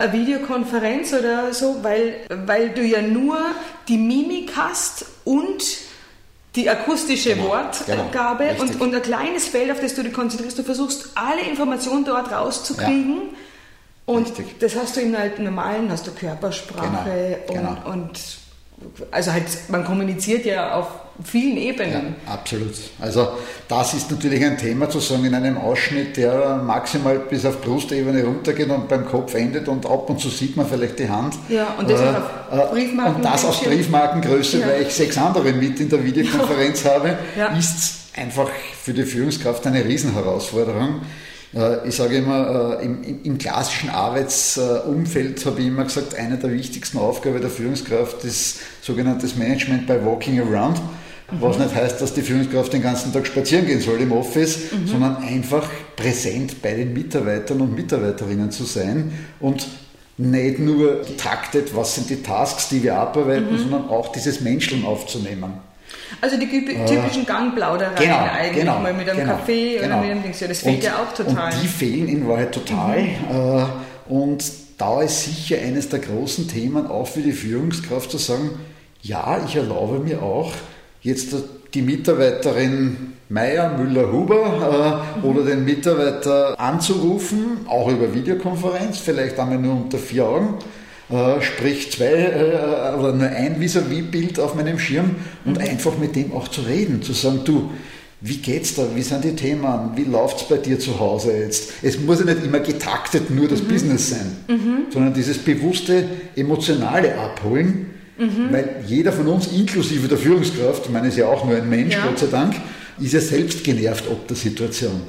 eine 0.00 0.12
Videokonferenz 0.12 1.12
oder 1.12 1.52
so, 1.52 1.82
weil, 1.82 2.20
weil 2.46 2.70
du 2.70 2.82
ja 2.82 3.02
nur 3.02 3.38
die 3.86 3.98
Mimik 3.98 4.52
hast 4.56 5.04
und 5.24 5.62
die 6.56 6.68
akustische 6.68 7.34
genau, 7.34 7.48
Wortgabe 7.48 8.44
genau, 8.44 8.62
und, 8.62 8.80
und 8.80 8.94
ein 8.94 9.02
kleines 9.02 9.46
Feld, 9.46 9.70
auf 9.70 9.80
das 9.80 9.94
du 9.94 10.02
dich 10.02 10.12
konzentrierst. 10.12 10.58
Du 10.58 10.62
versuchst 10.62 11.10
alle 11.14 11.42
Informationen 11.42 12.04
dort 12.04 12.32
rauszukriegen. 12.32 13.14
Ja. 13.14 14.14
Und 14.14 14.26
Richtig. 14.26 14.58
das 14.58 14.74
hast 14.74 14.96
du 14.96 15.00
in 15.00 15.16
halt 15.16 15.38
normalen, 15.38 15.90
hast 15.92 16.06
du 16.06 16.10
Körpersprache 16.10 17.38
genau, 17.46 17.60
genau. 17.60 17.92
und, 17.92 18.02
und 18.02 18.20
also 19.12 19.32
halt, 19.32 19.44
man 19.68 19.84
kommuniziert 19.84 20.46
ja 20.46 20.74
auf 20.74 20.86
vielen 21.24 21.56
Ebenen. 21.56 22.14
Ja, 22.26 22.32
absolut. 22.32 22.74
Also 23.00 23.28
das 23.68 23.94
ist 23.94 24.10
natürlich 24.10 24.44
ein 24.44 24.58
Thema 24.58 24.88
zu 24.88 25.00
sagen 25.00 25.24
in 25.24 25.34
einem 25.34 25.58
Ausschnitt, 25.58 26.16
der 26.16 26.56
maximal 26.56 27.18
bis 27.18 27.44
auf 27.44 27.60
Brustebene 27.60 28.24
runtergeht 28.24 28.68
und 28.70 28.88
beim 28.88 29.06
Kopf 29.06 29.34
endet 29.34 29.68
und 29.68 29.86
ab 29.86 30.08
und 30.10 30.20
zu 30.20 30.28
sieht 30.28 30.56
man 30.56 30.66
vielleicht 30.66 30.98
die 30.98 31.08
Hand. 31.08 31.34
Ja, 31.48 31.74
und 31.78 31.88
das, 31.88 32.00
äh, 32.00 32.56
auf, 32.56 32.70
Briefmarken 32.70 33.16
und 33.16 33.24
das 33.24 33.44
auf 33.44 33.62
Briefmarkengröße, 33.62 34.60
ja. 34.60 34.68
weil 34.68 34.82
ich 34.82 34.94
sechs 34.94 35.16
andere 35.18 35.52
mit 35.52 35.80
in 35.80 35.88
der 35.88 36.04
Videokonferenz 36.04 36.82
ja. 36.84 36.94
habe, 36.94 37.18
ist 37.58 38.00
einfach 38.16 38.48
für 38.82 38.92
die 38.92 39.04
Führungskraft 39.04 39.66
eine 39.66 39.84
Riesenherausforderung. 39.84 41.00
Äh, 41.54 41.88
ich 41.88 41.96
sage 41.96 42.16
immer, 42.16 42.78
äh, 42.80 42.84
im, 42.84 43.20
im 43.24 43.38
klassischen 43.38 43.90
Arbeitsumfeld 43.90 45.44
habe 45.46 45.60
ich 45.60 45.66
immer 45.66 45.84
gesagt, 45.84 46.14
eine 46.14 46.38
der 46.38 46.52
wichtigsten 46.52 46.98
Aufgaben 46.98 47.40
der 47.40 47.50
Führungskraft 47.50 48.24
ist 48.24 48.60
sogenanntes 48.82 49.36
Management 49.36 49.86
by 49.86 50.04
Walking 50.04 50.40
Around. 50.40 50.80
Was 51.38 51.58
nicht 51.58 51.74
heißt, 51.74 52.00
dass 52.00 52.14
die 52.14 52.22
Führungskraft 52.22 52.72
den 52.72 52.82
ganzen 52.82 53.12
Tag 53.12 53.26
spazieren 53.26 53.66
gehen 53.66 53.80
soll 53.80 54.00
im 54.00 54.12
Office, 54.12 54.72
mhm. 54.72 54.86
sondern 54.86 55.16
einfach 55.18 55.68
präsent 55.96 56.60
bei 56.62 56.74
den 56.74 56.92
Mitarbeitern 56.92 57.60
und 57.60 57.74
Mitarbeiterinnen 57.74 58.50
zu 58.50 58.64
sein 58.64 59.12
und 59.38 59.66
nicht 60.16 60.58
nur 60.58 61.02
getaktet, 61.02 61.74
was 61.74 61.94
sind 61.94 62.10
die 62.10 62.22
Tasks, 62.22 62.68
die 62.68 62.82
wir 62.82 62.96
abarbeiten, 62.96 63.52
mhm. 63.52 63.58
sondern 63.58 63.88
auch 63.88 64.12
dieses 64.12 64.40
Menscheln 64.40 64.84
aufzunehmen. 64.84 65.52
Also 66.20 66.36
die 66.36 66.48
typischen 66.48 67.24
Gangplaudereien 67.24 67.96
genau, 67.96 68.18
eigentlich 68.18 68.64
genau, 68.64 68.78
mal 68.80 68.92
mit 68.92 69.08
einem 69.08 69.20
genau, 69.20 69.32
Kaffee 69.32 69.78
oder 69.78 69.86
genau. 69.86 70.00
mit 70.00 70.10
einem 70.10 70.22
Dings. 70.22 70.40
Ja, 70.40 70.48
das 70.48 70.60
fehlt 70.60 70.76
und, 70.76 70.84
ja 70.84 70.96
auch 70.96 71.14
total. 71.14 71.52
Und 71.52 71.62
die 71.62 71.68
fehlen 71.68 72.08
in 72.08 72.28
Wahrheit 72.28 72.52
total. 72.52 73.02
Mhm. 73.02 73.66
Und 74.08 74.44
da 74.76 75.02
ist 75.02 75.24
sicher 75.24 75.58
eines 75.58 75.88
der 75.88 76.00
großen 76.00 76.48
Themen 76.48 76.86
auch 76.86 77.06
für 77.06 77.20
die 77.20 77.32
Führungskraft 77.32 78.10
zu 78.10 78.18
sagen, 78.18 78.50
ja, 79.02 79.40
ich 79.46 79.56
erlaube 79.56 80.00
mir 80.00 80.22
auch, 80.22 80.52
jetzt 81.02 81.34
die 81.74 81.82
Mitarbeiterin 81.82 83.14
Meier, 83.28 83.78
Müller, 83.78 84.10
Huber 84.10 85.04
äh, 85.14 85.18
mhm. 85.18 85.24
oder 85.24 85.44
den 85.44 85.64
Mitarbeiter 85.64 86.58
anzurufen, 86.58 87.58
auch 87.68 87.88
über 87.88 88.12
Videokonferenz, 88.12 88.98
vielleicht 88.98 89.38
einmal 89.38 89.58
nur 89.58 89.74
unter 89.74 89.98
vier 89.98 90.26
Augen. 90.26 90.54
Äh, 91.10 91.40
sprich 91.40 91.92
zwei 91.92 92.06
äh, 92.06 92.98
oder 92.98 93.12
nur 93.12 93.28
ein 93.28 93.60
Vis-à-vis-Bild 93.60 94.38
auf 94.40 94.54
meinem 94.54 94.78
Schirm 94.78 95.16
und 95.44 95.58
mhm. 95.58 95.64
einfach 95.64 95.96
mit 95.98 96.16
dem 96.16 96.32
auch 96.32 96.48
zu 96.48 96.62
reden, 96.62 97.02
zu 97.02 97.12
sagen, 97.12 97.40
du, 97.44 97.70
wie 98.20 98.36
geht's 98.36 98.74
da? 98.74 98.84
Wie 98.94 99.02
sind 99.02 99.24
die 99.24 99.34
Themen? 99.34 99.92
Wie 99.96 100.04
läuft's 100.04 100.48
bei 100.48 100.58
dir 100.58 100.78
zu 100.78 101.00
Hause 101.00 101.32
jetzt? 101.32 101.72
Es 101.82 101.98
muss 101.98 102.20
ja 102.20 102.26
nicht 102.26 102.44
immer 102.44 102.60
getaktet 102.60 103.30
nur 103.30 103.48
das 103.48 103.62
mhm. 103.62 103.68
Business 103.68 104.10
sein, 104.10 104.36
mhm. 104.46 104.92
sondern 104.92 105.14
dieses 105.14 105.38
bewusste, 105.38 106.04
emotionale 106.36 107.16
Abholen, 107.16 107.86
mhm. 108.20 108.52
weil 108.52 108.84
jeder 108.86 109.12
von 109.12 109.26
uns, 109.26 109.48
inklusive 109.48 110.06
der 110.06 110.18
Führungskraft, 110.18 110.86
ich 110.86 110.90
meine, 110.90 111.08
ist 111.08 111.16
ja 111.16 111.26
auch 111.26 111.44
nur 111.44 111.56
ein 111.56 111.68
Mensch, 111.68 111.94
ja. 111.94 112.06
Gott 112.06 112.18
sei 112.18 112.26
Dank, 112.26 112.54
ist 113.00 113.14
ja 113.14 113.20
selbst 113.20 113.64
genervt 113.64 114.04
ob 114.10 114.28
der 114.28 114.36
Situation. 114.36 115.00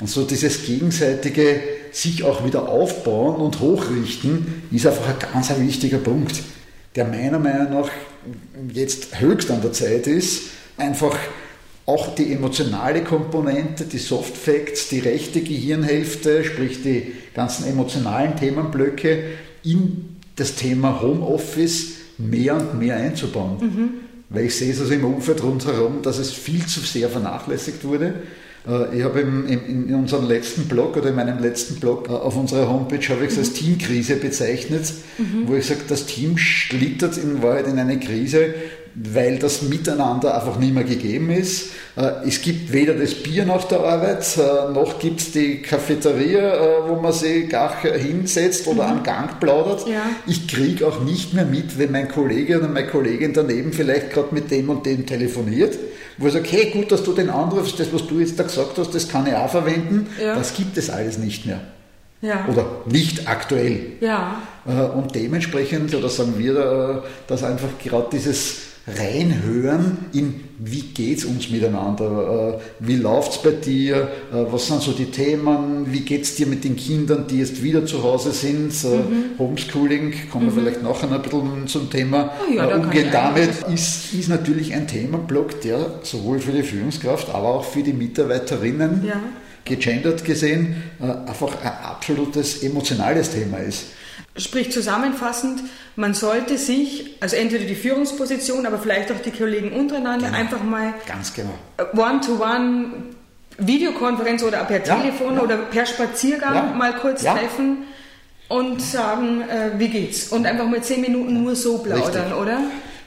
Und 0.00 0.10
so 0.10 0.24
dieses 0.24 0.64
gegenseitige 0.64 1.60
sich 1.92 2.22
auch 2.24 2.44
wieder 2.44 2.68
aufbauen 2.68 3.36
und 3.36 3.60
hochrichten, 3.60 4.64
ist 4.70 4.86
einfach 4.86 5.08
ein 5.08 5.32
ganz 5.32 5.50
ein 5.50 5.66
wichtiger 5.66 5.98
Punkt, 5.98 6.42
der 6.94 7.06
meiner 7.06 7.38
Meinung 7.38 7.72
nach 7.72 7.88
jetzt 8.72 9.20
höchst 9.20 9.50
an 9.50 9.62
der 9.62 9.72
Zeit 9.72 10.06
ist, 10.06 10.42
einfach 10.76 11.16
auch 11.86 12.14
die 12.14 12.32
emotionale 12.32 13.04
Komponente, 13.04 13.84
die 13.84 13.98
Soft 13.98 14.36
Facts, 14.36 14.88
die 14.88 14.98
rechte 14.98 15.40
Gehirnhälfte, 15.40 16.44
sprich 16.44 16.82
die 16.82 17.12
ganzen 17.32 17.66
emotionalen 17.66 18.36
Themenblöcke 18.36 19.24
in 19.62 20.16
das 20.34 20.56
Thema 20.56 21.00
Homeoffice 21.00 21.92
mehr 22.18 22.56
und 22.56 22.78
mehr 22.78 22.96
einzubauen. 22.96 23.58
Mhm. 23.60 23.90
Weil 24.28 24.46
ich 24.46 24.56
sehe 24.56 24.72
es 24.72 24.80
also 24.80 24.92
im 24.92 25.04
Umfeld 25.04 25.42
rundherum, 25.42 26.02
dass 26.02 26.18
es 26.18 26.32
viel 26.32 26.66
zu 26.66 26.80
sehr 26.80 27.08
vernachlässigt 27.08 27.84
wurde. 27.84 28.14
Äh, 28.66 28.98
ich 28.98 29.04
habe 29.04 29.20
in, 29.20 29.94
unserem 29.94 30.26
letzten 30.26 30.64
Blog 30.64 30.96
oder 30.96 31.10
in 31.10 31.14
meinem 31.14 31.38
letzten 31.38 31.76
Blog 31.76 32.08
äh, 32.08 32.12
auf 32.12 32.36
unserer 32.36 32.68
Homepage 32.68 33.08
habe 33.08 33.24
ich 33.24 33.32
es 33.32 33.38
als 33.38 33.50
mhm. 33.50 33.54
Teamkrise 33.54 34.16
bezeichnet, 34.16 34.92
mhm. 35.18 35.46
wo 35.46 35.54
ich 35.54 35.66
sage, 35.66 35.80
das 35.88 36.06
Team 36.06 36.38
schlittert 36.38 37.16
in 37.18 37.42
Wahrheit 37.42 37.66
in 37.66 37.78
eine 37.78 37.98
Krise, 38.00 38.54
weil 38.98 39.38
das 39.38 39.62
Miteinander 39.62 40.34
einfach 40.34 40.58
nicht 40.58 40.72
mehr 40.72 40.84
gegeben 40.84 41.30
ist. 41.30 41.70
Äh, 41.96 42.26
es 42.26 42.40
gibt 42.40 42.72
weder 42.72 42.94
das 42.94 43.14
Bier 43.14 43.44
nach 43.44 43.64
der 43.64 43.80
Arbeit, 43.80 44.24
noch 44.72 44.98
gibt 44.98 45.20
es 45.20 45.32
die 45.32 45.60
Cafeteria, 45.62 46.54
wo 46.88 46.96
man 46.96 47.12
sich 47.12 47.48
gar 47.48 47.82
hinsetzt 47.82 48.66
oder 48.66 48.84
mhm. 48.84 48.90
am 48.90 49.02
Gang 49.02 49.40
plaudert. 49.40 49.86
Ja. 49.86 50.02
Ich 50.26 50.48
kriege 50.48 50.86
auch 50.86 51.00
nicht 51.02 51.34
mehr 51.34 51.44
mit, 51.44 51.78
wenn 51.78 51.92
mein 51.92 52.08
Kollege 52.08 52.58
oder 52.58 52.68
meine 52.68 52.86
Kollegin 52.86 53.32
daneben 53.32 53.72
vielleicht 53.72 54.10
gerade 54.10 54.34
mit 54.34 54.50
dem 54.50 54.70
und 54.70 54.86
dem 54.86 55.04
telefoniert 55.06 55.76
wo 56.18 56.28
ich 56.28 56.32
sage, 56.32 56.48
hey, 56.50 56.70
gut, 56.70 56.90
dass 56.90 57.02
du 57.02 57.12
den 57.12 57.28
anrufst, 57.30 57.78
das, 57.78 57.92
was 57.92 58.06
du 58.06 58.18
jetzt 58.18 58.38
da 58.38 58.44
gesagt 58.44 58.78
hast, 58.78 58.94
das 58.94 59.08
kann 59.08 59.26
ich 59.26 59.34
auch 59.34 59.50
verwenden. 59.50 60.08
Ja. 60.20 60.34
Das 60.34 60.54
gibt 60.54 60.76
es 60.78 60.88
alles 60.88 61.18
nicht 61.18 61.46
mehr. 61.46 61.60
Ja. 62.22 62.46
Oder 62.50 62.66
nicht 62.86 63.28
aktuell. 63.28 63.92
Ja. 64.00 64.42
Äh, 64.66 64.82
und 64.96 65.14
dementsprechend, 65.14 65.94
oder 65.94 66.08
sagen 66.08 66.34
wir, 66.38 66.56
äh, 67.04 67.08
dass 67.28 67.44
einfach 67.44 67.68
gerade 67.82 68.08
dieses 68.12 68.56
reinhören 68.86 69.98
in, 70.12 70.44
wie 70.58 70.82
geht 70.82 71.18
es 71.18 71.24
uns 71.24 71.50
miteinander, 71.50 72.58
äh, 72.58 72.86
wie 72.86 72.94
läuft 72.94 73.32
es 73.32 73.38
bei 73.42 73.50
dir, 73.50 74.08
äh, 74.32 74.44
was 74.50 74.68
sind 74.68 74.80
so 74.80 74.92
die 74.92 75.06
Themen, 75.06 75.92
wie 75.92 76.00
geht 76.00 76.22
es 76.22 76.36
dir 76.36 76.46
mit 76.46 76.62
den 76.62 76.76
Kindern, 76.76 77.26
die 77.28 77.40
jetzt 77.40 77.62
wieder 77.64 77.84
zu 77.84 78.04
Hause 78.04 78.30
sind, 78.30 78.72
äh, 78.84 78.96
mhm. 78.96 79.38
Homeschooling, 79.38 80.14
kommen 80.30 80.46
wir 80.46 80.52
mhm. 80.52 80.58
vielleicht 80.58 80.82
nachher 80.84 81.10
ein 81.10 81.20
bisschen 81.20 81.66
zum 81.66 81.90
Thema 81.90 82.32
oh 82.40 82.52
ja, 82.52 82.66
da 82.66 82.76
umgehen 82.76 83.08
damit, 83.10 83.50
ist, 83.74 84.14
ist 84.14 84.28
natürlich 84.28 84.72
ein 84.72 84.86
Themenblock, 84.86 85.60
der 85.62 85.98
sowohl 86.02 86.38
für 86.38 86.52
die 86.52 86.62
Führungskraft, 86.62 87.28
aber 87.30 87.48
auch 87.48 87.64
für 87.64 87.82
die 87.82 87.92
Mitarbeiterinnen 87.92 89.04
ja. 89.04 89.20
gegendert 89.64 90.24
gesehen 90.24 90.76
einfach 91.26 91.60
ein 91.60 91.72
absolutes 91.82 92.62
emotionales 92.62 93.30
Thema 93.30 93.58
ist. 93.58 93.86
Sprich 94.38 94.70
zusammenfassend, 94.70 95.62
man 95.96 96.14
sollte 96.14 96.58
sich, 96.58 97.16
also 97.20 97.36
entweder 97.36 97.64
die 97.64 97.74
Führungsposition, 97.74 98.66
aber 98.66 98.78
vielleicht 98.78 99.10
auch 99.10 99.20
die 99.24 99.30
Kollegen 99.30 99.72
untereinander 99.72 100.26
genau. 100.26 100.38
einfach 100.38 100.62
mal 100.62 100.94
ganz 101.06 101.32
genau 101.32 101.54
One-to-One 101.94 102.92
Videokonferenz 103.58 104.42
oder 104.42 104.64
per 104.64 104.82
Telefon 104.82 105.34
ja, 105.34 105.38
ja. 105.38 105.42
oder 105.42 105.56
per 105.56 105.86
Spaziergang 105.86 106.54
ja. 106.54 106.74
mal 106.74 106.94
kurz 106.94 107.22
treffen 107.22 107.84
und 108.48 108.80
sagen, 108.82 109.42
äh, 109.42 109.78
wie 109.78 109.88
geht's? 109.88 110.28
Und 110.28 110.46
einfach 110.46 110.66
mal 110.66 110.82
zehn 110.82 111.00
Minuten 111.00 111.42
nur 111.42 111.56
so 111.56 111.78
plaudern, 111.78 112.32
oder? 112.34 112.60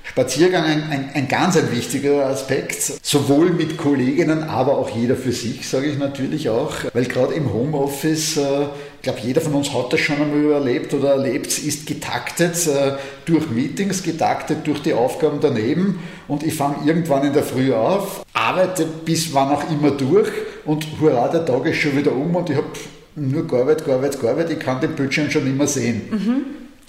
Spaziergang 0.03 0.63
ein, 0.63 0.83
ein, 0.89 1.09
ein, 1.13 1.27
ganz 1.27 1.55
ein 1.55 1.71
wichtiger 1.71 2.25
Aspekt, 2.25 2.81
sowohl 3.05 3.51
mit 3.51 3.77
Kolleginnen, 3.77 4.43
aber 4.43 4.77
auch 4.77 4.89
jeder 4.89 5.15
für 5.15 5.31
sich, 5.31 5.69
sage 5.69 5.85
ich 5.85 5.99
natürlich 5.99 6.49
auch, 6.49 6.73
weil 6.93 7.05
gerade 7.05 7.35
im 7.35 7.53
Homeoffice, 7.53 8.37
äh, 8.37 8.65
ich 8.99 9.03
glaube, 9.03 9.19
jeder 9.23 9.39
von 9.39 9.53
uns 9.53 9.73
hat 9.73 9.93
das 9.93 10.01
schon 10.01 10.17
einmal 10.21 10.51
erlebt 10.51 10.93
oder 10.93 11.11
erlebt, 11.11 11.57
ist 11.57 11.87
getaktet 11.87 12.67
äh, 12.67 12.97
durch 13.25 13.49
Meetings, 13.49 14.03
getaktet 14.03 14.67
durch 14.67 14.81
die 14.81 14.93
Aufgaben 14.93 15.39
daneben 15.39 15.99
und 16.27 16.43
ich 16.43 16.53
fange 16.53 16.85
irgendwann 16.85 17.23
in 17.23 17.31
der 17.31 17.43
Früh 17.43 17.73
auf, 17.73 18.25
arbeite 18.33 18.85
bis 18.85 19.33
wann 19.33 19.51
auch 19.51 19.63
immer 19.71 19.91
durch 19.91 20.29
und 20.65 20.85
hurra, 20.99 21.29
der 21.29 21.45
Tag 21.45 21.65
ist 21.65 21.77
schon 21.77 21.95
wieder 21.95 22.11
um 22.11 22.35
und 22.35 22.49
ich 22.49 22.57
habe 22.57 22.67
nur 23.15 23.47
gearbeitet, 23.47 23.85
gearbeitet, 23.85 24.19
gearbeitet, 24.19 24.57
ich 24.57 24.59
kann 24.59 24.81
den 24.81 24.95
Bildschirm 24.95 25.31
schon 25.31 25.47
immer 25.47 25.65
sehen. 25.65 26.01
Mhm. 26.09 26.45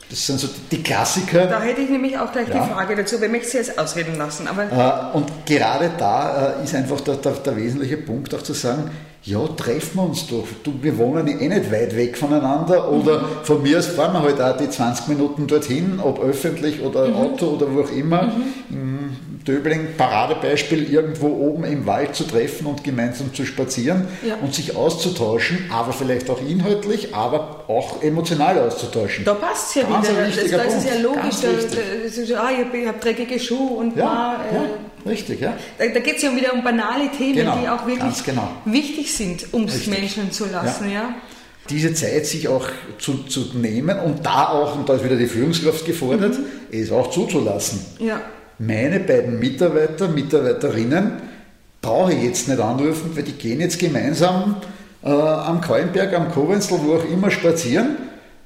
Das 0.08 0.26
sind 0.26 0.40
so 0.40 0.48
die 0.72 0.82
Klassiker. 0.82 1.46
Da 1.46 1.62
hätte 1.62 1.82
ich 1.82 1.88
nämlich 1.88 2.18
auch 2.18 2.32
gleich 2.32 2.48
ja. 2.48 2.64
die 2.64 2.72
Frage 2.72 2.96
dazu, 2.96 3.20
weil 3.20 3.32
ich 3.36 3.48
Sie 3.48 3.58
jetzt 3.58 3.78
ausreden 3.78 4.18
lassen. 4.18 4.48
Aber 4.48 4.64
äh, 4.64 5.16
und 5.16 5.46
gerade 5.46 5.92
da 5.96 6.58
äh, 6.58 6.64
ist 6.64 6.74
einfach 6.74 7.00
der, 7.02 7.14
der, 7.14 7.32
der, 7.32 7.56
wesentliche 7.56 7.96
Punkt 7.96 8.34
auch 8.34 8.42
zu 8.42 8.52
sagen, 8.52 8.90
ja, 9.22 9.46
treffen 9.48 9.96
wir 9.96 10.04
uns 10.04 10.26
doch. 10.26 10.46
Du, 10.62 10.72
wir 10.80 10.96
wohnen 10.96 11.28
eh 11.28 11.48
nicht 11.48 11.70
weit 11.70 11.94
weg 11.94 12.16
voneinander 12.16 12.90
oder 12.90 13.20
mhm. 13.20 13.26
von 13.42 13.62
mir 13.62 13.78
aus 13.78 13.86
fahren 13.86 14.14
wir 14.14 14.22
halt 14.22 14.40
auch 14.40 14.56
die 14.56 14.70
20 14.70 15.08
Minuten 15.08 15.46
dorthin, 15.46 16.00
ob 16.02 16.22
öffentlich 16.22 16.80
oder 16.82 17.08
mhm. 17.08 17.16
Auto 17.16 17.46
oder 17.48 17.66
wo 17.74 17.82
auch 17.82 17.92
immer. 17.92 18.32
Mhm. 18.68 19.16
Döbling, 19.46 19.96
Paradebeispiel, 19.96 20.92
irgendwo 20.92 21.28
oben 21.28 21.64
im 21.64 21.86
Wald 21.86 22.14
zu 22.14 22.24
treffen 22.24 22.66
und 22.66 22.84
gemeinsam 22.84 23.32
zu 23.32 23.46
spazieren 23.46 24.06
ja. 24.22 24.36
und 24.36 24.54
sich 24.54 24.76
auszutauschen, 24.76 25.70
aber 25.72 25.92
vielleicht 25.92 26.28
auch 26.28 26.40
inhaltlich, 26.46 27.14
aber 27.14 27.64
auch 27.68 28.02
emotional 28.02 28.58
auszutauschen. 28.58 29.24
Da 29.24 29.34
passt 29.34 29.70
es 29.70 29.74
ja 29.76 29.88
Ganz 29.88 30.08
wieder. 30.10 30.58
Das, 30.58 30.66
das 30.66 30.84
ist 30.84 30.94
ja 30.94 31.00
logisch. 31.00 31.36
Da, 31.40 32.24
so, 32.26 32.34
ah, 32.36 32.50
ich 32.52 32.86
habe 32.86 32.98
dreckige 32.98 33.40
Schuhe 33.40 33.78
und 33.78 33.96
ja, 33.96 34.04
war, 34.04 34.40
äh, 34.50 34.54
ja. 34.54 34.62
Richtig, 35.06 35.40
ja. 35.40 35.56
Da, 35.78 35.86
da 35.86 36.00
geht 36.00 36.16
es 36.16 36.22
ja 36.22 36.34
wieder 36.34 36.52
um 36.52 36.62
banale 36.62 37.10
Themen, 37.10 37.36
genau, 37.36 37.58
die 37.58 37.68
auch 37.68 37.86
wirklich 37.86 38.24
genau. 38.24 38.48
wichtig 38.64 39.12
sind, 39.12 39.52
um 39.52 39.64
es 39.64 39.86
Menschen 39.86 40.30
zu 40.32 40.46
lassen. 40.46 40.88
Ja. 40.88 40.94
ja. 40.94 41.14
Diese 41.68 41.94
Zeit 41.94 42.26
sich 42.26 42.48
auch 42.48 42.68
zu, 42.98 43.18
zu 43.24 43.52
nehmen 43.54 43.98
und 44.00 44.26
da 44.26 44.48
auch, 44.48 44.76
und 44.76 44.88
da 44.88 44.94
ist 44.94 45.04
wieder 45.04 45.16
die 45.16 45.26
Führungskraft 45.26 45.84
gefordert, 45.84 46.38
mhm. 46.38 46.44
es 46.70 46.90
auch 46.90 47.10
zuzulassen. 47.10 47.84
Ja 47.98 48.20
meine 48.60 49.00
beiden 49.00 49.38
Mitarbeiter, 49.38 50.08
Mitarbeiterinnen, 50.08 51.12
brauche 51.80 52.12
ich 52.12 52.22
jetzt 52.22 52.46
nicht 52.46 52.60
anrufen, 52.60 53.10
weil 53.14 53.22
die 53.22 53.32
gehen 53.32 53.60
jetzt 53.60 53.78
gemeinsam 53.78 54.56
äh, 55.02 55.08
am 55.08 55.62
Kallenberg, 55.62 56.12
am 56.12 56.30
Kowenzel, 56.30 56.78
wo 56.82 56.96
auch 56.96 57.04
immer 57.10 57.30
spazieren 57.30 57.96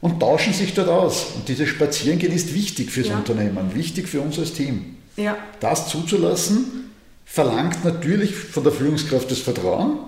und 0.00 0.20
tauschen 0.20 0.52
sich 0.52 0.72
dort 0.72 0.88
aus. 0.88 1.26
Und 1.34 1.48
dieses 1.48 1.68
Spazierengehen 1.68 2.32
ist 2.32 2.54
wichtig 2.54 2.92
fürs 2.92 3.08
ja. 3.08 3.16
Unternehmen, 3.16 3.74
wichtig 3.74 4.08
für 4.08 4.20
uns 4.20 4.38
als 4.38 4.52
Team. 4.52 4.93
Ja. 5.16 5.36
Das 5.60 5.88
zuzulassen, 5.88 6.90
verlangt 7.24 7.84
natürlich 7.84 8.34
von 8.34 8.64
der 8.64 8.72
Führungskraft 8.72 9.30
das 9.30 9.38
Vertrauen. 9.38 9.98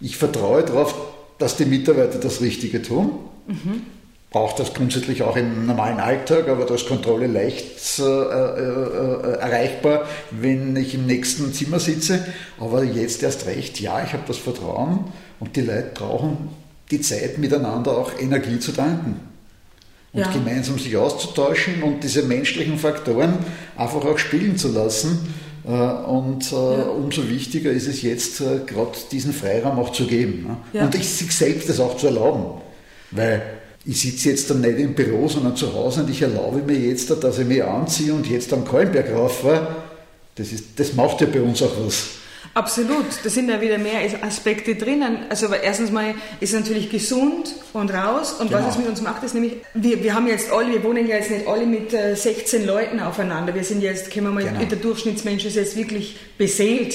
Ich 0.00 0.16
vertraue 0.16 0.62
darauf, 0.62 0.94
dass 1.38 1.56
die 1.56 1.64
Mitarbeiter 1.64 2.18
das 2.18 2.40
Richtige 2.40 2.82
tun. 2.82 3.10
Mhm 3.46 3.82
braucht 4.36 4.58
das 4.58 4.74
grundsätzlich 4.74 5.22
auch 5.22 5.36
im 5.36 5.64
normalen 5.64 5.98
Alltag, 5.98 6.48
aber 6.48 6.66
da 6.66 6.74
ist 6.74 6.86
Kontrolle 6.86 7.26
leicht 7.26 7.98
äh, 7.98 8.02
äh, 8.02 9.38
erreichbar, 9.38 10.06
wenn 10.30 10.76
ich 10.76 10.94
im 10.94 11.06
nächsten 11.06 11.54
Zimmer 11.54 11.80
sitze. 11.80 12.22
Aber 12.58 12.84
jetzt 12.84 13.22
erst 13.22 13.46
recht, 13.46 13.80
ja, 13.80 14.04
ich 14.04 14.12
habe 14.12 14.24
das 14.26 14.36
Vertrauen 14.36 15.04
und 15.40 15.56
die 15.56 15.62
Leute 15.62 15.90
brauchen 15.94 16.50
die 16.90 17.00
Zeit 17.00 17.38
miteinander 17.38 17.96
auch 17.96 18.12
Energie 18.20 18.58
zu 18.58 18.72
tanken. 18.72 19.20
Und 20.12 20.20
ja. 20.20 20.30
gemeinsam 20.30 20.78
sich 20.78 20.96
auszutauschen 20.98 21.82
und 21.82 22.04
diese 22.04 22.22
menschlichen 22.22 22.78
Faktoren 22.78 23.38
einfach 23.76 24.04
auch 24.04 24.18
spielen 24.18 24.56
zu 24.56 24.68
lassen. 24.72 25.34
Äh, 25.66 25.70
und 25.70 26.52
äh, 26.52 26.54
ja. 26.54 26.82
umso 26.84 27.28
wichtiger 27.28 27.70
ist 27.70 27.88
es 27.88 28.02
jetzt, 28.02 28.40
äh, 28.40 28.60
gerade 28.66 28.92
diesen 29.10 29.32
Freiraum 29.32 29.78
auch 29.78 29.92
zu 29.92 30.06
geben. 30.06 30.46
Ne? 30.46 30.56
Ja. 30.72 30.84
Und 30.84 30.94
sich 30.94 31.34
selbst 31.34 31.68
das 31.68 31.80
auch 31.80 31.96
zu 31.96 32.06
erlauben. 32.06 32.60
Weil 33.10 33.42
ich 33.84 34.00
sitze 34.00 34.30
jetzt 34.30 34.50
dann 34.50 34.60
nicht 34.60 34.78
im 34.78 34.94
Büro, 34.94 35.28
sondern 35.28 35.56
zu 35.56 35.72
Hause 35.72 36.02
und 36.02 36.10
ich 36.10 36.20
erlaube 36.20 36.62
mir 36.62 36.78
jetzt, 36.78 37.10
dass 37.22 37.38
ich 37.38 37.46
mich 37.46 37.62
anziehe 37.62 38.12
und 38.12 38.28
jetzt 38.28 38.52
am 38.52 38.64
Kallenberg 38.66 39.12
rauffahre. 39.12 39.68
Das, 40.34 40.52
ist, 40.52 40.64
das 40.76 40.94
macht 40.94 41.20
ja 41.20 41.28
bei 41.32 41.40
uns 41.40 41.62
auch 41.62 41.72
was. 41.84 42.08
Absolut, 42.56 43.04
da 43.22 43.28
sind 43.28 43.50
ja 43.50 43.60
wieder 43.60 43.76
mehr 43.76 44.00
Aspekte 44.22 44.76
drinnen. 44.76 45.18
Also 45.28 45.52
erstens 45.52 45.90
mal 45.90 46.14
ist 46.40 46.54
es 46.54 46.58
natürlich 46.58 46.88
gesund 46.88 47.54
und 47.74 47.92
raus 47.92 48.32
und 48.32 48.48
genau. 48.48 48.62
was 48.62 48.70
es 48.70 48.78
mit 48.78 48.88
uns 48.88 49.02
macht, 49.02 49.22
ist 49.24 49.34
nämlich, 49.34 49.56
wir, 49.74 50.02
wir 50.02 50.14
haben 50.14 50.26
jetzt 50.26 50.50
alle, 50.50 50.72
wir 50.72 50.82
wohnen 50.82 51.06
ja 51.06 51.16
jetzt 51.16 51.30
nicht 51.30 51.46
alle 51.46 51.66
mit 51.66 51.90
16 51.90 52.62
äh, 52.62 52.64
Leuten 52.64 53.00
aufeinander. 53.00 53.54
Wir 53.54 53.62
sind 53.62 53.82
jetzt, 53.82 54.10
können 54.10 54.28
wir 54.28 54.32
mal, 54.32 54.42
genau. 54.42 54.64
der 54.64 54.78
Durchschnittsmensch 54.78 55.44
ist 55.44 55.56
jetzt 55.56 55.76
wirklich 55.76 56.16
beseelt. 56.38 56.94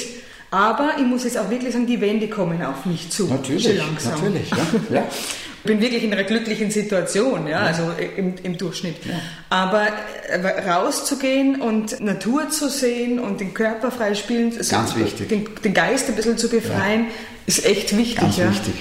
Aber 0.50 0.94
ich 0.98 1.06
muss 1.06 1.26
jetzt 1.26 1.38
auch 1.38 1.52
wirklich 1.52 1.74
sagen, 1.74 1.86
die 1.86 2.02
Wände 2.02 2.28
kommen 2.28 2.64
auf 2.64 2.86
mich 2.86 3.12
zu. 3.12 3.28
Natürlich, 3.28 3.78
langsam. 3.78 4.14
natürlich, 4.14 4.50
ja. 4.50 4.96
ja. 4.96 5.08
Ich 5.64 5.68
bin 5.68 5.80
wirklich 5.80 6.04
in 6.04 6.12
einer 6.12 6.24
glücklichen 6.24 6.72
Situation, 6.72 7.46
ja, 7.46 7.52
ja. 7.52 7.60
also 7.68 7.84
im, 8.18 8.34
im 8.42 8.58
Durchschnitt. 8.58 8.96
Ja. 9.06 9.14
Aber 9.52 9.90
äh, 10.28 10.70
rauszugehen 10.70 11.62
und 11.62 12.02
Natur 12.02 12.50
zu 12.50 12.68
sehen 12.68 13.20
und 13.20 13.40
den 13.40 13.54
Körper 13.54 13.92
freispielen, 13.92 14.58
also 14.58 14.76
ganz 14.76 14.96
wichtig. 14.96 15.30
Den, 15.30 15.46
den, 15.64 15.74
Geist 15.76 16.10
ein 16.10 16.16
bisschen 16.16 16.40
zu 16.40 16.50
befreien, 16.50 17.04
ja. 17.04 17.10
ist 17.46 17.64
echt 17.64 17.96
wichtig. 17.96 18.18
Ganz 18.18 18.38
wichtig. 18.40 18.74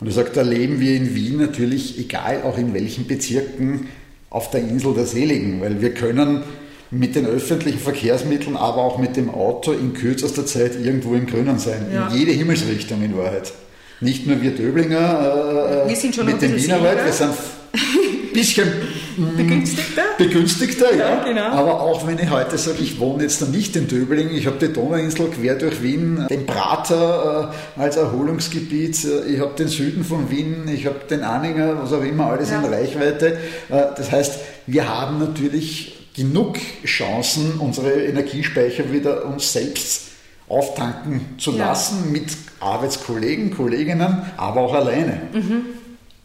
Und 0.00 0.06
du 0.08 0.12
sagst, 0.12 0.36
da 0.36 0.42
leben 0.42 0.80
wir 0.80 0.96
in 0.96 1.14
Wien 1.14 1.36
natürlich, 1.36 1.96
egal 1.98 2.42
auch 2.42 2.58
in 2.58 2.74
welchen 2.74 3.06
Bezirken, 3.06 3.86
auf 4.30 4.50
der 4.50 4.62
Insel 4.62 4.94
der 4.94 5.06
Seligen, 5.06 5.60
weil 5.60 5.80
wir 5.80 5.94
können 5.94 6.42
mit 6.90 7.14
den 7.14 7.26
öffentlichen 7.26 7.78
Verkehrsmitteln, 7.78 8.56
aber 8.56 8.78
auch 8.78 8.98
mit 8.98 9.16
dem 9.16 9.30
Auto 9.30 9.70
in 9.72 9.92
kürzester 9.92 10.44
Zeit 10.44 10.72
irgendwo 10.74 11.14
im 11.14 11.26
Grünen 11.26 11.60
sein. 11.60 11.86
In 11.92 12.18
jede 12.18 12.32
Himmelsrichtung 12.32 13.00
in 13.02 13.16
Wahrheit. 13.16 13.52
Nicht 14.00 14.26
nur 14.26 14.40
wir 14.40 14.52
Döblinger 14.52 15.84
äh, 15.86 15.88
wir 15.88 15.96
sind 15.96 16.14
schon 16.14 16.26
mit 16.26 16.40
dem 16.40 16.56
Wienerwald, 16.56 17.04
wir 17.04 17.12
sind 17.12 17.30
ein 17.30 18.32
bisschen 18.32 18.68
mm, 19.16 19.36
begünstigter, 19.36 20.02
begünstigter 20.16 20.94
ja, 20.96 21.16
ja. 21.16 21.24
Genau. 21.24 21.46
aber 21.48 21.80
auch 21.80 22.06
wenn 22.06 22.18
ich 22.18 22.30
heute 22.30 22.56
sage, 22.58 22.78
ich 22.80 22.98
wohne 22.98 23.24
jetzt 23.24 23.42
dann 23.42 23.50
nicht 23.50 23.76
in 23.76 23.88
Döbling, 23.88 24.30
ich 24.30 24.46
habe 24.46 24.56
die 24.58 24.72
Donauinsel 24.72 25.28
quer 25.28 25.56
durch 25.56 25.82
Wien, 25.82 26.26
den 26.30 26.46
Prater 26.46 27.52
äh, 27.76 27.80
als 27.80 27.96
Erholungsgebiet, 27.96 29.04
äh, 29.04 29.34
ich 29.34 29.40
habe 29.40 29.54
den 29.56 29.68
Süden 29.68 30.04
von 30.04 30.30
Wien, 30.30 30.68
ich 30.72 30.86
habe 30.86 31.00
den 31.08 31.22
Anhänger, 31.22 31.82
was 31.82 31.92
auch 31.92 32.02
immer, 32.02 32.26
alles 32.26 32.50
ja. 32.50 32.60
in 32.60 32.72
Reichweite. 32.72 33.38
Äh, 33.68 33.82
das 33.96 34.10
heißt, 34.10 34.40
wir 34.66 34.88
haben 34.88 35.18
natürlich 35.18 36.08
genug 36.14 36.58
Chancen, 36.84 37.58
unsere 37.58 37.92
Energiespeicher 38.04 38.92
wieder 38.92 39.26
uns 39.26 39.52
selbst 39.52 40.08
auftanken 40.48 41.36
zu 41.38 41.52
lassen 41.52 42.04
ja. 42.06 42.10
mit 42.10 42.28
Arbeitskollegen, 42.60 43.56
Kolleginnen, 43.56 44.22
aber 44.36 44.60
auch 44.60 44.74
alleine. 44.74 45.22
Mhm. 45.32 45.66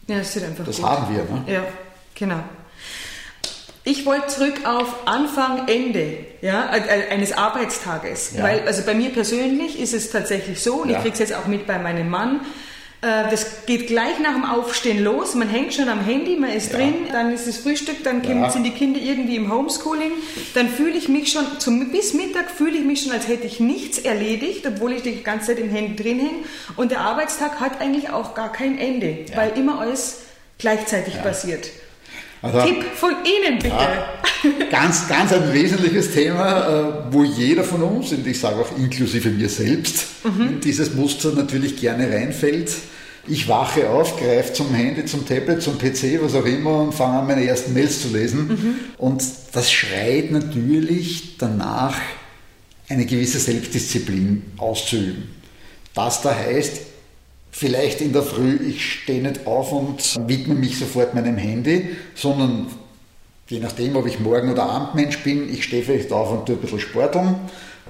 Ja, 0.06 0.18
das 0.18 0.36
ist 0.36 0.44
einfach 0.44 0.64
Das 0.64 0.76
gut. 0.76 0.86
haben 0.86 1.14
wir. 1.14 1.24
Ne? 1.24 1.44
Ja, 1.46 1.62
genau. 2.14 2.40
Ich 3.82 4.04
wollte 4.04 4.26
zurück 4.28 4.54
auf 4.64 5.06
Anfang, 5.06 5.68
Ende 5.68 6.18
ja, 6.42 6.68
eines 7.10 7.32
Arbeitstages. 7.32 8.32
Ja. 8.36 8.42
Weil, 8.42 8.66
also 8.66 8.82
bei 8.82 8.94
mir 8.94 9.10
persönlich 9.10 9.78
ist 9.78 9.94
es 9.94 10.10
tatsächlich 10.10 10.60
so, 10.60 10.82
und 10.82 10.90
ja. 10.90 10.96
ich 10.96 11.02
kriege 11.02 11.12
es 11.12 11.20
jetzt 11.20 11.34
auch 11.34 11.46
mit 11.46 11.66
bei 11.66 11.78
meinem 11.78 12.10
Mann, 12.10 12.40
äh, 12.40 12.42
das 13.02 13.66
geht 13.66 13.86
gleich 13.86 14.18
nach 14.20 14.32
dem 14.32 14.44
Aufstehen 14.44 15.04
los. 15.04 15.34
Man 15.34 15.48
hängt 15.48 15.74
schon 15.74 15.88
am 15.88 16.04
Handy, 16.04 16.36
man 16.36 16.50
ist 16.50 16.72
ja. 16.72 16.78
drin, 16.78 16.94
dann 17.12 17.32
ist 17.32 17.46
das 17.46 17.58
Frühstück, 17.58 18.02
dann 18.04 18.24
ja. 18.24 18.50
sind 18.50 18.64
die 18.64 18.70
Kinder 18.70 18.98
irgendwie 19.00 19.36
im 19.36 19.52
Homeschooling. 19.52 20.12
Dann 20.54 20.68
fühle 20.68 20.96
ich 20.96 21.08
mich 21.08 21.30
schon, 21.30 21.44
zum, 21.58 21.90
bis 21.90 22.14
Mittag 22.14 22.50
fühle 22.50 22.78
ich 22.78 22.84
mich 22.84 23.02
schon, 23.02 23.12
als 23.12 23.28
hätte 23.28 23.46
ich 23.46 23.60
nichts 23.60 23.98
erledigt, 23.98 24.66
obwohl 24.66 24.92
ich 24.92 25.02
die 25.02 25.22
ganze 25.22 25.48
Zeit 25.48 25.58
im 25.58 25.70
Handy 25.70 26.02
drin 26.02 26.18
hänge. 26.18 26.44
Und 26.76 26.90
der 26.90 27.00
Arbeitstag 27.00 27.60
hat 27.60 27.80
eigentlich 27.80 28.10
auch 28.10 28.34
gar 28.34 28.50
kein 28.50 28.78
Ende, 28.78 29.26
ja. 29.28 29.36
weil 29.36 29.52
immer 29.56 29.80
alles 29.80 30.22
gleichzeitig 30.58 31.22
passiert. 31.22 31.70
Also, 32.42 32.62
Tipp 32.62 32.84
von 32.94 33.12
Ihnen 33.24 33.58
bitte. 33.58 33.74
Ja, 33.74 34.66
ganz, 34.70 35.08
ganz 35.08 35.32
ein 35.32 35.52
wesentliches 35.52 36.12
Thema, 36.12 36.68
äh, 36.68 37.12
wo 37.12 37.24
jeder 37.24 37.64
von 37.64 37.82
uns, 37.82 38.12
und 38.12 38.26
ich 38.26 38.38
sage 38.38 38.56
auch 38.56 38.78
inklusive 38.78 39.30
mir 39.30 39.48
selbst, 39.48 40.06
mhm. 40.24 40.48
in 40.48 40.60
dieses 40.60 40.94
Muster 40.94 41.32
natürlich 41.32 41.80
gerne 41.80 42.10
reinfällt. 42.10 42.70
Ich 43.28 43.48
wache 43.48 43.90
auf, 43.90 44.20
greife 44.20 44.52
zum 44.52 44.72
Handy, 44.72 45.04
zum 45.04 45.26
Tablet, 45.26 45.60
zum 45.60 45.78
PC, 45.78 46.20
was 46.22 46.34
auch 46.34 46.44
immer 46.44 46.82
und 46.82 46.94
fange 46.94 47.18
an, 47.18 47.26
meine 47.26 47.44
ersten 47.44 47.72
Mails 47.72 48.02
zu 48.02 48.08
lesen. 48.08 48.48
Mhm. 48.48 48.74
Und 48.98 49.24
das 49.52 49.72
schreit 49.72 50.30
natürlich 50.30 51.36
danach, 51.38 51.96
eine 52.88 53.04
gewisse 53.04 53.40
Selbstdisziplin 53.40 54.44
auszuüben. 54.58 55.24
Das 55.94 56.22
da 56.22 56.34
heißt, 56.36 56.82
vielleicht 57.56 58.02
in 58.02 58.12
der 58.12 58.22
Früh, 58.22 58.58
ich 58.68 59.00
stehe 59.02 59.22
nicht 59.22 59.46
auf 59.46 59.72
und 59.72 60.28
widme 60.28 60.54
mich 60.54 60.78
sofort 60.78 61.14
meinem 61.14 61.38
Handy, 61.38 61.96
sondern 62.14 62.66
je 63.48 63.60
nachdem, 63.60 63.96
ob 63.96 64.06
ich 64.06 64.20
Morgen- 64.20 64.52
oder 64.52 64.64
Abendmensch 64.64 65.22
bin, 65.22 65.50
ich 65.50 65.64
stehe 65.64 65.82
vielleicht 65.82 66.12
auf 66.12 66.30
und 66.30 66.44
tue 66.44 66.56
ein 66.56 66.60
bisschen 66.60 66.80
Sporteln 66.80 67.36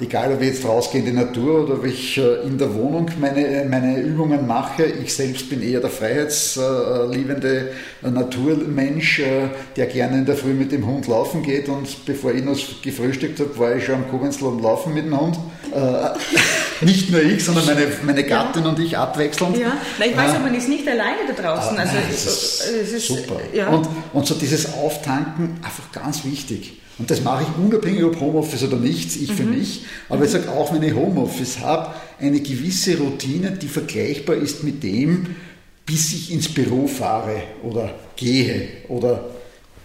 egal 0.01 0.33
ob 0.33 0.43
ich 0.43 0.49
jetzt 0.49 0.65
rausgehe 0.65 1.01
in 1.01 1.07
die 1.07 1.13
Natur 1.13 1.65
oder 1.65 1.75
ob 1.75 1.85
ich 1.85 2.19
äh, 2.19 2.43
in 2.43 2.59
der 2.59 2.75
Wohnung 2.75 3.11
meine, 3.19 3.67
meine 3.69 3.99
Übungen 3.99 4.47
mache. 4.47 4.85
Ich 4.85 5.15
selbst 5.15 5.49
bin 5.49 5.63
eher 5.63 5.81
der 5.81 5.91
freiheitsliebende 5.91 7.73
Naturmensch, 8.03 9.21
äh, 9.21 9.49
der 9.77 9.87
gerne 9.87 10.19
in 10.19 10.27
der 10.27 10.37
Früh 10.37 10.53
mit 10.53 10.73
dem 10.73 10.87
Hund 10.87 11.07
laufen 11.07 11.43
geht 11.43 11.69
und 11.69 12.05
bevor 12.05 12.33
ich 12.33 12.45
noch 12.45 12.57
gefrühstückt 12.83 13.41
habe, 13.41 13.59
war 13.59 13.77
ich 13.77 13.85
schon 13.85 13.97
am 13.97 14.09
Kobenzl 14.09 14.45
Laufen 14.61 14.95
mit 14.95 15.07
dem 15.07 15.19
Hund. 15.19 15.39
Nicht 16.81 17.11
nur 17.11 17.23
ich, 17.23 17.45
sondern 17.45 17.67
meine, 17.67 17.87
meine 18.05 18.25
Gattin 18.25 18.65
ja. 18.65 18.69
und 18.69 18.79
ich 18.79 18.97
abwechselnd. 18.97 19.57
Ja, 19.57 19.77
Nein, 19.99 20.11
ich 20.11 20.17
weiß, 20.17 20.31
aber 20.35 20.45
man 20.45 20.55
ist 20.55 20.69
nicht 20.69 20.87
alleine 20.87 21.21
da 21.27 21.43
draußen. 21.43 21.79
Also, 21.79 21.95
das 22.11 22.27
ist, 22.27 22.71
es 22.83 22.93
ist 22.93 23.07
super. 23.07 23.41
Ja. 23.53 23.69
Und, 23.69 23.89
und 24.13 24.27
so 24.27 24.35
dieses 24.35 24.73
Auftanken, 24.75 25.59
einfach 25.63 25.91
ganz 25.93 26.25
wichtig. 26.25 26.81
Und 26.99 27.11
das 27.11 27.23
mache 27.23 27.45
ich 27.45 27.65
unabhängig, 27.65 28.05
ob 28.05 28.19
Homeoffice 28.21 28.63
oder 28.65 28.77
nichts, 28.77 29.17
ich 29.17 29.31
mhm. 29.31 29.37
für 29.37 29.45
mich. 29.45 29.85
Aber 30.09 30.25
ich 30.25 30.31
sage 30.31 30.51
auch, 30.51 30.73
wenn 30.73 30.83
ich 30.83 30.95
Homeoffice 30.95 31.61
habe, 31.61 31.95
eine 32.21 32.41
gewisse 32.41 32.97
Routine, 32.99 33.53
die 33.53 33.69
vergleichbar 33.69 34.37
ist 34.37 34.65
mit 34.65 34.83
dem, 34.83 35.37
bis 35.85 36.13
ich 36.13 36.33
ins 36.33 36.53
Büro 36.53 36.87
fahre 36.87 37.43
oder 37.63 37.95
gehe 38.17 38.69
oder 38.89 39.31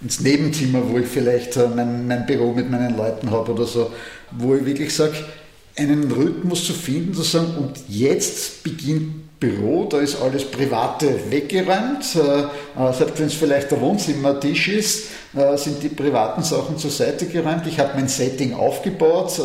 ins 0.01 0.19
Nebenzimmer, 0.19 0.82
wo 0.89 0.97
ich 0.97 1.08
vielleicht 1.08 1.58
äh, 1.58 1.67
mein, 1.67 2.08
mein 2.08 2.25
Büro 2.25 2.54
mit 2.54 2.71
meinen 2.71 2.97
Leuten 2.97 3.30
habe 3.30 3.51
oder 3.51 3.65
so, 3.65 3.91
wo 4.32 4.56
ich 4.56 4.65
wirklich 4.65 4.93
sage, 4.93 5.13
einen 5.89 6.12
Rhythmus 6.12 6.65
zu 6.65 6.74
finden, 6.74 7.13
zu 7.13 7.24
sagen, 7.24 7.56
und 7.58 7.74
jetzt 7.88 8.63
beginnt 8.63 9.22
Büro, 9.41 9.86
da 9.89 9.98
ist 9.98 10.22
alles 10.22 10.46
Private 10.46 11.20
weggeräumt, 11.30 12.15
äh, 12.15 12.41
äh, 12.80 12.94
selbst 12.94 13.20
wenn 13.20 13.26
es 13.26 13.34
vielleicht 13.34 13.72
der 13.72 13.82
Wohnzimmertisch 13.82 14.67
ist, 14.67 15.08
äh, 15.36 15.58
sind 15.58 15.82
die 15.82 15.89
privaten 15.89 16.44
Sachen 16.44 16.78
zur 16.78 16.91
Seite 16.91 17.26
geräumt. 17.26 17.63
Ich 17.65 17.80
habe 17.80 17.94
mein 17.96 18.08
Setting 18.08 18.54
aufgebaut, 18.54 19.41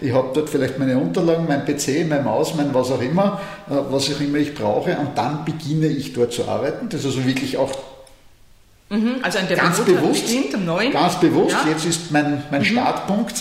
ich 0.00 0.12
habe 0.12 0.30
dort 0.34 0.50
vielleicht 0.50 0.78
meine 0.80 0.98
Unterlagen, 0.98 1.46
mein 1.46 1.64
PC, 1.64 2.04
mein 2.08 2.24
Maus, 2.24 2.54
mein 2.56 2.74
was 2.74 2.90
auch 2.90 3.00
immer, 3.00 3.40
was 3.68 4.12
auch 4.12 4.20
immer 4.20 4.38
ich 4.38 4.54
brauche 4.54 4.96
und 4.98 5.16
dann 5.16 5.44
beginne 5.44 5.86
ich 5.86 6.12
dort 6.12 6.32
zu 6.32 6.48
arbeiten. 6.48 6.88
Das 6.88 7.00
ist 7.00 7.06
also 7.06 7.24
wirklich 7.24 7.56
auch 7.58 7.70
mhm, 8.88 9.16
also 9.22 9.38
ganz 9.54 9.80
bewusst, 9.82 10.24
ganz 10.92 11.20
bewusst, 11.20 11.56
ja. 11.64 11.70
jetzt 11.70 11.84
ist 11.84 12.10
mein, 12.10 12.42
mein 12.50 12.62
mhm. 12.62 12.66
Startpunkt 12.66 13.34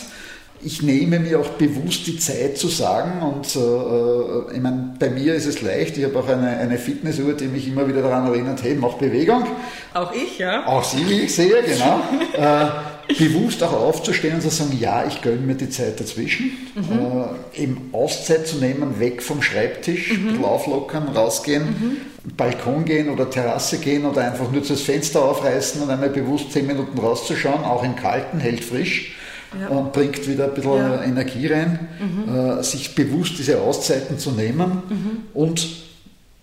ich 0.64 0.82
nehme 0.82 1.20
mir 1.20 1.40
auch 1.40 1.50
bewusst 1.50 2.08
die 2.08 2.18
Zeit 2.18 2.58
zu 2.58 2.68
sagen 2.68 3.22
und 3.22 3.56
äh, 3.56 3.60
äh, 3.60 4.56
ich 4.56 4.62
meine, 4.62 4.96
bei 5.00 5.10
mir 5.10 5.36
ist 5.36 5.46
es 5.46 5.62
leicht, 5.62 5.98
ich 5.98 6.04
habe 6.04 6.18
auch 6.18 6.28
eine, 6.28 6.48
eine 6.58 6.78
Fitnessuhr, 6.78 7.34
die 7.34 7.46
mich 7.46 7.68
immer 7.68 7.88
wieder 7.88 8.02
daran 8.02 8.28
erinnert, 8.28 8.64
hey, 8.64 8.76
mach 8.76 8.94
Bewegung. 8.94 9.46
Auch 9.94 10.12
ich, 10.14 10.40
ja. 10.40 10.66
Auch 10.66 10.84
Sie, 10.84 11.08
wie 11.08 11.22
ich 11.22 11.36
sehe, 11.36 11.62
genau. 11.64 12.02
äh, 12.34 13.14
bewusst 13.14 13.62
auch 13.64 13.74
aufzustehen 13.74 14.36
und 14.36 14.42
zu 14.42 14.50
sagen, 14.50 14.76
ja, 14.80 15.06
ich 15.06 15.22
gönne 15.22 15.42
mir 15.42 15.56
die 15.56 15.70
Zeit 15.70 16.00
dazwischen, 16.00 16.52
mhm. 16.76 17.28
äh, 17.56 17.62
eben 17.62 17.90
Auszeit 17.94 18.48
zu 18.48 18.58
nehmen, 18.58 19.00
weg 19.00 19.22
vom 19.22 19.44
Schreibtisch, 19.44 20.18
mhm. 20.18 20.44
auflockern, 20.44 21.10
rausgehen, 21.10 21.64
mhm. 21.66 21.98
Balkon 22.36 22.84
gehen 22.84 23.10
oder 23.10 23.30
Terrasse 23.30 23.78
gehen 23.78 24.06
oder 24.06 24.24
einfach 24.24 24.52
nur 24.52 24.62
das 24.62 24.82
Fenster 24.82 25.24
aufreißen 25.24 25.82
und 25.84 25.90
einmal 25.90 26.10
bewusst 26.10 26.52
zehn 26.52 26.66
Minuten 26.66 26.98
rauszuschauen, 26.98 27.64
auch 27.64 27.84
im 27.84 27.96
Kalten, 27.96 28.40
hält 28.40 28.64
frisch 28.64 29.14
ja. 29.60 29.68
und 29.70 29.94
bringt 29.94 30.28
wieder 30.28 30.46
ein 30.46 30.54
bisschen 30.54 30.78
ja. 30.78 31.04
Energie 31.04 31.48
rein, 31.48 31.88
mhm. 32.00 32.36
äh, 32.60 32.64
sich 32.64 32.96
bewusst 32.96 33.34
diese 33.38 33.62
Auszeiten 33.62 34.18
zu 34.20 34.32
nehmen 34.32 34.84
mhm. 34.90 35.24
und 35.34 35.68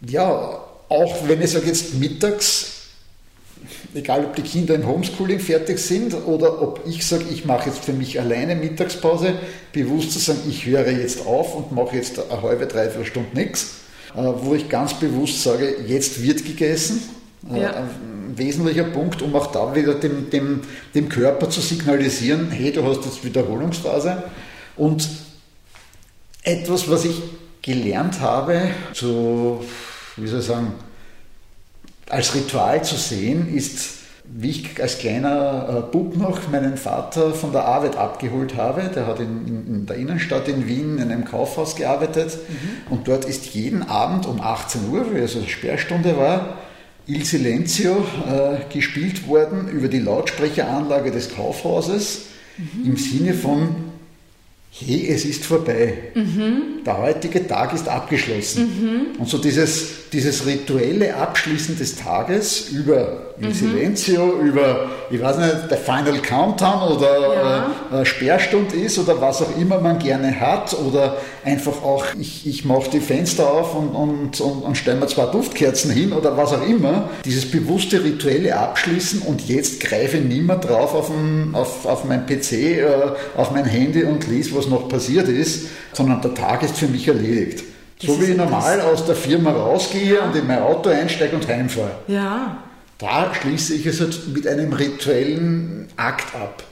ja, 0.06 0.60
auch 0.88 1.28
wenn 1.28 1.42
ich 1.42 1.50
sage 1.50 1.66
jetzt 1.66 1.94
mittags, 1.94 2.74
egal 3.94 4.24
ob 4.24 4.36
die 4.36 4.42
Kinder 4.42 4.74
im 4.74 4.86
Homeschooling 4.86 5.40
fertig 5.40 5.78
sind 5.78 6.14
oder 6.26 6.60
ob 6.60 6.80
ich 6.86 7.06
sage, 7.06 7.24
ich 7.30 7.44
mache 7.44 7.70
jetzt 7.70 7.84
für 7.84 7.92
mich 7.92 8.20
alleine 8.20 8.54
Mittagspause, 8.54 9.34
bewusst 9.72 10.12
zu 10.12 10.18
sagen, 10.18 10.40
ich 10.48 10.66
höre 10.66 10.90
jetzt 10.90 11.26
auf 11.26 11.54
und 11.54 11.72
mache 11.72 11.96
jetzt 11.96 12.18
eine 12.30 12.42
halbe, 12.42 12.66
dreiviertel 12.66 13.06
Stunde 13.06 13.30
nichts, 13.34 13.76
äh, 14.14 14.22
wo 14.22 14.54
ich 14.54 14.68
ganz 14.68 14.94
bewusst 14.94 15.42
sage, 15.42 15.76
jetzt 15.86 16.22
wird 16.22 16.44
gegessen. 16.44 17.02
Äh, 17.52 17.62
ja 17.62 17.88
wesentlicher 18.36 18.84
Punkt, 18.84 19.22
um 19.22 19.34
auch 19.36 19.48
da 19.48 19.74
wieder 19.74 19.94
dem, 19.94 20.30
dem, 20.30 20.62
dem 20.94 21.08
Körper 21.08 21.50
zu 21.50 21.60
signalisieren, 21.60 22.50
hey, 22.50 22.72
du 22.72 22.84
hast 22.84 23.04
jetzt 23.04 23.24
Wiederholungsphase. 23.24 24.24
Und 24.76 25.08
etwas, 26.42 26.90
was 26.90 27.04
ich 27.04 27.22
gelernt 27.62 28.20
habe, 28.20 28.70
zu, 28.92 29.64
wie 30.16 30.26
soll 30.26 30.40
ich 30.40 30.46
sagen, 30.46 30.72
als 32.08 32.34
Ritual 32.34 32.84
zu 32.84 32.96
sehen, 32.96 33.54
ist 33.54 34.04
wie 34.26 34.50
ich 34.50 34.82
als 34.82 34.98
kleiner 34.98 35.86
Bub 35.92 36.16
noch 36.16 36.48
meinen 36.48 36.78
Vater 36.78 37.34
von 37.34 37.52
der 37.52 37.66
Arbeit 37.66 37.96
abgeholt 37.96 38.56
habe. 38.56 38.90
Der 38.94 39.06
hat 39.06 39.20
in, 39.20 39.66
in 39.66 39.86
der 39.86 39.96
Innenstadt 39.96 40.48
in 40.48 40.66
Wien 40.66 40.96
in 40.96 41.12
einem 41.12 41.26
Kaufhaus 41.26 41.76
gearbeitet 41.76 42.38
mhm. 42.48 42.92
und 42.92 43.06
dort 43.06 43.26
ist 43.26 43.44
jeden 43.48 43.82
Abend 43.82 44.24
um 44.24 44.40
18 44.40 44.88
Uhr, 44.90 45.12
weil 45.12 45.24
es 45.24 45.36
also 45.36 45.46
Sperrstunde 45.46 46.16
war, 46.16 46.56
Il 47.06 47.24
Silenzio 47.24 48.04
äh, 48.26 48.72
gespielt 48.72 49.26
worden 49.28 49.68
über 49.68 49.88
die 49.88 49.98
Lautsprecheranlage 49.98 51.10
des 51.10 51.34
Kaufhauses 51.34 52.26
mhm. 52.56 52.86
im 52.86 52.96
Sinne 52.96 53.34
von 53.34 53.74
hey, 54.70 55.06
es 55.08 55.24
ist 55.24 55.44
vorbei. 55.44 55.94
Mhm. 56.14 56.82
Der 56.84 56.98
heutige 56.98 57.46
Tag 57.46 57.72
ist 57.72 57.88
abgeschlossen. 57.88 58.64
Mhm. 58.64 59.20
Und 59.20 59.28
so 59.28 59.38
dieses, 59.38 60.08
dieses 60.12 60.46
rituelle 60.46 61.14
Abschließen 61.16 61.78
des 61.78 61.96
Tages 61.96 62.70
über 62.70 63.33
Il 63.36 63.48
mhm. 63.48 63.52
Silenzio, 63.52 64.38
über, 64.40 64.86
ich 65.10 65.20
weiß 65.20 65.38
nicht, 65.38 65.68
der 65.68 65.76
Final 65.76 66.18
Countdown 66.18 66.96
oder 66.96 67.34
ja. 67.34 67.66
äh, 67.92 68.02
äh 68.02 68.04
Sperrstund 68.04 68.72
ist 68.72 68.96
oder 68.96 69.20
was 69.20 69.42
auch 69.42 69.58
immer 69.58 69.80
man 69.80 69.98
gerne 69.98 70.38
hat 70.38 70.72
oder 70.78 71.16
einfach 71.44 71.82
auch, 71.82 72.04
ich, 72.16 72.46
ich 72.46 72.64
mache 72.64 72.90
die 72.92 73.00
Fenster 73.00 73.50
auf 73.50 73.74
und, 73.74 73.88
und, 73.88 74.40
und, 74.40 74.62
und 74.62 74.76
stelle 74.76 75.00
mir 75.00 75.08
zwei 75.08 75.26
Duftkerzen 75.26 75.90
hin 75.90 76.12
oder 76.12 76.36
was 76.36 76.52
auch 76.52 76.64
immer. 76.64 77.10
Dieses 77.24 77.50
bewusste 77.50 78.04
rituelle 78.04 78.56
Abschließen 78.56 79.22
und 79.22 79.48
jetzt 79.48 79.80
greife 79.80 80.18
mehr 80.18 80.56
drauf 80.56 80.94
auf, 80.94 81.10
ein, 81.10 81.50
auf, 81.54 81.86
auf 81.86 82.04
mein 82.04 82.26
PC, 82.26 82.52
äh, 82.52 82.86
auf 83.36 83.50
mein 83.50 83.64
Handy 83.64 84.04
und 84.04 84.28
lese, 84.28 84.54
was 84.56 84.68
noch 84.68 84.88
passiert 84.88 85.28
ist, 85.28 85.66
sondern 85.92 86.22
der 86.22 86.34
Tag 86.34 86.62
ist 86.62 86.76
für 86.76 86.86
mich 86.86 87.08
erledigt. 87.08 87.64
So 88.00 88.20
wie 88.20 88.26
ich 88.26 88.36
normal 88.36 88.80
aus 88.80 89.06
der 89.06 89.16
Firma 89.16 89.50
rausgehe 89.50 90.20
und 90.20 90.36
in 90.36 90.46
mein 90.46 90.62
Auto 90.62 90.90
einsteige 90.90 91.34
und 91.34 91.48
heimfahre. 91.48 91.92
Ja. 92.06 92.58
Da 92.98 93.32
schließe 93.34 93.74
ich 93.74 93.86
es 93.86 94.00
halt 94.00 94.28
mit 94.28 94.46
einem 94.46 94.72
rituellen 94.72 95.88
Akt 95.96 96.34
ab. 96.34 96.62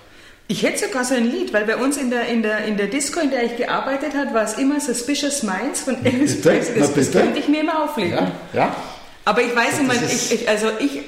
Ich 0.49 0.63
hätte 0.63 0.87
sogar 0.87 1.05
so 1.05 1.15
ein 1.15 1.31
Lied, 1.31 1.53
weil 1.53 1.65
bei 1.65 1.77
uns 1.77 1.97
in 1.97 2.11
der, 2.11 2.27
in 2.29 2.43
der, 2.43 2.65
in 2.65 2.77
der 2.77 2.89
Disco, 2.89 3.21
in 3.21 3.31
der 3.31 3.45
ich 3.45 3.57
gearbeitet 3.57 4.15
habe, 4.15 4.35
war 4.35 4.45
es 4.45 4.55
immer 4.55 4.81
Suspicious 4.81 5.43
Minds 5.43 5.81
von 5.81 6.05
Elvis 6.05 6.41
Presley. 6.43 6.79
Das, 6.79 6.95
das 6.95 7.11
könnte 7.11 7.39
ich 7.39 7.49
mir 7.49 7.61
immer 7.63 7.85
auflegen. 7.85 8.13
Ja, 8.13 8.33
ja. 8.53 8.77
Aber 9.25 9.41
ich 9.41 9.55
weiß 9.55 9.79
immer, 9.81 9.95
ich, 9.95 10.33
ich, 10.33 10.49
also 10.49 10.67
ich, 10.79 11.01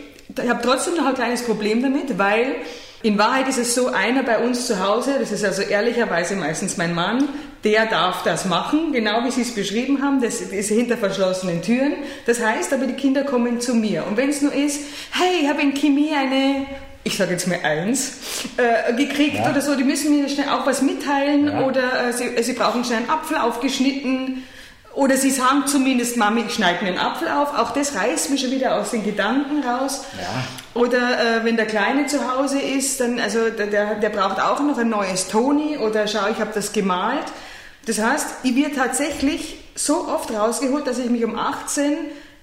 ich 0.43 0.49
habe 0.49 0.63
trotzdem 0.63 0.95
noch 0.95 1.07
ein 1.07 1.15
kleines 1.15 1.43
Problem 1.43 1.83
damit, 1.83 2.17
weil 2.19 2.57
in 3.05 3.19
Wahrheit 3.19 3.49
ist 3.49 3.59
es 3.59 3.75
so, 3.75 3.89
einer 3.89 4.23
bei 4.23 4.39
uns 4.39 4.67
zu 4.67 4.83
Hause, 4.83 5.17
das 5.21 5.31
ist 5.31 5.45
also 5.45 5.61
ehrlicherweise 5.61 6.37
meistens 6.37 6.79
mein 6.79 6.95
Mann, 6.95 7.29
der 7.63 7.85
darf 7.85 8.23
das 8.23 8.47
machen, 8.47 8.93
genau 8.93 9.23
wie 9.25 9.31
Sie 9.31 9.43
es 9.43 9.55
beschrieben 9.55 10.03
haben, 10.03 10.23
das 10.23 10.41
ist 10.41 10.71
hinter 10.71 10.97
verschlossenen 10.97 11.61
Türen. 11.61 11.93
Das 12.25 12.43
heißt 12.43 12.73
aber, 12.73 12.87
die 12.87 12.95
Kinder 12.95 13.25
kommen 13.25 13.61
zu 13.61 13.75
mir. 13.75 14.07
Und 14.07 14.17
wenn 14.17 14.31
es 14.31 14.41
nur 14.41 14.55
ist, 14.55 14.81
hey, 15.11 15.43
ich 15.43 15.49
habe 15.51 15.61
in 15.61 15.75
Chemie 15.75 16.13
eine 16.15 16.67
ich 17.07 17.19
sage 17.19 17.33
jetzt 17.33 17.47
mal 17.47 17.59
eins, 17.63 18.21
äh, 18.57 18.95
gekriegt 18.95 19.37
ja. 19.37 19.51
oder 19.51 19.61
so, 19.61 19.75
die 19.75 19.85
müssen 19.85 20.19
mir 20.19 20.27
schnell 20.27 20.49
auch 20.49 20.67
was 20.67 20.81
mitteilen 20.81 21.49
ja. 21.49 21.67
oder 21.67 22.09
äh, 22.09 22.13
sie, 22.15 22.25
äh, 22.25 22.43
sie 22.43 22.55
brauchen 22.55 22.83
schnell 22.83 23.01
einen 23.01 23.11
Apfel 23.11 23.37
aufgeschnitten 23.37 24.43
oder 24.95 25.17
sie 25.17 25.31
sagen 25.31 25.65
zumindest, 25.67 26.17
Mami, 26.17 26.45
ich 26.47 26.55
schneide 26.55 26.85
mir 26.85 26.91
einen 26.91 26.99
Apfel 26.99 27.29
auf. 27.29 27.57
Auch 27.57 27.73
das 27.73 27.97
reißt 27.97 28.31
mich 28.31 28.41
schon 28.41 28.53
wieder 28.53 28.77
aus 28.77 28.93
den 28.93 29.03
Gedanken 29.03 29.63
raus. 29.65 30.05
Ja. 30.21 30.81
Oder 30.81 31.41
äh, 31.41 31.45
wenn 31.45 31.57
der 31.57 31.67
Kleine 31.67 32.07
zu 32.07 32.33
Hause 32.33 32.61
ist, 32.61 33.01
dann, 33.01 33.19
also 33.19 33.51
der, 33.51 33.97
der 33.97 34.09
braucht 34.09 34.41
auch 34.41 34.61
noch 34.61 34.79
ein 34.79 34.89
neues 34.89 35.29
Toni 35.29 35.79
oder 35.79 36.07
schau, 36.07 36.29
ich 36.31 36.39
habe 36.39 36.53
das 36.55 36.73
gemalt. 36.73 37.25
Das 37.87 37.99
heißt, 37.99 38.27
ich 38.45 38.55
wird 38.55 38.77
tatsächlich 38.77 39.57
so 39.75 40.07
oft 40.09 40.33
rausgeholt, 40.33 40.87
dass 40.87 40.99
ich 40.99 41.11
mich 41.11 41.25
um 41.25 41.37
18 41.37 41.97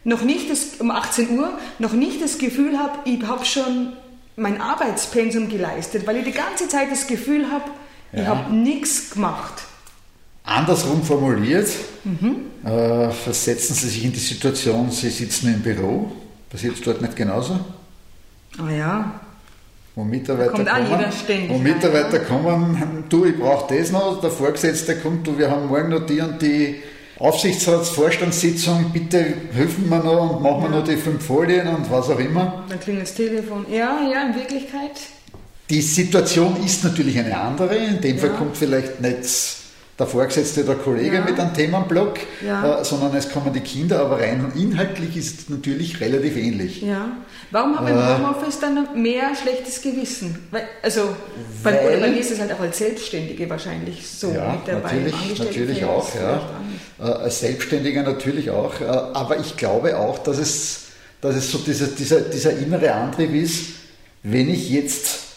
noch 0.03 0.21
nicht 0.21 0.49
das, 0.49 0.79
um 0.79 0.91
18 0.91 1.37
Uhr 1.37 1.57
noch 1.79 1.93
nicht 1.93 2.21
das 2.21 2.37
Gefühl 2.37 2.79
habe, 2.79 2.99
ich 3.05 3.23
habe 3.23 3.45
schon 3.45 3.93
mein 4.35 4.59
Arbeitspensum 4.59 5.47
geleistet, 5.49 6.05
weil 6.07 6.17
ich 6.17 6.25
die 6.25 6.31
ganze 6.31 6.67
Zeit 6.67 6.91
das 6.91 7.07
Gefühl 7.07 7.51
habe, 7.51 7.65
ja. 8.11 8.21
ich 8.21 8.27
habe 8.27 8.53
nichts 8.53 9.11
gemacht. 9.11 9.63
Andersrum 10.43 11.03
formuliert, 11.03 11.69
mhm. 12.03 12.67
äh, 12.67 13.11
versetzen 13.11 13.75
Sie 13.75 13.89
sich 13.89 14.05
in 14.05 14.11
die 14.11 14.19
Situation, 14.19 14.89
Sie 14.91 15.09
sitzen 15.09 15.53
im 15.53 15.61
Büro, 15.61 16.11
passiert 16.49 16.75
es 16.75 16.81
dort 16.81 17.01
nicht 17.01 17.15
genauso? 17.15 17.59
Ah 18.57 18.69
ja. 18.69 19.21
Wo 19.93 20.03
Mitarbeiter, 20.03 20.51
kommt 20.51 20.69
kommen, 20.69 21.49
wo 21.49 21.57
Mitarbeiter 21.57 22.19
rein, 22.19 22.27
kommen, 22.27 23.03
du, 23.09 23.25
ich 23.25 23.37
brauche 23.37 23.75
das 23.75 23.91
noch, 23.91 24.21
der 24.21 24.31
Vorgesetzte 24.31 24.95
kommt, 24.97 25.27
du, 25.27 25.37
wir 25.37 25.51
haben 25.51 25.67
morgen 25.67 25.89
noch 25.89 26.05
die 26.05 26.21
und 26.21 26.41
die 26.41 26.77
Aufsichtsratsvorstandssitzung, 27.19 28.91
bitte 28.93 29.23
helfen 29.53 29.89
wir 29.89 29.99
noch 29.99 30.37
und 30.37 30.41
machen 30.41 30.63
wir 30.63 30.69
noch 30.79 30.83
die 30.83 30.95
fünf 30.95 31.23
Folien 31.23 31.67
und 31.67 31.91
was 31.91 32.09
auch 32.09 32.17
immer. 32.17 32.63
Dann 32.67 32.79
klingt 32.79 33.01
das 33.01 33.13
Telefon. 33.13 33.65
Ja, 33.69 33.99
ja, 34.11 34.27
in 34.27 34.35
Wirklichkeit. 34.35 34.91
Die 35.69 35.81
Situation 35.81 36.57
ist 36.65 36.83
natürlich 36.83 37.19
eine 37.19 37.37
andere. 37.37 37.75
In 37.75 38.01
dem 38.01 38.15
ja. 38.15 38.21
Fall 38.21 38.31
kommt 38.31 38.57
vielleicht 38.57 39.01
nicht 39.01 39.60
der 40.01 40.07
Vorgesetzte 40.07 40.63
der 40.63 40.75
Kollege 40.75 41.17
ja. 41.17 41.21
mit 41.23 41.39
einem 41.39 41.53
Themenblock, 41.53 42.17
ja. 42.43 42.81
äh, 42.81 42.83
sondern 42.83 43.15
es 43.15 43.29
kommen 43.29 43.53
die 43.53 43.59
Kinder, 43.59 43.99
aber 43.99 44.19
rein 44.19 44.51
inhaltlich 44.55 45.15
ist 45.15 45.41
es 45.41 45.49
natürlich 45.49 46.01
relativ 46.01 46.35
ähnlich. 46.37 46.81
Ja. 46.81 47.17
Warum 47.51 47.77
haben 47.77 47.85
wir 47.85 47.93
äh, 47.93 48.15
im 48.15 48.27
Homeoffice 48.27 48.59
dann 48.59 48.99
mehr 48.99 49.35
schlechtes 49.39 49.79
Gewissen? 49.79 50.47
Weil, 50.49 50.63
also, 50.81 51.01
weil, 51.61 51.75
weil, 51.75 51.87
oder 51.87 51.97
bei 51.99 52.07
mir 52.09 52.19
ist 52.19 52.31
es 52.31 52.39
halt 52.39 52.51
auch 52.51 52.59
als 52.61 52.79
Selbstständige 52.79 53.47
wahrscheinlich 53.47 54.07
so 54.07 54.31
ja, 54.31 54.53
mit 54.53 54.67
dabei. 54.67 54.95
Natürlich, 54.95 55.39
natürlich 55.39 55.85
auch, 55.85 56.15
ja. 56.15 56.41
Äh, 56.99 57.03
als 57.03 57.39
Selbstständiger 57.41 58.01
natürlich 58.01 58.49
auch. 58.49 58.81
Äh, 58.81 58.85
aber 58.85 59.39
ich 59.39 59.55
glaube 59.55 59.99
auch, 59.99 60.17
dass 60.17 60.39
es, 60.39 60.79
dass 61.21 61.35
es 61.35 61.51
so 61.51 61.59
dieser, 61.59 61.87
dieser, 61.87 62.21
dieser 62.21 62.57
innere 62.57 62.91
Antrieb 62.91 63.35
ist, 63.35 63.65
wenn 64.23 64.49
ich 64.49 64.71
jetzt 64.71 65.30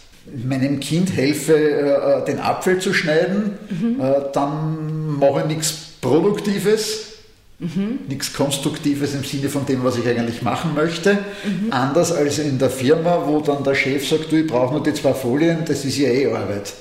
meinem 0.45 0.81
Kind 0.81 1.15
helfe, 1.15 1.55
äh, 1.55 2.25
den 2.25 2.41
Apfel 2.41 2.79
zu 2.79 2.93
schneiden, 2.93 3.59
mhm. 3.71 4.03
dann 4.33 5.19
mache 5.19 5.41
ich 5.41 5.47
nichts 5.47 5.73
Produktives, 6.01 7.13
mhm. 7.59 8.01
nichts 8.09 8.33
Konstruktives 8.33 9.15
im 9.15 9.25
Sinne 9.25 9.49
von 9.49 9.67
dem, 9.67 9.85
was 9.85 9.97
ich 9.97 10.07
eigentlich 10.07 10.43
machen 10.43 10.75
möchte. 10.75 11.15
Mhm. 11.15 11.73
Anders 11.73 12.13
als 12.13 12.39
in 12.39 12.59
der 12.59 12.71
Firma, 12.71 13.25
wo 13.27 13.41
dann 13.41 13.65
der 13.65 13.75
Chef 13.75 14.09
sagt, 14.09 14.31
du, 14.31 14.37
ich 14.37 14.47
brauche 14.47 14.75
nur 14.75 14.83
die 14.83 14.95
zwei 14.95 15.15
Folien, 15.15 15.59
das 15.67 15.85
ist 15.85 15.99
ja 15.99 16.09
eh 16.09 16.33
Arbeit. 16.33 16.73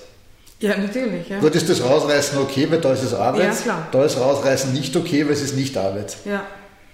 Ja, 0.60 0.77
natürlich. 0.77 1.27
Ja. 1.27 1.39
Dort 1.41 1.56
ist 1.56 1.69
das 1.69 1.84
Rausreißen 1.84 2.38
okay, 2.38 2.67
weil 2.69 2.79
da 2.79 2.93
ist 2.93 3.03
es 3.03 3.13
Arbeit. 3.13 3.53
Ja, 3.65 3.88
da 3.91 4.06
ist 4.06 4.17
Rausreißen 4.17 4.71
nicht 4.71 4.95
okay, 4.95 5.25
weil 5.25 5.34
es 5.34 5.41
ist 5.41 5.58
nicht 5.58 5.75
Arbeit. 5.77 6.15
Ja. 6.23 6.45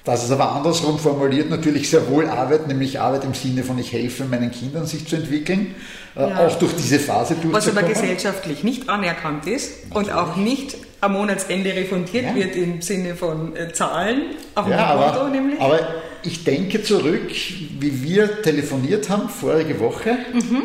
Das 0.05 0.23
ist 0.23 0.31
aber 0.31 0.53
andersrum 0.53 0.97
formuliert 0.97 1.49
natürlich 1.49 1.89
sehr 1.89 2.07
wohl 2.09 2.27
Arbeit, 2.27 2.67
nämlich 2.67 2.99
Arbeit 2.99 3.25
im 3.25 3.33
Sinne 3.33 3.63
von 3.63 3.77
ich 3.77 3.91
helfe 3.91 4.23
meinen 4.25 4.49
Kindern 4.51 4.85
sich 4.85 5.05
zu 5.05 5.17
entwickeln, 5.17 5.75
äh, 6.15 6.21
ja. 6.21 6.47
auch 6.47 6.55
durch 6.57 6.73
diese 6.75 6.99
Phase 6.99 7.35
durchzukommen. 7.35 7.53
Was 7.53 7.67
aber 7.67 7.83
gesellschaftlich 7.83 8.63
nicht 8.63 8.89
anerkannt 8.89 9.45
ist 9.45 9.89
natürlich. 9.89 10.09
und 10.09 10.15
auch 10.15 10.35
nicht 10.37 10.77
am 11.01 11.13
Monatsende 11.13 11.73
refundiert 11.73 12.25
ja. 12.25 12.35
wird 12.35 12.55
im 12.55 12.81
Sinne 12.81 13.15
von 13.15 13.55
äh, 13.55 13.73
Zahlen 13.73 14.35
auf 14.55 14.65
dem 14.65 14.71
ja, 14.71 14.85
aber, 14.85 15.29
nämlich. 15.29 15.59
Aber 15.59 15.79
ich 16.23 16.43
denke 16.43 16.81
zurück, 16.81 17.31
wie 17.79 18.03
wir 18.03 18.41
telefoniert 18.41 19.09
haben 19.09 19.29
vorige 19.29 19.79
Woche, 19.79 20.17
mhm. 20.33 20.63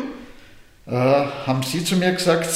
äh, 0.87 0.91
haben 0.91 1.61
Sie 1.63 1.83
zu 1.83 1.97
mir 1.97 2.13
gesagt, 2.13 2.47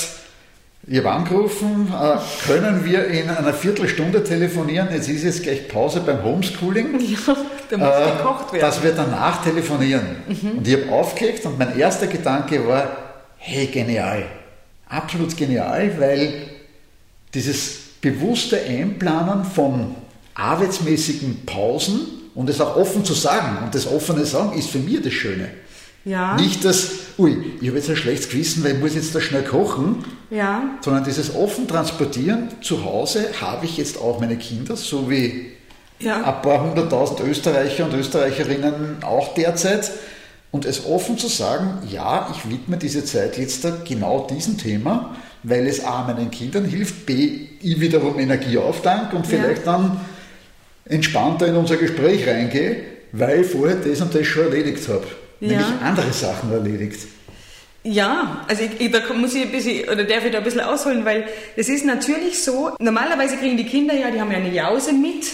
ich 0.91 0.97
habe 0.97 1.12
angerufen, 1.12 1.88
äh, 1.93 2.17
können 2.47 2.84
wir 2.84 3.06
in 3.06 3.30
einer 3.30 3.54
Viertelstunde 3.54 4.23
telefonieren? 4.23 4.88
Jetzt 4.91 5.08
ist 5.08 5.23
jetzt 5.23 5.43
gleich 5.43 5.67
Pause 5.67 6.02
beim 6.02 6.23
Homeschooling. 6.23 6.99
Ja, 6.99 7.38
da 7.69 7.78
muss 7.78 7.88
äh, 7.88 8.17
gekocht 8.17 8.54
werden. 8.54 8.62
Dass 8.62 8.82
wir 8.82 8.93
danach 8.93 9.43
telefonieren. 9.43 10.15
Mhm. 10.28 10.58
Und 10.58 10.67
ich 10.67 10.82
habe 10.82 10.91
aufgelegt 10.91 11.45
und 11.45 11.60
mein 11.60 11.78
erster 11.78 12.08
Gedanke 12.08 12.67
war, 12.67 12.88
hey, 13.38 13.67
genial. 13.67 14.23
Absolut 14.88 15.38
genial, 15.38 15.91
weil 15.99 16.47
dieses 17.36 17.78
bewusste 18.02 18.60
Einplanen 18.60 19.45
von 19.45 19.95
arbeitsmäßigen 20.34 21.45
Pausen 21.45 21.99
und 22.34 22.49
es 22.49 22.60
auch 22.60 22.75
offen 22.75 23.06
zu 23.06 23.13
sagen 23.13 23.63
und 23.63 23.75
das 23.75 23.86
offene 23.86 24.25
Sagen 24.25 24.58
ist 24.58 24.69
für 24.71 24.80
mich 24.80 25.02
das 25.04 25.13
Schöne. 25.13 25.49
Ja. 26.09 26.35
Nicht 26.37 26.65
das, 26.65 26.89
ui, 27.19 27.37
ich 27.61 27.67
habe 27.67 27.77
jetzt 27.77 27.87
ein 27.87 27.95
schlechtes 27.95 28.29
Gewissen, 28.29 28.63
weil 28.63 28.73
ich 28.73 28.79
muss 28.79 28.95
jetzt 28.95 29.13
da 29.13 29.21
schnell 29.21 29.43
kochen, 29.43 30.03
ja. 30.31 30.63
sondern 30.81 31.03
dieses 31.03 31.35
offen 31.35 31.67
transportieren, 31.67 32.49
zu 32.61 32.83
Hause 32.83 33.27
habe 33.39 33.67
ich 33.67 33.77
jetzt 33.77 34.01
auch 34.01 34.19
meine 34.19 34.35
Kinder, 34.37 34.75
so 34.75 35.07
wie 35.11 35.51
ja. 35.99 36.17
ein 36.23 36.41
paar 36.41 36.63
hunderttausend 36.63 37.19
Österreicher 37.19 37.85
und 37.85 37.93
Österreicherinnen 37.93 39.03
auch 39.03 39.35
derzeit. 39.35 39.91
Und 40.49 40.65
es 40.65 40.87
offen 40.87 41.19
zu 41.19 41.27
sagen, 41.27 41.87
ja, 41.91 42.27
ich 42.35 42.49
widme 42.49 42.77
diese 42.77 43.05
Zeit 43.05 43.37
jetzt 43.37 43.63
da 43.63 43.77
genau 43.87 44.25
diesem 44.25 44.57
Thema, 44.57 45.15
weil 45.43 45.67
es 45.67 45.83
A 45.83 46.07
meinen 46.07 46.31
Kindern 46.31 46.65
hilft, 46.65 47.05
B 47.05 47.49
ich 47.61 47.79
wiederum 47.79 48.17
Energie 48.17 48.57
auftank 48.57 49.13
und 49.13 49.27
vielleicht 49.27 49.67
ja. 49.67 49.73
dann 49.73 49.99
entspannter 50.85 51.45
in 51.45 51.55
unser 51.55 51.77
Gespräch 51.77 52.27
reingehe, 52.27 52.77
weil 53.11 53.41
ich 53.41 53.47
vorher 53.47 53.75
das 53.75 54.01
und 54.01 54.15
das 54.15 54.25
schon 54.25 54.45
erledigt 54.45 54.87
habe 54.87 55.05
ja. 55.39 55.47
nämlich 55.47 55.82
andere 55.82 56.13
Sachen 56.13 56.52
erledigt. 56.52 57.08
Ja, 57.84 58.45
also 58.47 58.63
ich, 58.63 58.82
ich, 58.82 58.91
da 58.91 58.99
muss 59.13 59.34
ich 59.34 59.43
ein 59.43 59.52
bisschen, 59.52 59.88
oder 59.88 60.04
darf 60.04 60.25
ich 60.25 60.32
da 60.32 60.39
ein 60.39 60.43
bisschen 60.43 60.62
ausholen, 60.62 61.06
weil 61.06 61.28
es 61.56 61.69
ist 61.69 61.86
natürlich 61.86 62.43
so, 62.43 62.71
normalerweise 62.80 63.38
kriegen 63.38 63.56
die 63.56 63.65
Kinder 63.65 63.93
ja, 63.93 64.12
die 64.12 64.19
haben 64.19 64.32
ja 64.32 64.38
eine 64.38 64.54
Jause 64.54 64.91
mit 64.91 65.25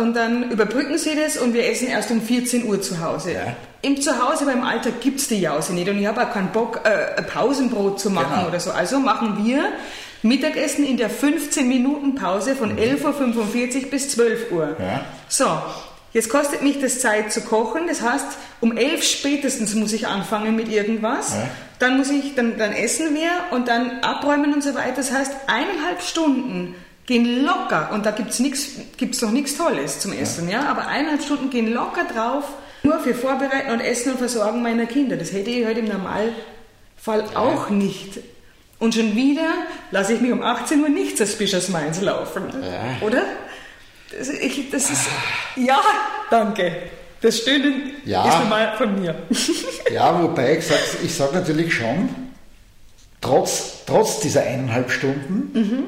und 0.00 0.14
dann 0.14 0.50
überbrücken 0.50 0.96
sie 0.96 1.14
das 1.14 1.36
und 1.36 1.52
wir 1.52 1.68
essen 1.68 1.88
erst 1.88 2.10
um 2.10 2.22
14 2.22 2.64
Uhr 2.64 2.80
zu 2.80 3.00
Hause. 3.00 3.32
Ja. 3.32 3.56
im 3.82 4.00
Zuhause 4.00 4.46
beim 4.46 4.62
Alltag 4.62 5.00
gibt 5.00 5.20
es 5.20 5.28
die 5.28 5.40
Jause 5.40 5.74
nicht 5.74 5.88
und 5.88 5.98
ich 5.98 6.06
habe 6.06 6.22
auch 6.22 6.32
keinen 6.32 6.52
Bock, 6.52 6.80
äh, 6.84 7.18
ein 7.18 7.26
Pausenbrot 7.26 8.00
zu 8.00 8.10
machen 8.10 8.34
genau. 8.34 8.48
oder 8.48 8.60
so. 8.60 8.70
Also 8.70 8.98
machen 8.98 9.44
wir 9.44 9.64
Mittagessen 10.22 10.86
in 10.86 10.96
der 10.96 11.10
15 11.10 11.68
Minuten 11.68 12.14
Pause 12.14 12.54
von 12.54 12.78
11.45 12.78 13.84
Uhr 13.84 13.90
bis 13.90 14.10
12 14.10 14.52
Uhr. 14.52 14.76
Ja. 14.78 15.04
So, 15.28 15.46
jetzt 16.12 16.28
kostet 16.28 16.62
mich 16.62 16.80
das 16.80 17.00
Zeit 17.00 17.32
zu 17.32 17.42
kochen. 17.42 17.86
Das 17.86 18.02
heißt, 18.02 18.26
um 18.60 18.76
11 18.76 19.04
spätestens 19.04 19.74
muss 19.74 19.92
ich 19.92 20.06
anfangen 20.06 20.56
mit 20.56 20.68
irgendwas. 20.68 21.34
Ja. 21.34 21.48
Dann 21.78 21.96
muss 21.96 22.10
ich, 22.10 22.34
dann, 22.34 22.58
dann 22.58 22.72
essen 22.72 23.14
wir 23.14 23.30
und 23.50 23.68
dann 23.68 24.00
abräumen 24.00 24.52
und 24.52 24.62
so 24.62 24.74
weiter. 24.74 24.96
Das 24.96 25.12
heißt, 25.12 25.32
eineinhalb 25.46 26.02
Stunden 26.02 26.74
gehen 27.06 27.44
locker 27.44 27.90
und 27.92 28.06
da 28.06 28.12
gibt 28.12 28.30
es 28.30 28.42
gibt's 28.96 29.20
noch 29.20 29.32
nichts 29.32 29.56
Tolles 29.56 29.98
zum 29.98 30.12
Essen, 30.12 30.48
ja. 30.48 30.62
ja, 30.62 30.68
aber 30.68 30.86
eineinhalb 30.86 31.22
Stunden 31.22 31.50
gehen 31.50 31.72
locker 31.72 32.04
drauf 32.04 32.44
nur 32.82 32.98
für 33.00 33.14
Vorbereiten 33.14 33.72
und 33.72 33.80
Essen 33.80 34.12
und 34.12 34.18
Versorgen 34.18 34.62
meiner 34.62 34.86
Kinder. 34.86 35.16
Das 35.16 35.32
hätte 35.32 35.50
ich 35.50 35.66
heute 35.66 35.80
im 35.80 35.88
Normalfall 35.88 37.24
auch 37.34 37.68
nicht. 37.68 38.20
Und 38.78 38.94
schon 38.94 39.14
wieder 39.14 39.52
lasse 39.90 40.14
ich 40.14 40.20
mich 40.20 40.32
um 40.32 40.42
18 40.42 40.80
Uhr 40.80 40.88
nicht 40.88 41.18
Suspicious 41.18 41.68
Minds 41.68 42.00
laufen. 42.00 42.44
Oder? 43.02 43.24
Das, 44.10 44.28
ich, 44.28 44.70
das 44.70 44.90
ist. 44.90 45.06
Ja, 45.56 45.80
danke. 46.30 46.76
Das 47.20 47.38
Stöhnen 47.38 47.92
ja. 48.04 48.26
ist 48.26 48.48
mal 48.48 48.76
von 48.76 49.00
mir. 49.00 49.14
Ja, 49.92 50.22
wobei 50.22 50.58
ich 50.58 50.66
sage 50.66 50.80
ich 51.02 51.12
sag 51.12 51.34
natürlich 51.34 51.74
schon, 51.74 52.08
trotz, 53.20 53.84
trotz 53.86 54.20
dieser 54.20 54.42
eineinhalb 54.42 54.92
Stunden 54.92 55.50
mhm. 55.52 55.82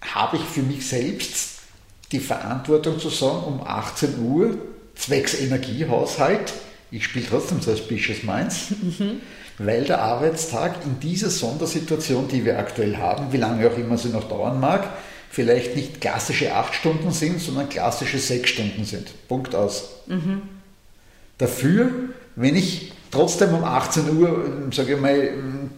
habe 0.00 0.38
ich 0.38 0.42
für 0.42 0.62
mich 0.62 0.88
selbst 0.88 1.60
die 2.10 2.18
Verantwortung 2.18 2.98
zu 2.98 3.08
sagen, 3.08 3.44
um 3.44 3.62
18 3.64 4.18
Uhr 4.18 4.58
zwecks 4.96 5.40
Energiehaushalt, 5.40 6.52
ich 6.90 7.04
spiele 7.04 7.26
trotzdem 7.28 7.60
Suspicious 7.60 8.24
Minds, 8.24 8.70
mhm. 8.70 9.20
weil 9.58 9.84
der 9.84 10.02
Arbeitstag 10.02 10.84
in 10.84 10.98
dieser 10.98 11.30
Sondersituation, 11.30 12.26
die 12.26 12.44
wir 12.44 12.58
aktuell 12.58 12.96
haben, 12.96 13.32
wie 13.32 13.36
lange 13.36 13.68
auch 13.68 13.78
immer 13.78 13.98
sie 13.98 14.08
noch 14.08 14.28
dauern 14.28 14.58
mag, 14.58 14.88
vielleicht 15.36 15.76
nicht 15.76 16.00
klassische 16.00 16.54
acht 16.54 16.74
Stunden 16.74 17.10
sind, 17.10 17.42
sondern 17.42 17.68
klassische 17.68 18.18
sechs 18.18 18.48
Stunden 18.48 18.86
sind. 18.86 19.10
Punkt 19.28 19.54
aus. 19.54 20.00
Mhm. 20.06 20.40
Dafür, 21.36 21.90
wenn 22.36 22.56
ich 22.56 22.92
trotzdem 23.10 23.52
um 23.52 23.62
18 23.62 24.16
Uhr, 24.16 24.50
sage 24.72 24.94
ich 24.94 25.00
mal, 25.00 25.28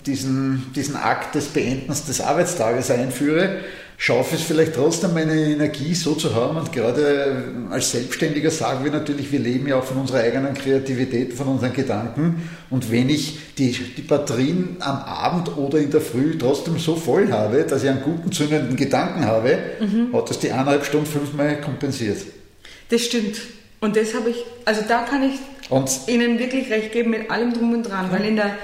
diesen, 0.06 0.70
diesen 0.76 0.94
Akt 0.94 1.34
des 1.34 1.46
Beendens 1.46 2.04
des 2.04 2.20
Arbeitstages 2.20 2.88
einführe, 2.92 3.58
schaffe 4.00 4.36
es 4.36 4.42
vielleicht 4.42 4.76
trotzdem 4.76 5.12
meine 5.12 5.34
Energie 5.34 5.92
so 5.92 6.14
zu 6.14 6.32
haben 6.32 6.56
und 6.56 6.72
gerade 6.72 7.42
als 7.68 7.90
Selbstständiger 7.90 8.50
sagen 8.50 8.84
wir 8.84 8.92
natürlich, 8.92 9.32
wir 9.32 9.40
leben 9.40 9.66
ja 9.66 9.76
auch 9.76 9.84
von 9.84 9.98
unserer 9.98 10.20
eigenen 10.20 10.54
Kreativität, 10.54 11.34
von 11.34 11.48
unseren 11.48 11.72
Gedanken 11.72 12.48
und 12.70 12.92
wenn 12.92 13.10
ich 13.10 13.54
die, 13.58 13.72
die 13.72 14.02
Batterien 14.02 14.76
am 14.78 14.98
Abend 14.98 15.56
oder 15.56 15.78
in 15.78 15.90
der 15.90 16.00
Früh 16.00 16.38
trotzdem 16.38 16.78
so 16.78 16.94
voll 16.94 17.32
habe, 17.32 17.64
dass 17.64 17.82
ich 17.82 17.90
einen 17.90 18.02
guten 18.02 18.30
zündenden 18.30 18.76
Gedanken 18.76 19.24
habe, 19.24 19.58
mhm. 19.80 20.12
hat 20.12 20.30
das 20.30 20.38
die 20.38 20.52
eineinhalb 20.52 20.84
Stunden 20.84 21.06
fünfmal 21.06 21.60
kompensiert. 21.60 22.18
Das 22.90 23.02
stimmt. 23.02 23.40
Und 23.80 23.96
das 23.96 24.14
habe 24.14 24.30
ich, 24.30 24.36
also 24.64 24.82
da 24.88 25.02
kann 25.02 25.24
ich 25.24 25.38
und 25.70 25.90
Ihnen 26.06 26.38
wirklich 26.38 26.70
recht 26.70 26.92
geben 26.92 27.10
mit 27.10 27.30
allem 27.30 27.52
drum 27.52 27.74
und 27.74 27.82
dran, 27.82 28.10
weil 28.10 28.24
in 28.24 28.36
der 28.36 28.56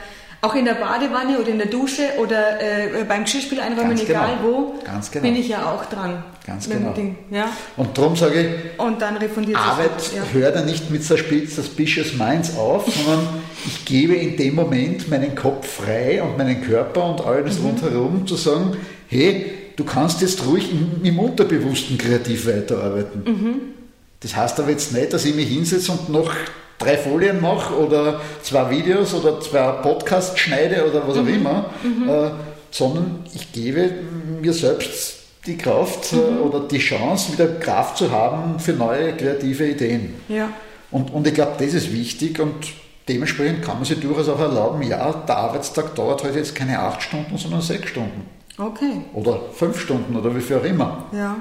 auch 0.45 0.55
in 0.55 0.65
der 0.65 0.75
Badewanne 0.75 1.39
oder 1.39 1.49
in 1.49 1.59
der 1.59 1.69
Dusche 1.69 2.03
oder 2.19 2.61
äh, 2.61 3.05
beim 3.05 3.25
Geschirrspiel 3.25 3.61
einräumen, 3.61 3.99
egal 3.99 4.37
genau. 4.37 4.43
wo, 4.43 4.75
genau. 4.85 5.23
bin 5.23 5.37
ich 5.37 5.49
ja 5.49 5.71
auch 5.71 5.87
dran. 5.87 6.23
Ganz 6.47 6.69
genau. 6.69 6.95
Ja? 7.31 7.49
Und 7.77 7.97
darum 7.97 8.15
sage 8.15 8.41
ich, 8.41 8.79
und 8.79 9.01
dann 9.01 9.17
refundiert 9.17 9.59
Arbeit 9.59 9.91
ja. 10.15 10.23
hört 10.33 10.55
ja 10.55 10.63
nicht 10.63 10.91
mit 10.91 11.03
Suspicious 11.03 12.15
Minds 12.15 12.57
auf, 12.59 12.85
sondern 12.93 13.27
ich 13.67 13.85
gebe 13.87 14.15
in 14.15 14.37
dem 14.37 14.55
Moment 14.55 15.09
meinen 15.09 15.35
Kopf 15.35 15.83
frei 15.83 16.23
und 16.23 16.37
meinen 16.37 16.63
Körper 16.63 17.05
und 17.05 17.25
alles 17.25 17.59
mhm. 17.59 17.67
rundherum 17.67 18.27
zu 18.27 18.37
sagen, 18.37 18.77
hey, 19.09 19.53
du 19.77 19.85
kannst 19.85 20.21
jetzt 20.21 20.45
ruhig 20.47 20.71
im, 20.71 21.03
im 21.03 21.19
Unterbewussten 21.19 21.97
kreativ 21.97 22.47
weiterarbeiten. 22.47 23.25
Mhm. 23.25 23.61
Das 24.21 24.37
heißt 24.37 24.61
aber 24.61 24.71
jetzt 24.71 24.93
nicht, 24.93 25.13
dass 25.13 25.25
ich 25.25 25.35
mich 25.35 25.49
hinsetze 25.49 25.93
und 25.93 26.11
noch 26.11 26.31
drei 26.79 26.97
Folien 26.97 27.41
mache 27.41 27.75
oder 27.75 28.21
zwei 28.43 28.71
Videos 28.71 29.15
oder 29.15 29.41
zwei 29.41 29.73
Podcasts 29.73 30.39
schneide 30.39 30.89
oder 30.89 31.07
was 31.07 31.17
auch 31.17 31.23
mhm. 31.23 31.35
immer, 31.35 31.71
mhm. 31.83 32.09
Äh, 32.09 32.31
sondern 32.71 33.25
ich 33.33 33.53
gebe 33.53 33.91
mir 34.41 34.53
selbst 34.53 35.19
die 35.47 35.57
Kraft 35.57 36.13
äh, 36.13 36.17
mhm. 36.17 36.43
oder 36.43 36.61
die 36.61 36.79
Chance, 36.79 37.33
wieder 37.33 37.47
Kraft 37.47 37.99
zu 37.99 38.11
haben 38.11 38.59
für 38.59 38.73
neue 38.73 39.17
kreative 39.17 39.69
Ideen. 39.69 40.15
Ja. 40.29 40.51
Und, 40.91 41.13
und 41.13 41.27
ich 41.27 41.35
glaube, 41.35 41.53
das 41.59 41.75
ist 41.75 41.93
wichtig 41.93 42.39
und 42.41 42.55
dementsprechend 43.09 43.63
kann 43.63 43.77
man 43.77 43.85
sich 43.85 44.01
durchaus 44.01 44.29
auch 44.29 44.41
erlauben, 44.41 44.83
ja, 44.83 45.13
der 45.13 45.37
Arbeitstag 45.37 45.95
dauert 45.95 46.23
heute 46.23 46.35
halt 46.35 46.37
jetzt 46.37 46.55
keine 46.55 46.79
acht 46.79 47.03
Stunden, 47.03 47.37
sondern 47.37 47.61
sechs 47.61 47.91
Stunden. 47.91 48.27
Okay. 48.57 49.03
Oder 49.15 49.41
fünf 49.53 49.81
Stunden 49.81 50.15
oder 50.17 50.35
wie 50.35 50.41
viel 50.41 50.57
auch 50.57 50.65
immer. 50.65 51.07
Ja. 51.13 51.37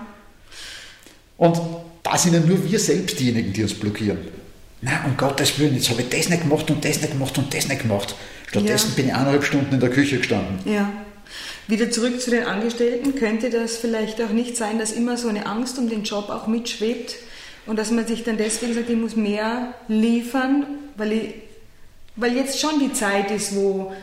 Und 1.37 1.59
da 2.01 2.17
sind 2.17 2.33
ja 2.33 2.39
nur 2.39 2.63
wir 2.63 2.79
selbst 2.79 3.19
diejenigen, 3.19 3.53
die 3.53 3.63
uns 3.63 3.73
blockieren 3.73 4.17
na, 4.83 5.05
um 5.05 5.15
Gottes 5.15 5.57
Willen, 5.59 5.75
jetzt 5.75 5.89
habe 5.89 6.01
ich 6.01 6.09
das 6.09 6.29
nicht 6.29 6.41
gemacht 6.41 6.69
und 6.69 6.83
das 6.83 6.99
nicht 6.99 7.11
gemacht 7.11 7.37
und 7.37 7.53
das 7.53 7.67
nicht 7.67 7.83
gemacht. 7.83 8.15
Stattdessen 8.47 8.89
ja. 8.89 8.95
bin 8.95 9.05
ich 9.07 9.13
eineinhalb 9.13 9.43
Stunden 9.43 9.73
in 9.73 9.79
der 9.79 9.89
Küche 9.89 10.17
gestanden. 10.17 10.59
Ja. 10.71 10.91
Wieder 11.67 11.89
zurück 11.89 12.19
zu 12.19 12.29
den 12.29 12.43
Angestellten. 12.43 13.15
Könnte 13.15 13.49
das 13.49 13.77
vielleicht 13.77 14.21
auch 14.21 14.29
nicht 14.29 14.57
sein, 14.57 14.79
dass 14.79 14.91
immer 14.91 15.15
so 15.17 15.29
eine 15.29 15.45
Angst 15.45 15.79
um 15.79 15.89
den 15.89 16.03
Job 16.03 16.29
auch 16.29 16.47
mitschwebt 16.47 17.15
und 17.65 17.79
dass 17.79 17.91
man 17.91 18.05
sich 18.05 18.23
dann 18.23 18.37
deswegen 18.37 18.73
sagt, 18.73 18.89
ich 18.89 18.97
muss 18.97 19.15
mehr 19.15 19.73
liefern, 19.87 20.65
weil, 20.97 21.13
ich, 21.13 21.33
weil 22.17 22.35
jetzt 22.35 22.59
schon 22.59 22.79
die 22.79 22.91
Zeit 22.91 23.31
ist, 23.31 23.55
wo 23.55 23.93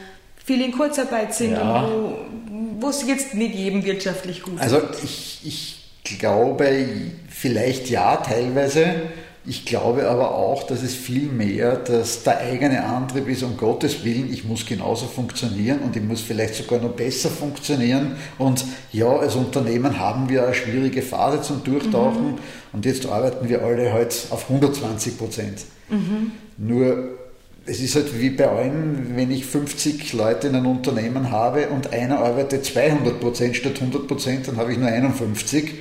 viele 0.42 0.64
in 0.64 0.72
Kurzarbeit 0.72 1.34
sind 1.34 1.52
ja. 1.52 1.82
und 1.82 2.80
wo 2.80 2.88
es 2.88 3.06
jetzt 3.06 3.34
nicht 3.34 3.54
jedem 3.54 3.84
wirtschaftlich 3.84 4.42
gut 4.42 4.58
also 4.58 4.76
geht. 4.76 4.88
Also 4.88 5.04
ich, 5.04 5.40
ich 5.44 6.18
glaube, 6.18 6.86
vielleicht 7.28 7.90
ja, 7.90 8.16
teilweise. 8.16 9.02
Ich 9.46 9.64
glaube 9.64 10.06
aber 10.08 10.34
auch, 10.34 10.64
dass 10.64 10.82
es 10.82 10.94
viel 10.94 11.28
mehr, 11.28 11.76
dass 11.76 12.24
der 12.24 12.40
eigene 12.40 12.84
Antrieb 12.84 13.26
ist, 13.26 13.42
um 13.42 13.56
Gottes 13.56 14.04
Willen, 14.04 14.30
ich 14.30 14.44
muss 14.44 14.66
genauso 14.66 15.06
funktionieren 15.06 15.78
und 15.78 15.96
ich 15.96 16.02
muss 16.02 16.20
vielleicht 16.20 16.54
sogar 16.54 16.78
noch 16.78 16.90
besser 16.90 17.30
funktionieren. 17.30 18.16
Und 18.36 18.64
ja, 18.92 19.08
als 19.08 19.36
Unternehmen 19.36 19.98
haben 19.98 20.28
wir 20.28 20.44
eine 20.44 20.54
schwierige 20.54 21.00
Phase 21.00 21.40
zum 21.40 21.64
Durchtauchen 21.64 22.32
mhm. 22.32 22.38
und 22.72 22.84
jetzt 22.84 23.06
arbeiten 23.06 23.48
wir 23.48 23.62
alle 23.62 23.92
halt 23.94 24.26
auf 24.28 24.50
120 24.50 25.16
Prozent. 25.16 25.64
Mhm. 25.88 26.32
Nur 26.58 27.08
es 27.64 27.80
ist 27.80 27.94
halt 27.94 28.20
wie 28.20 28.30
bei 28.30 28.46
allen, 28.46 29.16
wenn 29.16 29.30
ich 29.30 29.46
50 29.46 30.12
Leute 30.12 30.48
in 30.48 30.54
einem 30.54 30.66
Unternehmen 30.66 31.30
habe 31.30 31.68
und 31.68 31.92
einer 31.92 32.18
arbeitet 32.18 32.66
200 32.66 33.20
Prozent 33.20 33.56
statt 33.56 33.74
100 33.80 34.06
Prozent, 34.06 34.48
dann 34.48 34.58
habe 34.58 34.72
ich 34.72 34.78
nur 34.78 34.88
51 34.88 35.74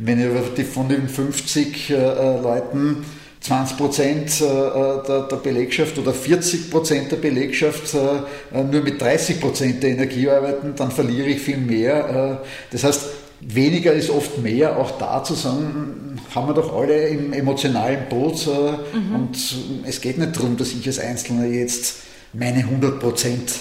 wenn 0.00 0.54
ich 0.56 0.66
von 0.66 0.88
den 0.88 1.08
50 1.08 1.90
äh, 1.90 1.94
äh, 1.94 2.40
Leuten 2.40 3.04
20 3.40 3.76
Prozent 3.76 4.40
äh, 4.40 5.06
der, 5.06 5.28
der, 5.30 5.36
Belegschaft 5.36 5.98
oder 5.98 6.12
40 6.12 6.70
Prozent 6.70 7.12
der 7.12 7.16
Belegschaft 7.16 7.94
nur 7.94 8.82
mit 8.82 9.00
30 9.00 9.40
Prozent 9.40 9.82
der 9.82 9.90
Energie 9.90 10.28
arbeiten, 10.28 10.74
dann 10.76 10.90
verliere 10.90 11.28
ich 11.28 11.40
viel 11.40 11.56
mehr. 11.56 12.42
Das 12.70 12.84
heißt, 12.84 13.06
weniger 13.40 13.94
ist 13.94 14.10
oft 14.10 14.38
mehr. 14.38 14.76
Auch 14.76 14.98
da 14.98 15.24
zu 15.24 15.32
sagen, 15.32 16.20
haben 16.34 16.48
wir 16.48 16.54
doch 16.54 16.76
alle 16.76 17.08
im 17.08 17.32
emotionalen 17.32 18.10
Boot. 18.10 18.46
Mhm. 18.46 19.14
Und 19.14 19.38
es 19.86 20.02
geht 20.02 20.18
nicht 20.18 20.36
darum, 20.36 20.58
dass 20.58 20.72
ich 20.72 20.86
als 20.86 20.98
Einzelner 20.98 21.46
jetzt 21.46 21.96
meine 22.34 22.58
100 22.58 23.00
Prozent 23.00 23.54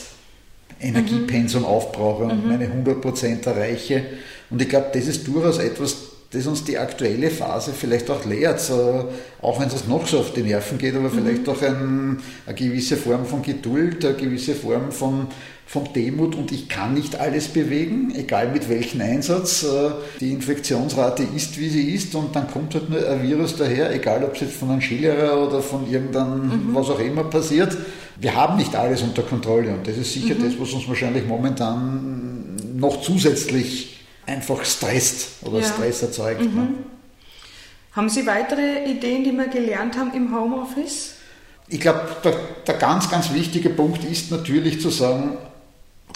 Energiepensum 0.81 1.61
mhm. 1.61 1.67
aufbrauche 1.67 2.23
und 2.23 2.43
mhm. 2.43 2.49
meine 2.49 2.65
100 2.65 2.99
Prozent 2.99 3.45
erreiche. 3.45 4.03
Und 4.49 4.61
ich 4.61 4.67
glaube, 4.67 4.87
das 4.93 5.07
ist 5.07 5.25
durchaus 5.25 5.57
etwas, 5.59 6.08
das 6.31 6.45
uns 6.45 6.63
die 6.63 6.77
aktuelle 6.77 7.31
Phase 7.31 7.71
vielleicht 7.73 8.09
auch 8.11 8.23
lehrt, 8.25 8.71
auch 9.41 9.59
wenn 9.59 9.67
es 9.67 9.87
noch 9.87 10.05
so 10.05 10.19
auf 10.19 10.33
die 10.33 10.43
Nerven 10.43 10.77
geht, 10.77 10.95
aber 10.95 11.09
vielleicht 11.09 11.47
mhm. 11.47 11.53
auch 11.53 11.61
ein, 11.61 12.19
eine 12.45 12.55
gewisse 12.55 12.97
Form 12.97 13.25
von 13.25 13.41
Geduld, 13.41 14.05
eine 14.05 14.13
gewisse 14.13 14.53
Form 14.53 14.91
von, 14.91 15.27
von 15.65 15.91
Demut 15.91 16.35
und 16.35 16.51
ich 16.51 16.69
kann 16.69 16.93
nicht 16.93 17.19
alles 17.19 17.47
bewegen, 17.47 18.13
egal 18.15 18.51
mit 18.51 18.69
welchem 18.69 19.01
Einsatz. 19.01 19.63
Äh, 19.63 19.91
die 20.19 20.31
Infektionsrate 20.31 21.23
ist, 21.35 21.59
wie 21.59 21.69
sie 21.69 21.95
ist 21.95 22.13
und 22.13 22.35
dann 22.35 22.49
kommt 22.51 22.75
halt 22.75 22.91
nur 22.91 23.07
ein 23.09 23.23
Virus 23.23 23.55
daher, 23.57 23.91
egal 23.91 24.23
ob 24.23 24.35
es 24.35 24.41
jetzt 24.41 24.53
von 24.53 24.69
einem 24.69 24.81
Skilehrer 24.81 25.47
oder 25.47 25.63
von 25.63 25.91
irgendeinem, 25.91 26.69
mhm. 26.69 26.75
was 26.75 26.91
auch 26.91 26.99
immer 26.99 27.23
passiert. 27.23 27.75
Wir 28.21 28.35
haben 28.35 28.57
nicht 28.57 28.75
alles 28.75 29.01
unter 29.01 29.23
Kontrolle 29.23 29.69
und 29.71 29.87
das 29.87 29.97
ist 29.97 30.13
sicher 30.13 30.35
mhm. 30.35 30.43
das, 30.43 30.59
was 30.59 30.73
uns 30.73 30.87
wahrscheinlich 30.87 31.25
momentan 31.25 32.55
noch 32.77 33.01
zusätzlich 33.01 33.98
einfach 34.29 34.63
stresst 34.63 35.43
oder 35.43 35.59
ja. 35.59 35.67
Stress 35.67 36.01
erzeugt. 36.01 36.41
Mhm. 36.41 36.55
Ne? 36.55 36.67
Haben 37.93 38.09
Sie 38.09 38.25
weitere 38.25 38.85
Ideen, 38.85 39.23
die 39.23 39.31
wir 39.31 39.47
gelernt 39.47 39.97
haben 39.97 40.13
im 40.13 40.33
Homeoffice? 40.33 41.15
Ich 41.67 41.79
glaube, 41.79 42.01
der, 42.23 42.33
der, 42.65 42.75
ganz, 42.75 43.09
ganz 43.09 43.33
wichtige 43.33 43.69
Punkt 43.69 44.03
ist 44.03 44.31
natürlich 44.31 44.81
zu 44.81 44.89
sagen, 44.89 45.37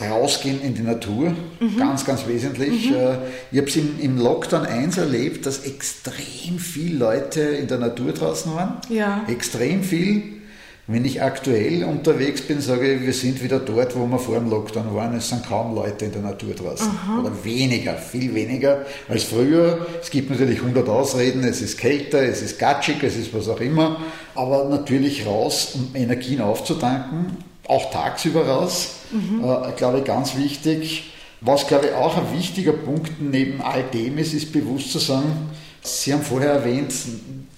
rausgehen 0.02 0.62
in 0.62 0.74
die 0.74 0.82
Natur, 0.82 1.36
mhm. 1.60 1.78
ganz, 1.78 2.06
ganz 2.06 2.26
wesentlich. 2.28 2.90
Mhm. 2.90 2.96
Äh, 2.96 3.18
ich 3.52 3.58
habe 3.60 3.70
es 3.70 3.76
im, 3.76 4.00
im, 4.00 4.18
Lockdown 4.18 4.66
1 4.66 4.98
erlebt, 4.98 5.46
dass 5.46 5.60
extrem 5.66 6.58
viele 6.58 6.98
Leute 6.98 7.42
in 7.42 7.68
der 7.68 7.78
Natur 7.78 8.14
draußen 8.14 8.54
waren. 8.56 8.78
Ja. 8.90 9.24
Extrem 9.28 9.84
viel. 9.84 10.43
Wenn 10.86 11.06
ich 11.06 11.22
aktuell 11.22 11.86
unterwegs 11.86 12.42
bin, 12.42 12.60
sage 12.60 12.96
ich, 12.96 13.02
wir 13.02 13.14
sind 13.14 13.42
wieder 13.42 13.60
dort, 13.60 13.96
wo 13.96 14.06
wir 14.06 14.20
vor 14.20 14.36
dem 14.36 14.50
Lockdown 14.50 14.94
waren. 14.94 15.16
Es 15.16 15.30
sind 15.30 15.48
kaum 15.48 15.74
Leute 15.74 16.06
in 16.06 16.12
der 16.12 16.22
Natur 16.22 16.54
draußen. 16.54 16.90
Aha. 16.90 17.22
Oder 17.22 17.32
weniger, 17.46 17.94
viel 17.94 18.36
weniger 18.36 18.86
als 19.08 19.24
früher. 19.24 19.88
Es 20.02 20.10
gibt 20.10 20.30
natürlich 20.30 20.60
100 20.60 20.90
Ausreden, 20.90 21.46
es 21.46 21.62
ist 21.62 21.78
kälter, 21.78 22.22
es 22.22 22.42
ist 22.42 22.60
gatschig, 22.60 23.02
es 23.02 23.16
ist 23.16 23.34
was 23.34 23.48
auch 23.48 23.62
immer. 23.62 24.02
Aber 24.36 24.66
natürlich 24.66 25.26
raus, 25.26 25.72
um 25.76 25.96
Energien 25.96 26.42
aufzutanken, 26.42 27.38
auch 27.66 27.90
tagsüber 27.90 28.46
raus. 28.46 28.96
Mhm. 29.12 29.42
Äh, 29.42 29.72
glaube 29.78 30.00
ich, 30.00 30.04
ganz 30.04 30.36
wichtig. 30.36 31.14
Was, 31.40 31.66
glaube 31.66 31.88
ich, 31.88 31.94
auch 31.94 32.18
ein 32.18 32.38
wichtiger 32.38 32.74
Punkt 32.74 33.22
neben 33.22 33.62
all 33.62 33.84
dem 33.84 34.18
ist, 34.18 34.34
ist 34.34 34.52
bewusst 34.52 34.92
zu 34.92 35.00
sagen, 35.00 35.50
Sie 35.86 36.14
haben 36.14 36.22
vorher 36.22 36.52
erwähnt, 36.52 36.94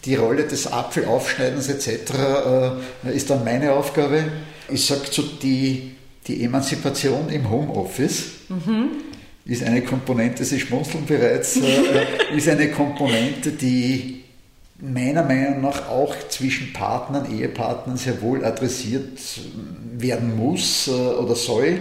die 0.05 0.15
Rolle 0.15 0.43
des 0.43 0.71
Apfelaufschneidens 0.71 1.69
etc. 1.69 2.13
Äh, 3.05 3.15
ist 3.15 3.29
dann 3.29 3.43
meine 3.43 3.73
Aufgabe. 3.73 4.25
Ich 4.69 4.85
sage 4.85 5.01
so, 5.11 5.23
die, 5.23 5.95
die 6.27 6.43
Emanzipation 6.43 7.29
im 7.29 7.49
Homeoffice 7.49 8.25
mhm. 8.49 8.89
ist 9.45 9.63
eine 9.63 9.81
Komponente, 9.81 10.45
Sie 10.45 10.59
schmunzeln 10.59 11.05
bereits, 11.05 11.57
äh, 11.57 11.81
ist 12.35 12.47
eine 12.47 12.69
Komponente, 12.69 13.51
die 13.51 14.23
meiner 14.79 15.23
Meinung 15.23 15.61
nach 15.61 15.87
auch 15.89 16.15
zwischen 16.29 16.73
Partnern, 16.73 17.31
Ehepartnern 17.31 17.97
sehr 17.97 18.21
wohl 18.21 18.43
adressiert 18.43 19.19
werden 19.97 20.35
muss 20.35 20.87
äh, 20.87 20.91
oder 20.91 21.35
soll, 21.35 21.79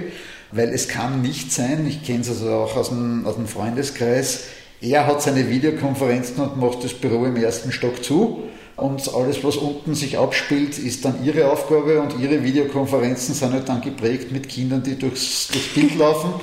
weil 0.53 0.69
es 0.69 0.89
kann 0.89 1.21
nicht 1.21 1.53
sein, 1.53 1.87
ich 1.87 2.05
kenne 2.05 2.21
es 2.21 2.29
also 2.29 2.51
auch 2.51 2.77
aus 2.77 2.91
dem, 2.91 3.27
aus 3.27 3.35
dem 3.35 3.49
Freundeskreis, 3.49 4.45
er 4.91 5.07
hat 5.07 5.23
seine 5.23 5.49
Videokonferenzen 5.49 6.43
und 6.43 6.57
macht 6.59 6.85
das 6.85 6.95
Büro 6.95 7.25
im 7.25 7.37
ersten 7.37 7.73
Stock 7.73 8.05
zu. 8.05 8.45
Und 8.77 9.09
alles, 9.15 9.45
was 9.45 9.57
unten 9.57 9.95
sich 9.95 10.19
abspielt, 10.19 10.79
ist 10.79 11.05
dann 11.05 11.25
ihre 11.25 11.49
Aufgabe 11.49 12.01
und 12.01 12.19
ihre 12.19 12.43
Videokonferenzen 12.43 13.33
sind 13.33 13.53
halt 13.53 13.69
dann 13.69 13.81
geprägt 13.81 14.33
mit 14.33 14.49
Kindern, 14.49 14.83
die 14.83 14.99
durchs, 14.99 15.47
durchs 15.49 15.69
Bild 15.69 15.95
laufen. 15.99 16.35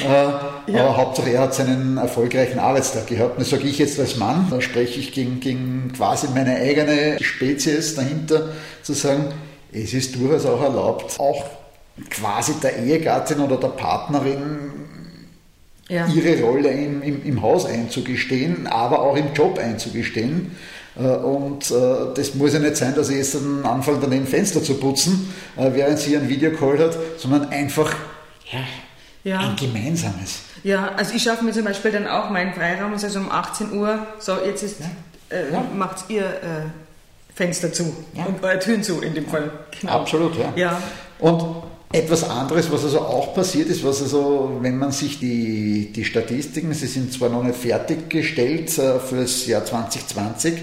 Äh, 0.00 0.72
ja. 0.72 0.84
Aber 0.84 0.96
Hauptsache 0.96 1.30
er 1.30 1.40
hat 1.42 1.54
seinen 1.54 1.96
erfolgreichen 1.96 2.60
Arbeitstag 2.60 3.08
gehabt. 3.08 3.32
Und 3.32 3.40
das 3.40 3.50
sage 3.50 3.66
ich 3.66 3.78
jetzt 3.78 3.98
als 3.98 4.16
Mann, 4.16 4.46
da 4.50 4.60
spreche 4.60 5.00
ich 5.00 5.12
gegen, 5.12 5.40
gegen 5.40 5.92
quasi 5.96 6.28
meine 6.32 6.54
eigene 6.56 7.18
Spezies 7.20 7.96
dahinter, 7.96 8.50
zu 8.82 8.92
sagen, 8.92 9.24
es 9.72 9.92
ist 9.92 10.14
durchaus 10.14 10.46
auch 10.46 10.62
erlaubt, 10.62 11.18
auch 11.18 11.44
quasi 12.08 12.54
der 12.62 12.78
Ehegattin 12.78 13.40
oder 13.40 13.56
der 13.56 13.68
Partnerin 13.68 14.79
ja. 15.90 16.06
ihre 16.06 16.40
Rolle 16.42 16.70
im, 16.70 17.02
im, 17.02 17.24
im, 17.24 17.42
Haus 17.42 17.66
einzugestehen, 17.66 18.66
aber 18.66 19.00
auch 19.02 19.16
im 19.16 19.34
Job 19.34 19.58
einzugestehen. 19.58 20.56
Äh, 20.96 21.02
und 21.02 21.70
äh, 21.70 22.14
das 22.14 22.34
muss 22.34 22.52
ja 22.52 22.60
nicht 22.60 22.76
sein, 22.76 22.94
dass 22.94 23.10
ich 23.10 23.16
jetzt 23.16 23.34
dann 23.34 23.64
anfange, 23.64 23.98
daneben 24.00 24.26
Fenster 24.26 24.62
zu 24.62 24.74
putzen, 24.74 25.32
äh, 25.56 25.70
während 25.72 25.98
sie 25.98 26.16
einen 26.16 26.28
Videocall 26.28 26.78
hat, 26.78 26.96
sondern 27.18 27.48
einfach 27.50 27.94
ja, 28.52 28.60
ja. 29.24 29.40
ein 29.40 29.56
gemeinsames. 29.56 30.40
Ja, 30.62 30.92
also 30.96 31.14
ich 31.14 31.22
schaffe 31.22 31.44
mir 31.44 31.52
zum 31.52 31.64
Beispiel 31.64 31.90
dann 31.90 32.06
auch 32.06 32.30
meinen 32.30 32.54
Freiraum, 32.54 32.92
also 32.92 33.18
um 33.18 33.30
18 33.30 33.72
Uhr, 33.72 34.06
so 34.18 34.36
jetzt 34.44 34.62
ist, 34.62 34.76
ja. 34.80 35.36
äh, 35.36 35.76
macht 35.76 36.08
ihr 36.08 36.24
äh, 36.24 37.34
Fenster 37.34 37.72
zu 37.72 37.84
und 38.14 38.44
eure 38.44 38.58
Türen 38.58 38.82
zu 38.82 39.00
in 39.00 39.14
dem 39.14 39.26
Fall. 39.26 39.50
Genau. 39.80 39.92
Absolut, 39.92 40.36
ja. 40.36 40.52
ja. 40.54 40.82
Und 41.18 41.62
etwas 41.92 42.22
anderes, 42.28 42.70
was 42.70 42.84
also 42.84 43.00
auch 43.00 43.34
passiert 43.34 43.68
ist, 43.68 43.84
was 43.84 44.00
also, 44.00 44.58
wenn 44.60 44.78
man 44.78 44.92
sich 44.92 45.18
die, 45.18 45.90
die 45.92 46.04
Statistiken, 46.04 46.72
sie 46.72 46.86
sind 46.86 47.12
zwar 47.12 47.30
noch 47.30 47.42
nicht 47.42 47.56
fertiggestellt 47.56 48.78
äh, 48.78 49.00
für 49.00 49.16
das 49.16 49.46
Jahr 49.46 49.64
2020, 49.64 50.54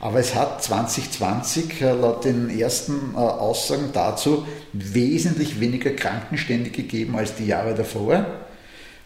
aber 0.00 0.20
es 0.20 0.34
hat 0.34 0.62
2020 0.64 1.82
äh, 1.82 1.92
laut 1.92 2.24
den 2.24 2.48
ersten 2.58 3.12
äh, 3.14 3.18
Aussagen 3.18 3.90
dazu 3.92 4.46
wesentlich 4.72 5.60
weniger 5.60 5.90
Krankenstände 5.90 6.70
gegeben 6.70 7.14
als 7.16 7.34
die 7.34 7.46
Jahre 7.46 7.74
davor. 7.74 8.26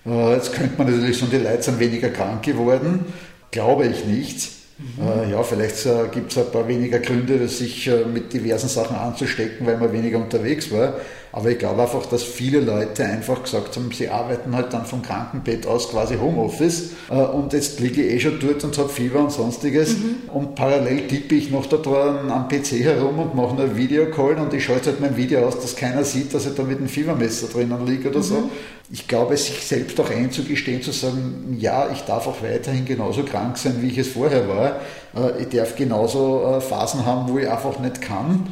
Jetzt 0.07 0.53
könnte 0.53 0.75
man 0.77 0.95
natürlich 0.95 1.19
sagen, 1.19 1.31
die 1.33 1.39
Leute 1.39 1.63
sind 1.63 1.81
weniger 1.81 2.11
krank 2.11 2.43
geworden. 2.43 3.07
Glaube 3.51 3.87
ich 3.87 4.05
nicht. 4.05 4.51
Mhm. 4.77 5.31
Ja, 5.31 5.43
vielleicht 5.43 5.83
gibt 6.13 6.31
es 6.31 6.37
ein 6.37 6.53
paar 6.53 6.69
weniger 6.69 6.99
Gründe, 6.99 7.49
sich 7.49 7.91
mit 8.13 8.31
diversen 8.31 8.69
Sachen 8.69 8.97
anzustecken, 8.97 9.67
weil 9.67 9.79
man 9.79 9.95
weniger 9.95 10.19
unterwegs 10.19 10.71
war. 10.71 10.97
Aber 11.37 11.51
ich 11.51 11.59
glaube 11.59 11.83
einfach, 11.83 12.07
dass 12.07 12.23
viele 12.23 12.61
Leute 12.61 13.05
einfach 13.05 13.43
gesagt 13.43 13.75
haben, 13.75 13.91
sie 13.91 14.09
arbeiten 14.09 14.55
halt 14.55 14.73
dann 14.73 14.87
vom 14.87 15.03
Krankenbett 15.03 15.67
aus 15.67 15.91
quasi 15.91 16.15
Homeoffice 16.17 16.91
äh, 17.11 17.15
und 17.17 17.53
jetzt 17.53 17.81
liege 17.81 18.05
ich 18.05 18.15
eh 18.15 18.21
schon 18.21 18.39
dort 18.39 18.63
und 18.63 18.79
habe 18.79 18.89
Fieber 18.89 19.19
und 19.19 19.33
sonstiges 19.33 19.97
mhm. 19.97 20.31
und 20.33 20.55
parallel 20.55 21.09
tippe 21.09 21.35
ich 21.35 21.51
noch 21.51 21.67
da 21.67 21.79
dran 21.79 22.31
am 22.31 22.47
PC 22.47 22.85
herum 22.85 23.19
und 23.19 23.35
mache 23.35 23.61
einen 23.61 23.77
Videocall 23.77 24.37
und 24.37 24.55
ich 24.55 24.65
schalte 24.65 24.91
halt 24.91 25.01
mein 25.01 25.17
Video 25.17 25.45
aus, 25.45 25.59
dass 25.59 25.75
keiner 25.75 26.05
sieht, 26.05 26.33
dass 26.33 26.47
ich 26.47 26.55
da 26.55 26.63
mit 26.63 26.79
einem 26.79 26.87
Fiebermesser 26.87 27.49
drinnen 27.49 27.85
liege 27.85 28.11
oder 28.11 28.19
mhm. 28.19 28.23
so. 28.23 28.51
Ich 28.93 29.09
glaube, 29.09 29.37
sich 29.37 29.67
selbst 29.67 29.99
auch 29.99 30.11
einzugestehen, 30.11 30.83
zu 30.83 30.93
sagen, 30.93 31.57
ja, 31.59 31.91
ich 31.93 32.03
darf 32.03 32.29
auch 32.29 32.43
weiterhin 32.45 32.85
genauso 32.85 33.25
krank 33.25 33.59
sein, 33.59 33.79
wie 33.81 33.89
ich 33.89 33.99
es 33.99 34.07
vorher 34.07 34.49
war. 34.49 34.77
Äh, 35.17 35.43
ich 35.43 35.49
darf 35.49 35.75
genauso 35.75 36.45
äh, 36.45 36.61
Phasen 36.61 37.05
haben, 37.05 37.29
wo 37.29 37.39
ich 37.39 37.51
einfach 37.51 37.81
nicht 37.81 38.01
kann. 38.01 38.47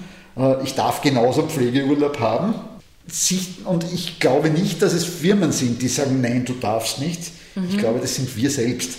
Ich 0.64 0.74
darf 0.74 1.03
genauso 1.03 1.43
Pflegeurlaub 1.43 2.18
haben 2.18 2.55
und 3.64 3.84
ich 3.92 4.20
glaube 4.20 4.50
nicht, 4.50 4.80
dass 4.80 4.92
es 4.92 5.05
Firmen 5.05 5.53
sind, 5.53 5.82
die 5.82 5.88
sagen, 5.88 6.20
nein, 6.20 6.44
du 6.44 6.55
darfst 6.55 7.00
nicht. 7.00 7.20
Mhm. 7.55 7.66
Ich 7.70 7.78
glaube, 7.78 8.00
das 8.00 8.14
sind 8.14 8.36
wir 8.36 8.50
selbst. 8.50 8.98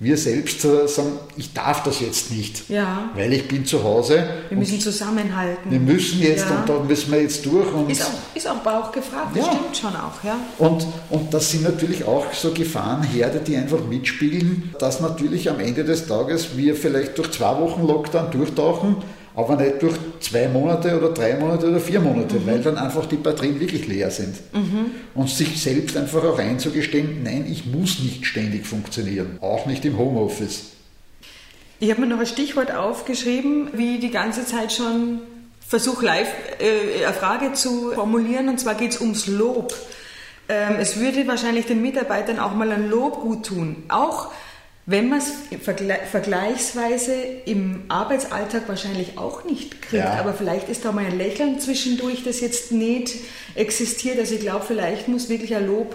Wir 0.00 0.16
selbst 0.16 0.64
äh, 0.64 0.86
sagen, 0.86 1.18
ich 1.36 1.52
darf 1.52 1.82
das 1.82 1.98
jetzt 1.98 2.30
nicht, 2.30 2.70
ja. 2.70 3.10
weil 3.16 3.32
ich 3.32 3.48
bin 3.48 3.66
zu 3.66 3.82
Hause. 3.82 4.28
Wir 4.48 4.56
müssen 4.56 4.78
zusammenhalten. 4.78 5.72
Wir 5.72 5.80
müssen 5.80 6.20
jetzt 6.20 6.48
ja. 6.48 6.60
und 6.60 6.68
da 6.68 6.78
müssen 6.78 7.10
wir 7.10 7.20
jetzt 7.20 7.44
durch. 7.44 7.72
Und 7.72 7.90
ist, 7.90 8.02
auch, 8.02 8.36
ist 8.36 8.46
auch 8.46 8.58
Bauch 8.58 8.92
gefragt, 8.92 9.34
das 9.34 9.44
ja. 9.44 9.52
stimmt 9.52 9.76
schon 9.76 9.96
auch. 9.96 10.22
Ja. 10.22 10.38
Und, 10.58 10.86
und 11.10 11.34
das 11.34 11.50
sind 11.50 11.64
natürlich 11.64 12.04
auch 12.04 12.32
so 12.32 12.52
Gefahrenherde, 12.52 13.40
die 13.40 13.56
einfach 13.56 13.84
mitspielen, 13.84 14.72
dass 14.78 15.00
natürlich 15.00 15.50
am 15.50 15.58
Ende 15.58 15.82
des 15.82 16.06
Tages 16.06 16.56
wir 16.56 16.76
vielleicht 16.76 17.18
durch 17.18 17.32
zwei 17.32 17.58
Wochen 17.58 17.84
Lockdown 17.84 18.30
durchtauchen, 18.30 18.98
aber 19.38 19.54
nicht 19.54 19.80
durch 19.82 19.94
zwei 20.18 20.48
Monate 20.48 20.98
oder 20.98 21.10
drei 21.10 21.36
Monate 21.36 21.68
oder 21.68 21.78
vier 21.78 22.00
Monate, 22.00 22.40
mhm. 22.40 22.46
weil 22.46 22.60
dann 22.60 22.76
einfach 22.76 23.06
die 23.06 23.14
Batterien 23.14 23.60
wirklich 23.60 23.86
leer 23.86 24.10
sind. 24.10 24.34
Mhm. 24.52 24.86
Und 25.14 25.30
sich 25.30 25.62
selbst 25.62 25.96
einfach 25.96 26.24
auch 26.24 26.40
einzugestehen, 26.40 27.22
nein, 27.22 27.46
ich 27.48 27.64
muss 27.64 28.00
nicht 28.00 28.26
ständig 28.26 28.66
funktionieren, 28.66 29.38
auch 29.40 29.64
nicht 29.66 29.84
im 29.84 29.96
Homeoffice. 29.96 30.72
Ich 31.78 31.88
habe 31.88 32.00
mir 32.00 32.08
noch 32.08 32.18
ein 32.18 32.26
Stichwort 32.26 32.74
aufgeschrieben, 32.74 33.68
wie 33.74 34.00
die 34.00 34.10
ganze 34.10 34.44
Zeit 34.44 34.72
schon 34.72 35.20
versuche 35.64 36.04
live 36.04 36.28
äh, 36.58 37.04
eine 37.04 37.14
Frage 37.14 37.52
zu 37.52 37.92
formulieren, 37.92 38.48
und 38.48 38.58
zwar 38.58 38.74
geht 38.74 38.90
es 38.90 39.00
ums 39.00 39.28
Lob. 39.28 39.72
Ähm, 40.48 40.78
es 40.80 40.98
würde 40.98 41.28
wahrscheinlich 41.28 41.66
den 41.66 41.80
Mitarbeitern 41.80 42.40
auch 42.40 42.54
mal 42.54 42.72
ein 42.72 42.90
Lob 42.90 43.20
gut 43.20 43.46
tun. 43.46 43.84
Auch 43.88 44.32
wenn 44.90 45.10
man 45.10 45.18
es 45.18 45.32
vergleichsweise 46.10 47.12
im 47.44 47.82
Arbeitsalltag 47.88 48.66
wahrscheinlich 48.68 49.18
auch 49.18 49.44
nicht 49.44 49.82
kriegt, 49.82 50.02
ja. 50.02 50.14
aber 50.14 50.32
vielleicht 50.32 50.70
ist 50.70 50.82
da 50.82 50.92
mal 50.92 51.04
ein 51.04 51.18
Lächeln 51.18 51.60
zwischendurch, 51.60 52.24
das 52.24 52.40
jetzt 52.40 52.72
nicht 52.72 53.14
existiert. 53.54 54.18
Also 54.18 54.36
ich 54.36 54.40
glaube, 54.40 54.64
vielleicht 54.66 55.06
muss 55.06 55.28
wirklich 55.28 55.54
ein 55.54 55.66
Lob 55.66 55.94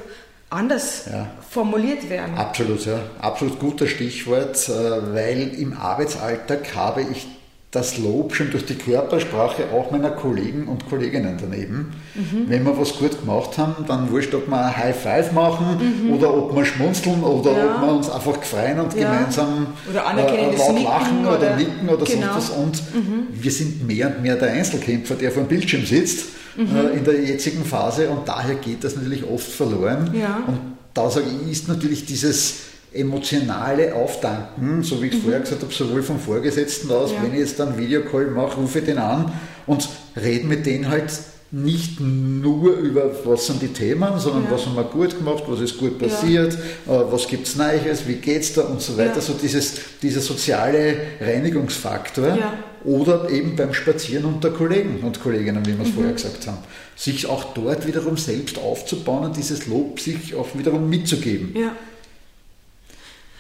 anders 0.52 1.06
ja. 1.12 1.28
formuliert 1.50 2.08
werden. 2.12 2.38
Absolut, 2.38 2.86
ja. 2.86 3.00
Absolut 3.20 3.60
guter 3.60 3.88
Stichwort, 3.88 4.70
äh, 4.70 4.72
weil 4.72 5.56
im 5.58 5.74
Arbeitsalltag 5.74 6.76
habe 6.76 7.02
ich 7.02 7.26
das 7.74 7.98
Lob 7.98 8.36
schon 8.36 8.52
durch 8.52 8.66
die 8.68 8.76
Körpersprache 8.76 9.64
auch 9.74 9.90
meiner 9.90 10.12
Kollegen 10.12 10.68
und 10.68 10.88
Kolleginnen 10.88 11.38
daneben. 11.42 11.92
Mhm. 12.14 12.46
Wenn 12.48 12.66
wir 12.66 12.78
was 12.78 13.00
gut 13.00 13.20
gemacht 13.20 13.58
haben, 13.58 13.84
dann 13.88 14.12
wurscht, 14.12 14.34
ob 14.36 14.48
wir 14.48 14.64
ein 14.64 14.78
High 14.78 14.96
Five 14.96 15.32
machen 15.32 16.06
mhm. 16.06 16.14
oder 16.14 16.38
ob 16.38 16.56
wir 16.56 16.66
schmunzeln 16.66 17.24
oder 17.24 17.52
ja. 17.52 17.76
ob 17.76 17.82
wir 17.82 17.94
uns 17.94 18.12
einfach 18.12 18.44
freuen 18.44 18.80
und 18.80 18.94
ja. 18.96 19.10
gemeinsam 19.10 19.68
oder 19.90 20.06
äh, 20.06 20.56
laut 20.56 20.84
lachen 20.84 21.26
oder, 21.26 21.38
oder, 21.38 21.56
nicken 21.56 21.90
oder 21.90 22.06
genau. 22.06 22.34
sonst 22.34 22.36
was. 22.36 22.50
Und 22.52 22.76
mhm. 22.94 23.28
wir 23.32 23.52
sind 23.52 23.88
mehr 23.88 24.08
und 24.08 24.22
mehr 24.22 24.36
der 24.36 24.52
Einzelkämpfer, 24.52 25.16
der 25.16 25.32
vor 25.32 25.42
dem 25.42 25.48
Bildschirm 25.48 25.84
sitzt 25.84 26.28
mhm. 26.56 26.76
äh, 26.76 26.98
in 26.98 27.04
der 27.04 27.20
jetzigen 27.24 27.66
Phase 27.66 28.08
und 28.08 28.28
daher 28.28 28.54
geht 28.54 28.84
das 28.84 28.96
natürlich 28.96 29.24
oft 29.28 29.52
verloren. 29.52 30.12
Ja. 30.14 30.44
Und 30.46 30.60
da 30.94 31.10
sage 31.10 31.26
ich, 31.42 31.52
ist 31.52 31.68
natürlich 31.68 32.06
dieses 32.06 32.73
emotionale 32.94 33.96
Auftanken, 33.96 34.84
so 34.84 35.02
wie 35.02 35.08
ich 35.08 35.16
mhm. 35.16 35.22
vorher 35.22 35.40
gesagt 35.40 35.62
habe, 35.62 35.74
sowohl 35.74 36.04
vom 36.04 36.20
Vorgesetzten 36.20 36.92
aus, 36.92 37.12
ja. 37.12 37.24
wenn 37.24 37.34
ich 37.34 37.40
jetzt 37.40 37.60
dann 37.60 37.78
Videocall 37.78 38.28
mache, 38.28 38.58
rufe 38.58 38.80
ich 38.80 38.86
den 38.86 38.98
an 38.98 39.32
und 39.66 39.90
rede 40.16 40.46
mit 40.46 40.66
denen 40.66 40.90
halt 40.90 41.12
nicht 41.54 42.00
nur 42.00 42.78
über, 42.78 43.12
was 43.26 43.46
sind 43.46 43.62
die 43.62 43.68
Themen, 43.68 44.20
sondern 44.20 44.46
ja. 44.46 44.52
was 44.52 44.66
haben 44.66 44.76
wir 44.76 44.86
gut 44.86 45.16
gemacht, 45.16 45.44
was 45.46 45.62
ist 45.62 45.78
gut 45.78 46.00
passiert, 46.00 46.58
ja. 46.88 47.02
äh, 47.02 47.12
was 47.12 47.28
gibt 47.28 47.46
es 47.46 47.56
Neues, 47.56 48.08
wie 48.08 48.16
geht 48.16 48.42
es 48.42 48.54
da 48.54 48.64
und 48.64 48.82
so 48.82 48.98
weiter. 48.98 49.16
Ja. 49.16 49.22
So 49.22 49.34
dieses, 49.34 49.76
dieser 50.02 50.22
soziale 50.22 50.96
Reinigungsfaktor. 51.22 52.38
Oder 52.86 53.30
eben 53.30 53.56
beim 53.56 53.74
Spazieren 53.74 54.26
unter 54.26 54.50
Kollegen 54.50 55.00
und 55.04 55.22
Kolleginnen, 55.22 55.66
wie 55.66 55.78
wir 55.78 55.84
es 55.84 55.92
mhm. 55.92 55.94
vorher 55.94 56.14
gesagt 56.14 56.48
haben. 56.48 56.58
Sich 56.96 57.28
auch 57.28 57.54
dort 57.54 57.88
wiederum 57.88 58.18
selbst 58.18 58.58
aufzubauen 58.58 59.24
und 59.24 59.38
dieses 59.38 59.68
Lob 59.68 60.00
sich 60.00 60.36
auch 60.36 60.48
wiederum 60.58 60.90
mitzugeben. 60.90 61.56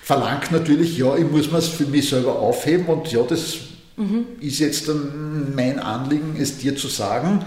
Verlangt 0.03 0.51
natürlich, 0.51 0.97
ja, 0.97 1.15
ich 1.15 1.31
muss 1.31 1.49
mir 1.49 1.59
es 1.59 1.69
für 1.69 1.85
mich 1.85 2.09
selber 2.09 2.37
aufheben 2.37 2.87
und 2.87 3.09
ja, 3.09 3.21
das 3.23 3.55
mhm. 3.95 4.25
ist 4.41 4.59
jetzt 4.59 4.89
dann 4.89 5.55
mein 5.55 5.79
Anliegen, 5.79 6.35
es 6.37 6.57
dir 6.57 6.75
zu 6.75 6.89
sagen, 6.89 7.39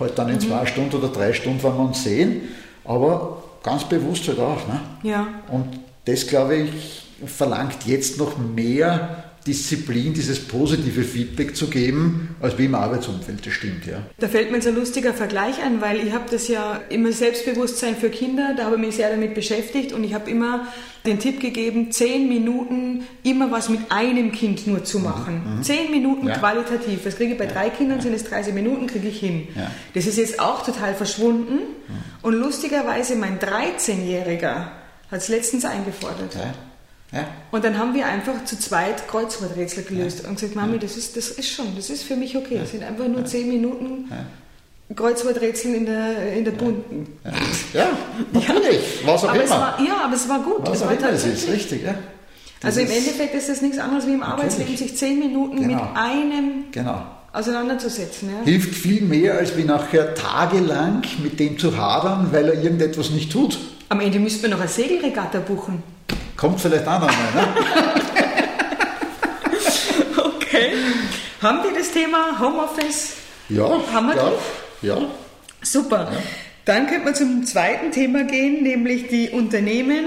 halt 0.00 0.18
dann 0.18 0.30
in 0.30 0.36
mhm. 0.36 0.40
zwei 0.40 0.64
Stunden 0.64 0.96
oder 0.96 1.08
drei 1.08 1.34
Stunden 1.34 1.62
werden 1.62 1.76
wir 1.76 1.84
uns 1.84 2.02
sehen, 2.02 2.48
aber 2.86 3.42
ganz 3.62 3.84
bewusst 3.84 4.26
halt 4.26 4.38
auch. 4.38 4.66
Ne? 4.68 4.80
Ja. 5.02 5.28
Und 5.48 5.66
das, 6.06 6.26
glaube 6.26 6.56
ich, 6.56 7.02
verlangt 7.26 7.84
jetzt 7.84 8.16
noch 8.16 8.38
mehr 8.38 9.21
Disziplin, 9.46 10.14
dieses 10.14 10.38
positive 10.40 11.02
Feedback 11.02 11.56
zu 11.56 11.68
geben, 11.68 12.36
als 12.40 12.56
wie 12.58 12.66
im 12.66 12.74
Arbeitsumfeld, 12.74 13.44
das 13.44 13.52
stimmt, 13.52 13.86
ja. 13.86 14.02
Da 14.18 14.28
fällt 14.28 14.50
mir 14.50 14.58
jetzt 14.58 14.68
ein 14.68 14.76
lustiger 14.76 15.12
Vergleich 15.12 15.62
ein, 15.64 15.80
weil 15.80 16.06
ich 16.06 16.12
habe 16.12 16.24
das 16.30 16.46
ja 16.48 16.80
immer 16.90 17.12
Selbstbewusstsein 17.12 17.96
für 17.96 18.08
Kinder, 18.10 18.54
da 18.56 18.66
habe 18.66 18.76
ich 18.76 18.80
mich 18.80 18.96
sehr 18.96 19.10
damit 19.10 19.34
beschäftigt 19.34 19.92
und 19.92 20.04
ich 20.04 20.14
habe 20.14 20.30
immer 20.30 20.68
den 21.04 21.18
Tipp 21.18 21.40
gegeben, 21.40 21.90
zehn 21.90 22.28
Minuten 22.28 23.04
immer 23.24 23.50
was 23.50 23.68
mit 23.68 23.80
einem 23.90 24.30
Kind 24.30 24.66
nur 24.68 24.84
zu 24.84 25.00
machen. 25.00 25.42
Mhm. 25.44 25.56
mhm. 25.56 25.62
Zehn 25.64 25.90
Minuten 25.90 26.28
ja. 26.28 26.38
qualitativ. 26.38 27.00
Das 27.02 27.16
kriege 27.16 27.32
ich 27.32 27.38
bei 27.38 27.46
drei 27.46 27.70
Kindern, 27.70 28.00
sind 28.00 28.14
es 28.14 28.24
30 28.24 28.54
Minuten, 28.54 28.86
kriege 28.86 29.08
ich 29.08 29.18
hin. 29.18 29.48
Ja. 29.56 29.70
Das 29.94 30.06
ist 30.06 30.18
jetzt 30.18 30.38
auch 30.38 30.64
total 30.64 30.94
verschwunden 30.94 31.54
mhm. 31.54 31.94
und 32.22 32.34
lustigerweise 32.34 33.16
mein 33.16 33.40
13-Jähriger 33.40 34.66
hat 35.10 35.20
es 35.20 35.28
letztens 35.28 35.64
eingefordert. 35.64 36.36
Ja. 37.12 37.28
Und 37.50 37.64
dann 37.64 37.78
haben 37.78 37.94
wir 37.94 38.06
einfach 38.06 38.44
zu 38.44 38.58
zweit 38.58 39.06
Kreuzworträtsel 39.06 39.84
gelöst 39.84 40.20
ja. 40.22 40.28
und 40.28 40.36
gesagt, 40.36 40.54
Mami, 40.54 40.78
das 40.78 40.96
ist, 40.96 41.16
das 41.16 41.28
ist 41.28 41.50
schon, 41.50 41.76
das 41.76 41.90
ist 41.90 42.04
für 42.04 42.16
mich 42.16 42.36
okay. 42.36 42.58
Das 42.58 42.70
sind 42.70 42.82
einfach 42.82 43.06
nur 43.06 43.24
zehn 43.26 43.48
Minuten 43.48 44.10
Kreuzworträtsel 44.94 45.74
in 45.74 45.86
der, 45.86 46.32
in 46.32 46.44
der 46.44 46.52
bunten. 46.52 47.06
Ja, 47.72 47.88
natürlich, 48.32 48.80
was 49.06 49.24
auch 49.24 49.30
aber 49.30 49.42
immer. 49.42 49.50
War, 49.50 49.80
ja, 49.80 50.04
aber 50.04 50.14
es 50.14 50.28
war 50.28 50.40
gut. 50.40 50.60
Was 50.60 50.76
es 50.76 50.82
auch 50.82 50.86
war 50.88 50.98
immer 50.98 51.08
es 51.08 51.24
ist, 51.24 51.48
richtig, 51.48 51.84
ja. 51.84 51.94
Das 52.60 52.76
also 52.76 52.80
im 52.80 52.96
Endeffekt 52.96 53.34
ist 53.34 53.48
das 53.48 53.62
nichts 53.62 53.78
anderes 53.78 54.06
wie 54.06 54.12
im 54.12 54.22
Arbeitsleben, 54.22 54.76
sich 54.76 54.94
zehn 54.96 55.18
Minuten 55.18 55.56
genau. 55.56 55.84
mit 55.84 55.96
einem 55.96 56.64
genau. 56.70 57.02
auseinanderzusetzen. 57.32 58.28
Ja. 58.28 58.44
Hilft 58.44 58.74
viel 58.74 59.00
mehr, 59.02 59.38
als 59.38 59.56
wie 59.56 59.64
nachher 59.64 60.14
tagelang 60.14 61.02
mit 61.22 61.40
dem 61.40 61.58
zu 61.58 61.76
hadern, 61.76 62.28
weil 62.30 62.48
er 62.48 62.62
irgendetwas 62.62 63.10
nicht 63.10 63.32
tut. 63.32 63.58
Am 63.88 64.00
Ende 64.00 64.18
müssten 64.18 64.42
wir 64.42 64.50
noch 64.50 64.60
eine 64.60 64.68
Segelregatta 64.68 65.40
buchen. 65.40 65.82
Kommt 66.36 66.60
vielleicht 66.60 66.86
auch 66.86 67.00
nochmal, 67.00 67.32
ne? 67.34 67.48
okay. 70.24 70.72
Haben 71.40 71.62
wir 71.64 71.78
das 71.78 71.90
Thema 71.90 72.38
Homeoffice? 72.38 73.14
Ja. 73.48 73.80
Haben 73.92 74.08
wir 74.08 74.16
ja, 74.16 74.32
ja. 74.82 74.98
Super. 75.62 76.08
Ja. 76.12 76.18
Dann 76.64 76.86
könnte 76.86 77.04
man 77.04 77.14
zum 77.14 77.44
zweiten 77.44 77.90
Thema 77.90 78.24
gehen, 78.24 78.62
nämlich 78.62 79.08
die 79.08 79.30
Unternehmen. 79.30 80.04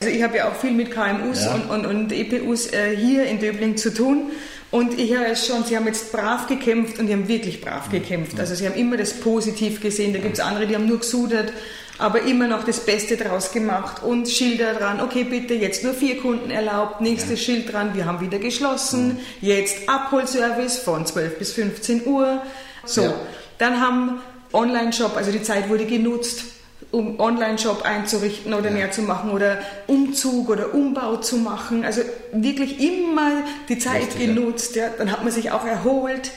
Also 0.00 0.12
ich 0.12 0.22
habe 0.22 0.36
ja 0.36 0.48
auch 0.48 0.56
viel 0.56 0.72
mit 0.72 0.90
KMUs 0.90 1.44
ja. 1.44 1.54
und, 1.54 1.70
und, 1.70 1.86
und 1.86 2.12
EPUs 2.12 2.72
äh, 2.72 2.96
hier 2.96 3.24
in 3.26 3.38
Döbling 3.38 3.76
zu 3.76 3.94
tun. 3.94 4.32
Und 4.74 4.98
ich 4.98 5.14
höre 5.14 5.28
es 5.28 5.46
schon, 5.46 5.62
sie 5.62 5.76
haben 5.76 5.86
jetzt 5.86 6.10
brav 6.10 6.48
gekämpft 6.48 6.98
und 6.98 7.06
die 7.06 7.12
haben 7.12 7.28
wirklich 7.28 7.60
brav 7.60 7.90
gekämpft. 7.90 8.40
Also 8.40 8.56
sie 8.56 8.66
haben 8.66 8.74
immer 8.74 8.96
das 8.96 9.20
positiv 9.20 9.80
gesehen. 9.80 10.12
Da 10.12 10.18
gibt 10.18 10.34
es 10.34 10.40
andere, 10.40 10.66
die 10.66 10.74
haben 10.74 10.88
nur 10.88 10.98
gesudert 10.98 11.52
aber 11.96 12.22
immer 12.22 12.48
noch 12.48 12.64
das 12.64 12.80
Beste 12.80 13.16
draus 13.16 13.52
gemacht 13.52 14.02
und 14.02 14.28
Schilder 14.28 14.74
dran, 14.74 15.00
okay, 15.00 15.22
bitte 15.22 15.54
jetzt 15.54 15.84
nur 15.84 15.94
vier 15.94 16.20
Kunden 16.20 16.50
erlaubt, 16.50 17.00
nächstes 17.00 17.38
ja. 17.38 17.54
Schild 17.54 17.72
dran, 17.72 17.94
wir 17.94 18.04
haben 18.04 18.20
wieder 18.20 18.40
geschlossen, 18.40 19.06
mhm. 19.06 19.18
jetzt 19.40 19.88
Abholservice 19.88 20.78
von 20.78 21.06
12 21.06 21.38
bis 21.38 21.52
15 21.52 22.04
Uhr. 22.06 22.42
So, 22.84 23.02
ja. 23.02 23.14
dann 23.58 23.80
haben 23.80 24.20
Online-Shop, 24.52 25.16
also 25.16 25.30
die 25.30 25.42
Zeit 25.42 25.68
wurde 25.68 25.86
genutzt, 25.86 26.53
um 26.94 27.18
Online-Shop 27.18 27.82
einzurichten 27.82 28.54
oder 28.54 28.70
ja. 28.70 28.76
mehr 28.76 28.90
zu 28.92 29.02
machen 29.02 29.30
oder 29.30 29.58
Umzug 29.86 30.48
oder 30.48 30.72
Umbau 30.72 31.16
zu 31.16 31.36
machen. 31.36 31.84
Also 31.84 32.02
wirklich 32.32 32.80
immer 32.80 33.42
die 33.68 33.78
Zeit 33.78 34.02
Richtig, 34.02 34.34
genutzt. 34.34 34.76
Ja. 34.76 34.90
Dann 34.96 35.10
hat 35.10 35.24
man 35.24 35.32
sich 35.32 35.50
auch 35.50 35.66
erholt. 35.66 36.30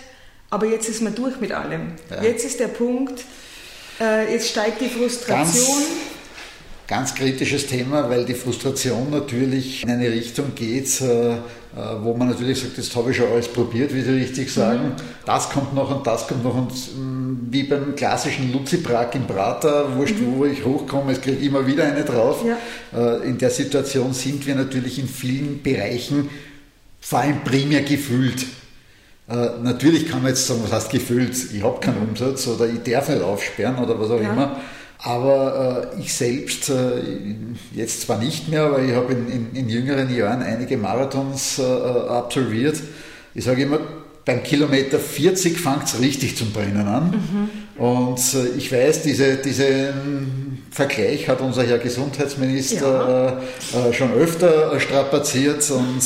Aber 0.49 0.65
jetzt 0.65 0.89
ist 0.89 1.01
man 1.01 1.13
durch 1.13 1.39
mit 1.39 1.51
allem. 1.51 1.93
Ja. 2.09 2.23
Jetzt 2.23 2.45
ist 2.45 2.59
der 2.59 2.69
Punkt, 2.69 3.23
äh, 3.99 4.31
jetzt 4.31 4.49
steigt 4.49 4.81
die 4.81 4.89
Frustration. 4.89 5.65
Ganz, 5.65 5.87
ganz, 6.87 7.13
kritisches 7.15 7.67
Thema, 7.67 8.09
weil 8.09 8.25
die 8.25 8.33
Frustration 8.33 9.09
natürlich 9.11 9.83
in 9.83 9.89
eine 9.89 10.09
Richtung 10.09 10.55
geht, 10.55 11.01
äh, 11.01 11.33
äh, 11.33 11.37
wo 12.01 12.13
man 12.13 12.29
natürlich 12.29 12.61
sagt, 12.61 12.77
jetzt 12.77 12.95
habe 12.95 13.11
ich 13.11 13.17
schon 13.17 13.27
alles 13.31 13.47
probiert, 13.47 13.93
wie 13.93 14.01
Sie 14.01 14.11
richtig 14.11 14.51
sagen. 14.51 14.89
Mhm. 14.89 14.93
Das 15.25 15.49
kommt 15.49 15.73
noch 15.73 15.95
und 15.95 16.07
das 16.07 16.27
kommt 16.27 16.43
noch 16.43 16.55
und 16.55 16.71
mm, 16.71 17.47
wie 17.51 17.63
beim 17.63 17.95
klassischen 17.95 18.53
Luzibrak 18.53 19.15
im 19.15 19.27
Prater, 19.27 19.95
wurscht, 19.95 20.19
mhm. 20.19 20.37
wo 20.37 20.45
ich 20.45 20.63
hochkomme, 20.63 21.11
es 21.11 21.21
kriegt 21.21 21.43
immer 21.43 21.67
wieder 21.67 21.83
eine 21.83 22.03
drauf. 22.03 22.43
Ja. 22.45 23.17
In 23.17 23.37
der 23.37 23.49
Situation 23.49 24.13
sind 24.13 24.47
wir 24.47 24.55
natürlich 24.55 24.97
in 24.97 25.07
vielen 25.07 25.61
Bereichen 25.61 26.29
vor 27.01 27.19
allem 27.19 27.43
primär 27.43 27.81
gefühlt. 27.83 28.45
Äh, 29.29 29.49
natürlich 29.61 30.09
kann 30.09 30.21
man 30.21 30.29
jetzt 30.29 30.47
sagen, 30.47 30.61
was 30.63 30.71
heißt 30.71 30.89
gefüllt, 30.89 31.35
ich 31.53 31.61
habe 31.61 31.79
keinen 31.79 32.09
Umsatz 32.09 32.47
oder 32.47 32.65
ich 32.67 32.81
darf 32.83 33.09
nicht 33.09 33.21
aufsperren 33.21 33.77
oder 33.77 33.99
was 33.99 34.09
auch 34.09 34.21
ja. 34.21 34.31
immer. 34.31 34.59
Aber 34.99 35.91
äh, 35.95 36.01
ich 36.01 36.13
selbst, 36.13 36.69
äh, 36.69 37.01
jetzt 37.73 38.01
zwar 38.01 38.17
nicht 38.17 38.49
mehr, 38.49 38.63
aber 38.63 38.81
ich 38.81 38.93
habe 38.93 39.13
in, 39.13 39.29
in, 39.29 39.55
in, 39.55 39.69
jüngeren 39.69 40.13
Jahren 40.15 40.41
einige 40.41 40.77
Marathons 40.77 41.59
äh, 41.59 41.63
äh 41.63 42.09
absolviert. 42.09 42.81
Ich 43.35 43.45
sage 43.45 43.63
immer, 43.63 43.79
beim 44.25 44.41
Kilometer 44.43 44.97
40 44.97 45.59
fängt 45.59 45.83
es 45.83 45.99
richtig 46.01 46.35
zum 46.35 46.51
Brennen 46.51 46.87
an. 46.87 47.11
Mhm. 47.11 47.81
Und 47.81 48.19
äh, 48.33 48.57
ich 48.57 48.71
weiß, 48.71 49.03
diese, 49.03 49.35
diesen 49.35 50.63
Vergleich 50.71 51.29
hat 51.29 51.41
unser 51.41 51.63
Herr 51.63 51.77
Gesundheitsminister 51.77 53.39
ja. 53.73 53.93
schon 53.93 54.13
öfter 54.13 54.79
strapaziert 54.79 55.69
und 55.71 56.01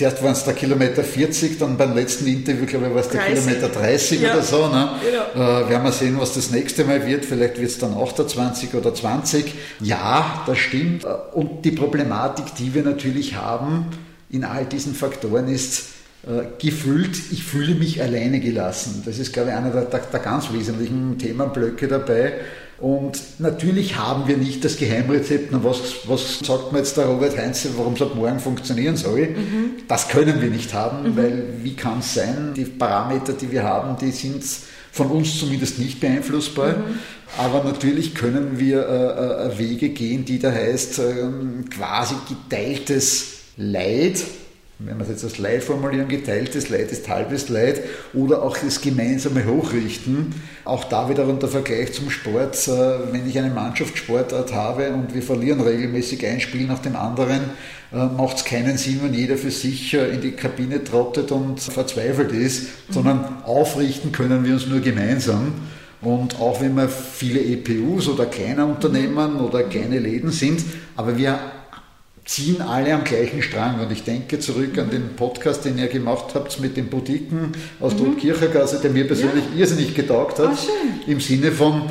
Zuerst 0.00 0.22
waren 0.22 0.32
es 0.32 0.44
der 0.44 0.54
Kilometer 0.54 1.04
40, 1.04 1.58
dann 1.58 1.76
beim 1.76 1.94
letzten 1.94 2.26
Interview, 2.26 2.64
glaube 2.64 2.86
ich, 2.86 2.94
war 2.94 3.02
es 3.02 3.10
der 3.10 3.20
30. 3.20 3.44
Kilometer 3.44 3.68
30 3.68 4.20
ja. 4.22 4.32
oder 4.32 4.42
so. 4.42 4.68
Ne? 4.68 4.88
Genau. 5.34 5.60
Äh, 5.60 5.68
werden 5.68 5.84
wir 5.84 5.92
sehen, 5.92 6.16
was 6.18 6.32
das 6.32 6.50
nächste 6.50 6.84
Mal 6.84 7.06
wird. 7.06 7.26
Vielleicht 7.26 7.58
wird 7.58 7.70
es 7.70 7.76
dann 7.76 7.92
28 7.94 8.72
oder 8.72 8.94
20. 8.94 9.52
Ja, 9.80 10.42
das 10.46 10.56
stimmt. 10.56 11.04
Und 11.34 11.66
die 11.66 11.72
Problematik, 11.72 12.46
die 12.58 12.72
wir 12.72 12.82
natürlich 12.82 13.36
haben 13.36 13.88
in 14.30 14.44
all 14.44 14.64
diesen 14.64 14.94
Faktoren 14.94 15.48
ist, 15.48 15.88
äh, 16.26 16.44
gefühlt, 16.58 17.18
ich 17.30 17.44
fühle 17.44 17.74
mich 17.74 18.00
alleine 18.00 18.40
gelassen. 18.40 19.02
Das 19.04 19.18
ist, 19.18 19.34
glaube 19.34 19.50
ich, 19.50 19.54
einer 19.54 19.68
der, 19.68 19.84
der, 19.84 20.00
der 20.00 20.20
ganz 20.20 20.50
wesentlichen 20.50 21.18
Themenblöcke 21.18 21.88
dabei. 21.88 22.32
Und 22.80 23.20
natürlich 23.38 23.98
haben 23.98 24.26
wir 24.26 24.38
nicht 24.38 24.64
das 24.64 24.78
Geheimrezept, 24.78 25.52
na, 25.52 25.62
was, 25.62 26.08
was 26.08 26.38
sagt 26.38 26.72
mir 26.72 26.78
jetzt 26.78 26.96
der 26.96 27.06
Robert 27.06 27.36
Heinze, 27.36 27.68
warum 27.76 27.92
es 27.92 28.00
ab 28.00 28.14
morgen 28.14 28.40
funktionieren 28.40 28.96
soll. 28.96 29.28
Mhm. 29.28 29.82
Das 29.86 30.08
können 30.08 30.40
wir 30.40 30.48
nicht 30.48 30.72
haben, 30.72 31.10
mhm. 31.10 31.16
weil 31.16 31.44
wie 31.62 31.76
kann 31.76 31.98
es 31.98 32.14
sein, 32.14 32.54
die 32.56 32.64
Parameter, 32.64 33.34
die 33.34 33.50
wir 33.50 33.64
haben, 33.64 33.98
die 34.00 34.10
sind 34.12 34.42
von 34.92 35.08
uns 35.08 35.38
zumindest 35.38 35.78
nicht 35.78 36.00
beeinflussbar. 36.00 36.78
Mhm. 36.78 36.98
Aber 37.36 37.64
natürlich 37.64 38.14
können 38.14 38.58
wir 38.58 38.88
äh, 38.88 39.46
äh, 39.48 39.58
Wege 39.58 39.90
gehen, 39.90 40.24
die 40.24 40.38
da 40.38 40.50
heißt, 40.50 41.00
äh, 41.00 41.14
quasi 41.70 42.14
geteiltes 42.28 43.40
Leid 43.58 44.22
wenn 44.84 44.96
wir 44.96 45.02
es 45.02 45.10
jetzt 45.10 45.24
als 45.24 45.38
Leid 45.38 45.62
formulieren, 45.62 46.08
geteiltes 46.08 46.70
Leid 46.70 46.90
ist 46.90 47.08
halbes 47.08 47.48
Leid 47.50 47.82
oder 48.14 48.42
auch 48.42 48.56
das 48.56 48.80
gemeinsame 48.80 49.44
Hochrichten. 49.44 50.34
Auch 50.64 50.84
da 50.84 51.10
wiederum 51.10 51.38
der 51.38 51.50
Vergleich 51.50 51.92
zum 51.92 52.08
Sport. 52.10 52.56
Äh, 52.66 53.12
wenn 53.12 53.28
ich 53.28 53.38
eine 53.38 53.50
Mannschaftssportart 53.50 54.54
habe 54.54 54.90
und 54.92 55.14
wir 55.14 55.22
verlieren 55.22 55.60
regelmäßig 55.60 56.26
ein 56.26 56.40
Spiel 56.40 56.66
nach 56.66 56.78
dem 56.78 56.96
anderen, 56.96 57.40
äh, 57.92 58.06
macht 58.06 58.38
es 58.38 58.44
keinen 58.44 58.78
Sinn, 58.78 59.00
wenn 59.02 59.12
jeder 59.12 59.36
für 59.36 59.50
sich 59.50 59.92
äh, 59.92 60.14
in 60.14 60.22
die 60.22 60.32
Kabine 60.32 60.82
trottet 60.82 61.30
und 61.30 61.60
verzweifelt 61.60 62.32
ist, 62.32 62.62
mhm. 62.62 62.92
sondern 62.92 63.42
aufrichten 63.44 64.12
können 64.12 64.44
wir 64.44 64.54
uns 64.54 64.66
nur 64.66 64.80
gemeinsam. 64.80 65.52
Und 66.00 66.40
auch 66.40 66.62
wenn 66.62 66.74
wir 66.76 66.88
viele 66.88 67.40
EPUs 67.40 68.08
oder 68.08 68.24
kleine 68.24 68.64
Unternehmen 68.64 69.36
oder 69.36 69.64
kleine 69.64 69.98
Läden 69.98 70.30
sind, 70.30 70.62
aber 70.96 71.18
wir 71.18 71.38
ziehen 72.24 72.60
alle 72.60 72.94
am 72.94 73.04
gleichen 73.04 73.42
Strang. 73.42 73.80
Und 73.80 73.90
ich 73.92 74.04
denke 74.04 74.38
zurück 74.38 74.78
an 74.78 74.90
den 74.90 75.16
Podcast, 75.16 75.64
den 75.64 75.78
ihr 75.78 75.88
gemacht 75.88 76.34
habt 76.34 76.60
mit 76.60 76.76
den 76.76 76.88
Boutiquen 76.88 77.52
aus 77.80 77.94
mhm. 77.94 78.04
der 78.04 78.14
Kirchergasse, 78.14 78.80
der 78.80 78.90
mir 78.90 79.06
persönlich 79.06 79.44
ja. 79.54 79.60
irrsinnig 79.60 79.94
getaugt 79.94 80.38
hat. 80.38 80.50
Oh, 80.52 81.10
Im 81.10 81.20
Sinne 81.20 81.50
von, 81.52 81.82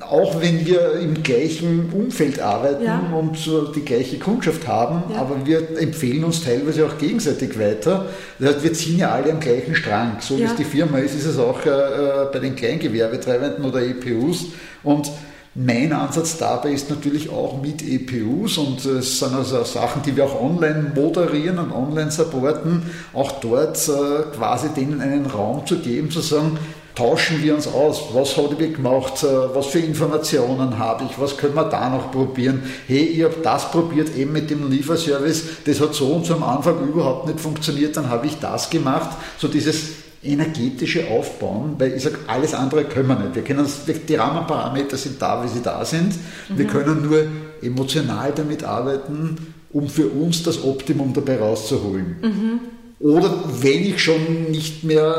auch 0.00 0.40
wenn 0.40 0.66
wir 0.66 0.94
im 0.94 1.22
gleichen 1.22 1.90
Umfeld 1.92 2.40
arbeiten 2.40 2.84
ja. 2.84 2.98
und 3.16 3.38
die 3.74 3.84
gleiche 3.84 4.18
Kundschaft 4.18 4.66
haben, 4.66 5.12
ja. 5.12 5.20
aber 5.20 5.46
wir 5.46 5.78
empfehlen 5.78 6.24
uns 6.24 6.42
teilweise 6.42 6.86
auch 6.86 6.98
gegenseitig 6.98 7.58
weiter. 7.58 8.06
Das 8.38 8.54
heißt, 8.54 8.64
wir 8.64 8.72
ziehen 8.72 8.98
ja 8.98 9.10
alle 9.10 9.32
am 9.32 9.40
gleichen 9.40 9.74
Strang. 9.74 10.16
So 10.20 10.38
wie 10.38 10.42
es 10.42 10.54
die 10.56 10.64
Firma 10.64 10.98
ist, 10.98 11.14
ist 11.14 11.26
es 11.26 11.38
auch 11.38 11.64
äh, 11.64 11.70
äh 11.70 12.26
bei 12.32 12.38
den 12.38 12.56
Kleingewerbetreibenden 12.56 13.64
oder 13.64 13.82
EPUs. 13.82 14.46
Und 14.82 15.10
mein 15.54 15.92
Ansatz 15.92 16.36
dabei 16.36 16.70
ist 16.70 16.90
natürlich 16.90 17.30
auch 17.30 17.62
mit 17.62 17.80
EPUs 17.82 18.58
und 18.58 18.84
es 18.84 19.20
sind 19.20 19.34
also 19.34 19.62
Sachen, 19.62 20.02
die 20.02 20.16
wir 20.16 20.24
auch 20.24 20.40
online 20.40 20.92
moderieren 20.94 21.58
und 21.60 21.70
online 21.70 22.10
supporten, 22.10 22.90
auch 23.12 23.32
dort 23.40 23.76
äh, 23.88 24.22
quasi 24.34 24.70
denen 24.70 25.00
einen 25.00 25.26
Raum 25.26 25.64
zu 25.64 25.78
geben, 25.78 26.10
zu 26.10 26.20
sagen, 26.20 26.58
tauschen 26.96 27.40
wir 27.42 27.54
uns 27.54 27.68
aus. 27.68 28.02
Was 28.12 28.36
habe 28.36 28.56
ich 28.64 28.74
gemacht? 28.74 29.22
Äh, 29.22 29.54
was 29.54 29.66
für 29.66 29.78
Informationen 29.78 30.76
habe 30.78 31.04
ich? 31.04 31.20
Was 31.20 31.36
können 31.36 31.54
wir 31.54 31.64
da 31.64 31.88
noch 31.88 32.10
probieren? 32.10 32.64
Hey, 32.88 33.04
ich 33.04 33.22
habe 33.22 33.36
das 33.42 33.70
probiert 33.70 34.16
eben 34.16 34.32
mit 34.32 34.50
dem 34.50 34.68
Lieferservice. 34.68 35.44
Das 35.66 35.80
hat 35.80 35.94
so 35.94 36.06
und 36.06 36.26
so 36.26 36.34
am 36.34 36.42
Anfang 36.42 36.80
überhaupt 36.80 37.28
nicht 37.28 37.38
funktioniert. 37.38 37.96
Dann 37.96 38.08
habe 38.08 38.26
ich 38.26 38.38
das 38.40 38.70
gemacht. 38.70 39.10
So 39.38 39.46
dieses 39.46 40.03
energetische 40.24 41.08
Aufbauen, 41.08 41.74
weil 41.78 41.94
ich 41.94 42.02
sage, 42.02 42.18
alles 42.26 42.54
andere 42.54 42.84
können 42.84 43.08
wir 43.08 43.18
nicht. 43.18 43.34
Wir 43.34 43.42
können, 43.42 43.66
die 44.08 44.14
Rahmenparameter 44.14 44.96
sind 44.96 45.20
da, 45.20 45.44
wie 45.44 45.48
sie 45.48 45.62
da 45.62 45.84
sind. 45.84 46.14
Mhm. 46.48 46.58
Wir 46.58 46.66
können 46.66 47.02
nur 47.02 47.26
emotional 47.62 48.32
damit 48.34 48.64
arbeiten, 48.64 49.54
um 49.72 49.88
für 49.88 50.08
uns 50.08 50.42
das 50.42 50.62
Optimum 50.64 51.12
dabei 51.12 51.38
rauszuholen. 51.38 52.16
Mhm. 52.22 52.60
Oder 53.00 53.34
wenn 53.60 53.84
ich 53.84 54.02
schon 54.02 54.50
nicht 54.50 54.84
mehr 54.84 55.14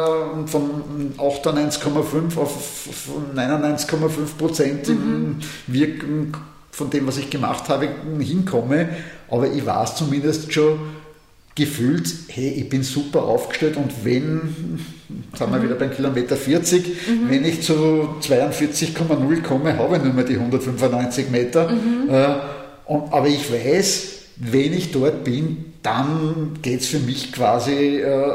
von 0.48 1.14
98,5 1.18 2.38
auf 2.38 3.10
99,5 3.36 3.98
Prozent 4.38 4.88
mhm. 4.88 5.38
Wirken 5.68 6.32
von 6.72 6.90
dem, 6.90 7.06
was 7.08 7.18
ich 7.18 7.30
gemacht 7.30 7.70
habe, 7.70 7.90
hinkomme, 8.20 8.90
aber 9.30 9.52
ich 9.52 9.66
weiß 9.66 9.96
zumindest 9.96 10.52
schon 10.52 10.80
gefühlt, 11.56 12.08
hey, 12.28 12.50
ich 12.50 12.70
bin 12.70 12.84
super 12.84 13.24
aufgestellt 13.24 13.78
und 13.78 14.04
wenn, 14.04 14.80
sind 15.34 15.52
wir 15.52 15.64
wieder 15.64 15.76
beim 15.76 15.92
Kilometer 15.92 16.36
40, 16.36 16.86
mhm. 16.86 17.30
wenn 17.30 17.46
ich 17.46 17.62
zu 17.62 17.74
42,0 18.22 19.42
komme, 19.42 19.78
habe 19.78 19.96
ich 19.96 20.04
nur 20.04 20.14
mehr 20.14 20.26
die 20.26 20.36
195 20.36 21.30
Meter. 21.30 21.72
Mhm. 21.72 22.10
Äh, 22.10 22.36
und, 22.86 23.14
aber 23.14 23.28
ich 23.28 23.52
weiß, 23.52 24.10
wenn 24.38 24.74
ich 24.74 24.92
dort 24.92 25.24
bin, 25.24 25.74
dann 25.82 26.58
geht 26.62 26.82
es 26.82 26.88
für 26.88 27.00
mich 27.00 27.32
quasi, 27.32 28.00
äh, 28.00 28.34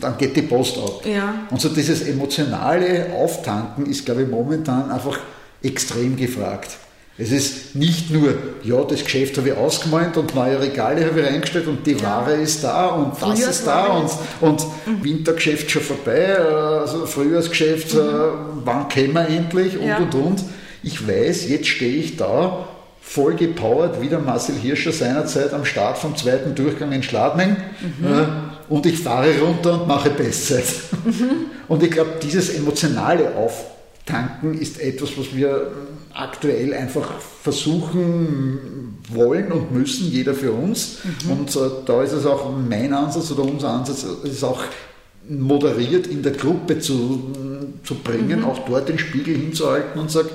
dann 0.00 0.18
geht 0.18 0.36
die 0.36 0.42
Post 0.42 0.76
ab. 0.76 1.02
Ja. 1.06 1.46
Und 1.50 1.60
so 1.60 1.70
dieses 1.70 2.02
emotionale 2.02 3.06
Auftanken 3.14 3.86
ist, 3.86 4.04
glaube 4.04 4.22
ich, 4.24 4.28
momentan 4.28 4.90
einfach 4.90 5.18
extrem 5.62 6.16
gefragt. 6.16 6.76
Es 7.16 7.30
ist 7.30 7.76
nicht 7.76 8.10
nur, 8.10 8.34
ja, 8.64 8.82
das 8.82 9.04
Geschäft 9.04 9.38
habe 9.38 9.50
ich 9.50 9.56
ausgemalt 9.56 10.16
und 10.16 10.34
neue 10.34 10.60
Regale 10.60 11.06
habe 11.06 11.20
ich 11.20 11.26
reingestellt 11.26 11.68
und 11.68 11.86
die. 11.86 12.00
Ware 12.02 12.34
ist 12.34 12.64
da 12.64 12.86
und 12.88 13.12
das 13.12 13.18
Frühjahrs 13.20 13.58
ist 13.58 13.66
da 13.66 13.84
und, 13.86 14.10
und 14.40 14.66
mhm. 14.84 15.04
Wintergeschäft 15.04 15.70
schon 15.70 15.82
vorbei, 15.82 16.36
also 16.36 17.06
Frühjahrsgeschäft, 17.06 17.94
mhm. 17.94 18.00
Äh, 18.00 18.04
wann 18.64 18.88
kämen 18.88 19.14
wir 19.14 19.28
endlich 19.28 19.78
und 19.78 19.86
ja. 19.86 19.98
und 19.98 20.14
und. 20.14 20.44
Ich 20.82 21.06
weiß, 21.06 21.48
jetzt 21.48 21.68
stehe 21.68 21.96
ich 21.96 22.16
da 22.16 22.66
voll 23.00 23.34
gepowert, 23.34 24.00
wie 24.00 24.08
der 24.08 24.18
Marcel 24.18 24.56
Hirscher 24.56 24.90
seinerzeit 24.90 25.52
am 25.52 25.64
Start 25.64 25.98
vom 25.98 26.16
zweiten 26.16 26.56
Durchgang 26.56 26.90
in 26.90 27.04
Schladming. 27.04 27.56
Mhm. 28.00 28.06
Äh, 28.06 28.26
und 28.68 28.86
ich 28.86 28.98
fahre 28.98 29.38
runter 29.38 29.80
und 29.80 29.86
mache 29.86 30.10
Bestzeit. 30.10 30.64
Mhm. 31.04 31.46
Und 31.68 31.82
ich 31.82 31.92
glaube, 31.92 32.10
dieses 32.22 32.50
emotionale 32.50 33.34
Auftanken 33.36 34.60
ist 34.60 34.78
etwas, 34.78 35.16
was 35.16 35.34
wir 35.34 35.72
aktuell 36.14 36.72
einfach 36.74 37.18
versuchen 37.42 38.98
wollen 39.08 39.52
und 39.52 39.72
müssen, 39.72 40.10
jeder 40.10 40.34
für 40.34 40.52
uns. 40.52 40.98
Mhm. 41.24 41.30
Und 41.30 41.56
äh, 41.56 41.60
da 41.84 42.02
ist 42.02 42.12
es 42.12 42.24
auch 42.24 42.50
mein 42.56 42.92
Ansatz 42.94 43.30
oder 43.32 43.42
unser 43.42 43.70
Ansatz, 43.70 44.04
ist 44.22 44.44
auch 44.44 44.62
moderiert 45.28 46.06
in 46.06 46.22
der 46.22 46.32
Gruppe 46.32 46.78
zu, 46.78 47.32
zu 47.82 47.94
bringen, 47.96 48.40
mhm. 48.40 48.44
auch 48.44 48.60
dort 48.60 48.88
den 48.88 48.98
Spiegel 48.98 49.36
hinzuhalten 49.36 50.00
und 50.00 50.10
sagen, 50.10 50.28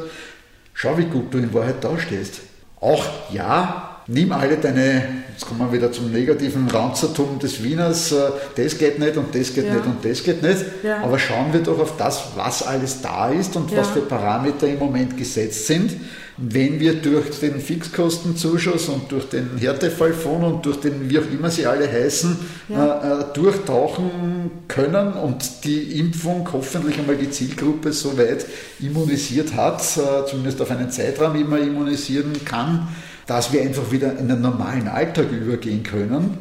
schau, 0.74 0.98
wie 0.98 1.06
gut 1.06 1.34
du 1.34 1.38
in 1.38 1.54
Wahrheit 1.54 1.84
da 1.84 1.98
stehst. 1.98 2.42
Auch 2.82 3.06
ja, 3.32 3.89
nimm 4.10 4.32
alle 4.32 4.58
deine, 4.58 5.04
jetzt 5.32 5.46
kommen 5.46 5.60
wir 5.60 5.72
wieder 5.72 5.92
zum 5.92 6.12
negativen 6.12 6.68
Ranzertum 6.68 7.38
des 7.40 7.64
Wieners, 7.64 8.12
äh, 8.12 8.32
das 8.56 8.78
geht 8.78 9.00
nicht 9.00 9.16
und 9.18 9.34
das 9.34 9.54
geht 9.54 9.66
ja. 9.66 9.76
nicht 9.76 9.86
und 9.86 10.04
das 10.04 10.24
geht 10.24 10.42
nicht. 10.42 10.66
Ja. 10.84 11.04
Aber 11.04 11.20
schauen 11.20 11.54
wir 11.54 11.62
doch 11.62 11.80
auf 11.80 11.96
das, 11.98 12.30
was 12.36 12.64
alles 12.64 13.02
da 13.02 13.30
ist 13.30 13.56
und 13.56 13.72
ja. 13.72 13.78
was 13.78 13.90
für 13.90 14.02
Parameter 14.02 14.68
im 14.68 14.80
Moment 14.80 15.16
gesetzt 15.16 15.68
sind. 15.68 15.96
Wenn 16.42 16.80
wir 16.80 16.94
durch 16.94 17.38
den 17.42 17.60
Fixkostenzuschuss 17.60 18.88
und 18.88 19.12
durch 19.12 19.28
den 19.28 19.58
Härtefallfonds 19.58 20.48
und 20.48 20.66
durch 20.66 20.80
den, 20.80 21.10
wie 21.10 21.20
auch 21.20 21.30
immer 21.30 21.50
sie 21.50 21.66
alle 21.66 21.92
heißen, 21.92 22.38
äh, 22.70 22.74
äh, 22.74 23.26
durchtauchen 23.34 24.50
können 24.70 25.14
und 25.14 25.66
die 25.66 26.00
Impfung 26.00 26.48
hoffentlich 26.54 26.98
einmal 26.98 27.18
die 27.18 27.30
Zielgruppe 27.30 27.92
so 27.92 28.18
weit 28.18 28.46
immunisiert 28.80 29.54
hat, 29.54 29.82
äh, 29.98 30.26
zumindest 30.28 30.62
auf 30.62 30.72
einen 30.72 30.90
Zeitraum, 30.90 31.50
man 31.50 31.62
immunisieren 31.62 32.34
kann, 32.46 32.88
dass 33.30 33.54
wir 33.54 33.62
einfach 33.62 33.92
wieder 33.92 34.18
in 34.18 34.28
den 34.28 34.42
normalen 34.42 34.88
Alltag 34.88 35.32
übergehen 35.32 35.84
können. 35.84 36.40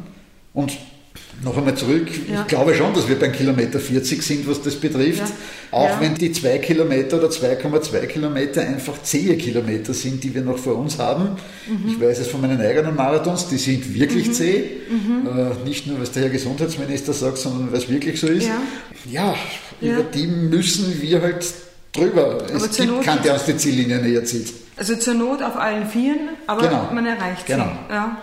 Und 0.53 0.75
noch 1.43 1.55
einmal 1.55 1.75
zurück, 1.75 2.07
ja. 2.27 2.41
ich 2.41 2.47
glaube 2.47 2.73
schon, 2.73 2.93
dass 2.95 3.07
wir 3.07 3.17
beim 3.17 3.31
Kilometer 3.31 3.79
40 3.79 4.23
sind, 4.23 4.47
was 4.47 4.63
das 4.63 4.75
betrifft. 4.75 5.19
Ja. 5.19 5.29
Auch 5.71 5.89
ja. 5.89 6.01
wenn 6.01 6.15
die 6.15 6.31
2 6.31 6.57
Kilometer 6.57 7.17
oder 7.17 7.27
2,2 7.27 8.07
Kilometer 8.07 8.61
einfach 8.61 9.01
zähe 9.03 9.37
Kilometer 9.37 9.93
sind, 9.93 10.23
die 10.23 10.33
wir 10.33 10.41
noch 10.41 10.57
vor 10.57 10.77
uns 10.77 10.97
haben. 10.97 11.37
Mhm. 11.67 11.91
Ich 11.91 12.01
weiß 12.01 12.19
es 12.19 12.27
von 12.27 12.41
meinen 12.41 12.59
eigenen 12.59 12.95
Marathons, 12.95 13.47
die 13.47 13.57
sind 13.57 13.93
wirklich 13.93 14.27
mhm. 14.29 14.33
zäh. 14.33 14.63
Mhm. 14.89 15.27
Äh, 15.27 15.67
nicht 15.67 15.85
nur, 15.85 16.01
was 16.01 16.11
der 16.11 16.23
Herr 16.23 16.29
Gesundheitsminister 16.29 17.13
sagt, 17.13 17.37
sondern 17.37 17.71
weil 17.71 17.77
es 17.77 17.87
wirklich 17.87 18.19
so 18.19 18.27
ist. 18.27 18.47
Ja, 19.11 19.35
über 19.79 20.03
die 20.03 20.25
müssen 20.25 20.99
wir 20.99 21.21
halt 21.21 21.45
drüber. 21.93 22.45
Aber 22.49 22.55
es 22.55 22.75
gibt 22.75 23.03
keinen, 23.03 23.21
der 23.21 23.35
uns 23.35 23.45
die 23.45 23.57
Ziellinie 23.57 23.99
näher 23.99 24.25
zieht. 24.25 24.47
Also 24.79 24.95
zur 24.95 25.13
Not 25.13 25.43
auf 25.43 25.57
allen 25.57 25.87
Vieren, 25.87 26.29
aber 26.47 26.61
genau. 26.61 26.89
man 26.91 27.05
erreicht 27.05 27.45
sie. 27.45 27.53
Genau. 27.53 27.69
Ja. 27.89 28.17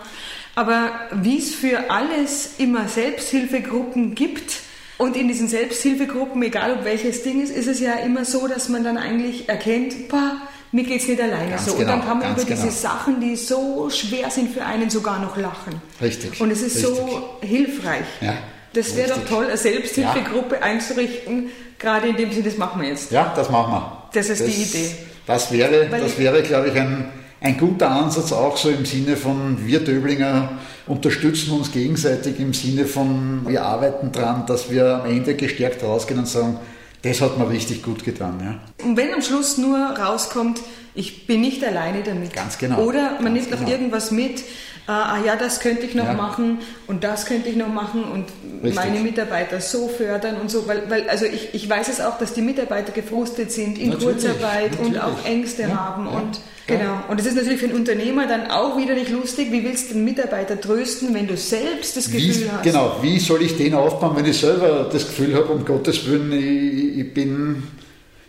Aber 0.55 0.91
wie 1.11 1.37
es 1.37 1.53
für 1.53 1.91
alles 1.91 2.55
immer 2.57 2.87
Selbsthilfegruppen 2.87 4.15
gibt, 4.15 4.61
und 4.97 5.15
in 5.15 5.27
diesen 5.27 5.47
Selbsthilfegruppen, 5.47 6.41
egal 6.41 6.73
ob 6.73 6.83
welches 6.83 7.23
Ding 7.23 7.41
ist, 7.41 7.55
ist 7.55 7.67
es 7.67 7.79
ja 7.79 7.93
immer 7.93 8.25
so, 8.25 8.47
dass 8.47 8.67
man 8.67 8.83
dann 8.83 8.97
eigentlich 8.97 9.47
erkennt, 9.47 10.09
bah, 10.09 10.37
mir 10.71 10.83
geht 10.83 11.01
es 11.01 11.07
nicht 11.07 11.21
alleine 11.21 11.51
ganz 11.51 11.65
so. 11.65 11.75
Genau, 11.75 11.81
und 11.81 11.87
dann 11.87 12.07
kann 12.07 12.19
man 12.19 12.31
über 12.33 12.43
genau. 12.43 12.61
diese 12.61 12.71
Sachen, 12.71 13.21
die 13.21 13.35
so 13.35 13.89
schwer 13.89 14.29
sind 14.29 14.51
für 14.51 14.65
einen, 14.65 14.89
sogar 14.89 15.19
noch 15.19 15.37
lachen. 15.37 15.81
Richtig. 16.01 16.41
Und 16.41 16.51
es 16.51 16.61
ist 16.61 16.77
richtig. 16.77 16.97
so 16.97 17.37
hilfreich. 17.41 18.05
Ja, 18.21 18.33
das 18.73 18.95
wäre 18.95 19.09
doch 19.09 19.25
toll, 19.25 19.45
eine 19.45 19.57
Selbsthilfegruppe 19.57 20.55
ja. 20.55 20.61
einzurichten, 20.61 21.51
gerade 21.77 22.07
in 22.07 22.17
dem 22.17 22.31
Sinne, 22.31 22.45
das 22.45 22.57
machen 22.57 22.81
wir 22.81 22.89
jetzt. 22.89 23.11
Ja, 23.11 23.31
das 23.35 23.49
machen 23.49 23.73
wir. 23.73 24.09
Das 24.13 24.29
ist 24.29 24.41
das, 24.41 24.47
die 24.47 24.63
Idee. 24.63 24.91
Das 25.27 25.51
wäre, 25.51 25.87
das 25.89 26.17
wäre 26.17 26.41
glaube 26.41 26.69
ich, 26.69 26.75
ein, 26.79 27.05
ein 27.41 27.57
guter 27.57 27.91
Ansatz 27.91 28.31
auch 28.31 28.57
so 28.57 28.69
im 28.69 28.85
Sinne 28.85 29.17
von 29.17 29.57
wir 29.65 29.81
Döblinger 29.81 30.53
unterstützen 30.87 31.51
uns 31.51 31.71
gegenseitig 31.71 32.39
im 32.39 32.53
Sinne 32.53 32.85
von 32.85 33.45
wir 33.45 33.63
arbeiten 33.63 34.11
dran, 34.11 34.45
dass 34.47 34.71
wir 34.71 35.03
am 35.03 35.09
Ende 35.09 35.35
gestärkt 35.35 35.83
rausgehen 35.83 36.21
und 36.21 36.27
sagen, 36.27 36.57
das 37.01 37.21
hat 37.21 37.37
mir 37.37 37.49
richtig 37.49 37.83
gut 37.83 38.03
getan. 38.03 38.39
Ja. 38.41 38.85
Und 38.85 38.97
wenn 38.97 39.13
am 39.13 39.21
Schluss 39.21 39.57
nur 39.57 39.77
rauskommt, 39.77 40.61
ich 40.95 41.27
bin 41.27 41.41
nicht 41.41 41.63
alleine 41.63 42.01
damit. 42.03 42.33
Ganz 42.33 42.57
genau. 42.57 42.81
Oder 42.81 43.19
man 43.21 43.25
Ganz 43.25 43.33
nimmt 43.35 43.49
genau. 43.51 43.61
noch 43.61 43.69
irgendwas 43.69 44.11
mit, 44.11 44.43
ah 44.87 45.17
ja, 45.25 45.35
das 45.35 45.59
könnte 45.59 45.85
ich 45.85 45.95
noch 45.95 46.05
ja. 46.05 46.13
machen 46.13 46.59
und 46.87 47.03
das 47.03 47.25
könnte 47.25 47.49
ich 47.49 47.57
noch 47.57 47.67
machen 47.67 48.05
und 48.05 48.25
Richtig. 48.63 48.75
meine 48.75 48.99
Mitarbeiter 49.01 49.59
so 49.59 49.89
fördern 49.89 50.37
und 50.37 50.49
so, 50.49 50.67
weil, 50.67 50.89
weil 50.89 51.09
also 51.09 51.25
ich, 51.25 51.53
ich 51.53 51.69
weiß 51.69 51.89
es 51.89 51.99
auch, 51.99 52.17
dass 52.17 52.33
die 52.33 52.41
Mitarbeiter 52.41 52.93
gefrustet 52.93 53.51
sind 53.51 53.77
in 53.77 53.89
natürlich, 53.89 54.23
Kurzarbeit 54.23 54.71
natürlich. 54.71 54.87
und 54.87 54.97
auch 54.99 55.25
Ängste 55.25 55.63
ja, 55.63 55.75
haben 55.75 56.05
ja, 56.05 56.17
und 56.17 56.39
genau. 56.67 57.03
Und 57.09 57.19
es 57.19 57.25
ist 57.25 57.35
natürlich 57.35 57.59
für 57.59 57.65
einen 57.65 57.75
Unternehmer 57.75 58.27
dann 58.27 58.49
auch 58.49 58.77
wieder 58.77 58.93
nicht 58.93 59.11
lustig. 59.11 59.51
Wie 59.51 59.63
willst 59.63 59.89
du 59.89 59.95
den 59.95 60.05
Mitarbeiter 60.05 60.59
trösten, 60.59 61.13
wenn 61.13 61.27
du 61.27 61.35
selbst 61.35 61.97
das 61.97 62.09
Gefühl 62.09 62.45
wie, 62.45 62.49
hast? 62.49 62.63
Genau, 62.63 62.95
wie 63.01 63.19
soll 63.19 63.41
ich 63.41 63.57
den 63.57 63.73
aufbauen, 63.73 64.15
wenn 64.15 64.25
ich 64.25 64.37
selber 64.37 64.89
das 64.91 65.05
Gefühl 65.05 65.35
habe, 65.35 65.51
um 65.51 65.65
Gottes 65.65 66.09
Willen, 66.09 66.31
ich, 66.31 66.99
ich 66.99 67.13
bin 67.13 67.63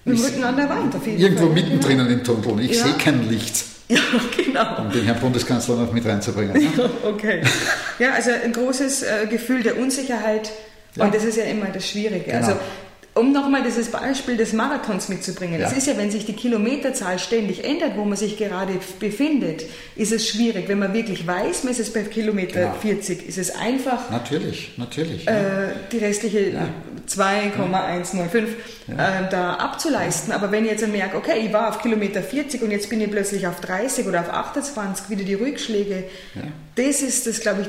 mit 0.04 0.18
dem 0.18 0.24
Rücken 0.24 0.44
an 0.44 0.56
der 0.56 0.68
Wand. 0.68 0.94
Auf 0.94 1.06
jeden 1.06 1.20
irgendwo 1.20 1.46
Fall. 1.46 1.54
mittendrin 1.54 1.98
genau. 1.98 2.10
im 2.10 2.24
Tunnel. 2.24 2.64
Ich 2.64 2.80
sehe 2.80 2.94
kein 2.94 3.28
Licht. 3.28 3.64
Ja, 3.90 4.00
genau. 4.36 4.82
Um 4.82 4.92
den 4.92 5.04
Herrn 5.04 5.18
Bundeskanzler 5.18 5.76
noch 5.76 5.92
mit 5.92 6.04
reinzubringen. 6.04 6.52
Ne? 6.52 6.70
Ja, 6.76 6.90
okay. 7.08 7.42
Ja, 7.98 8.12
also 8.12 8.30
ein 8.30 8.52
großes 8.52 9.02
äh, 9.02 9.26
Gefühl 9.30 9.62
der 9.62 9.78
Unsicherheit. 9.78 10.52
Ja. 10.94 11.04
Und 11.04 11.14
das 11.14 11.24
ist 11.24 11.36
ja 11.36 11.44
immer 11.44 11.66
das 11.66 11.88
Schwierige. 11.88 12.30
Genau. 12.30 12.36
Also 12.36 12.58
um 13.18 13.32
nochmal 13.32 13.62
dieses 13.62 13.90
Beispiel 13.90 14.36
des 14.36 14.52
Marathons 14.52 15.08
mitzubringen. 15.08 15.60
Es 15.60 15.72
ist 15.72 15.86
ja, 15.86 15.96
wenn 15.96 16.10
sich 16.10 16.24
die 16.24 16.34
Kilometerzahl 16.34 17.18
ständig 17.18 17.64
ändert, 17.64 17.96
wo 17.96 18.04
man 18.04 18.16
sich 18.16 18.36
gerade 18.36 18.74
befindet, 19.00 19.64
ist 19.96 20.12
es 20.12 20.28
schwierig. 20.28 20.68
Wenn 20.68 20.78
man 20.78 20.94
wirklich 20.94 21.26
weiß, 21.26 21.64
man 21.64 21.72
ist 21.72 21.80
es 21.80 21.92
bei 21.92 22.02
Kilometer 22.02 22.60
genau. 22.60 22.74
40, 22.74 23.28
ist 23.28 23.38
es 23.38 23.54
einfach. 23.54 24.10
Natürlich, 24.10 24.72
natürlich. 24.76 25.26
Äh, 25.26 25.72
die 25.90 25.98
restliche 25.98 26.50
ja. 26.50 26.68
2,105 27.06 28.50
ja. 28.86 28.94
äh, 28.94 29.30
da 29.30 29.54
abzuleisten. 29.54 30.32
Aber 30.32 30.52
wenn 30.52 30.64
ich 30.64 30.70
jetzt 30.70 30.86
merke, 30.86 31.16
okay, 31.16 31.44
ich 31.44 31.52
war 31.52 31.68
auf 31.68 31.80
Kilometer 31.80 32.22
40 32.22 32.62
und 32.62 32.70
jetzt 32.70 32.88
bin 32.88 33.00
ich 33.00 33.10
plötzlich 33.10 33.46
auf 33.46 33.60
30 33.60 34.06
oder 34.06 34.20
auf 34.20 34.30
28, 34.30 35.10
wieder 35.10 35.24
die 35.24 35.34
Rückschläge, 35.34 36.04
das 36.76 37.02
ist 37.02 37.26
das, 37.26 37.40
glaube 37.40 37.62
ich, 37.62 37.68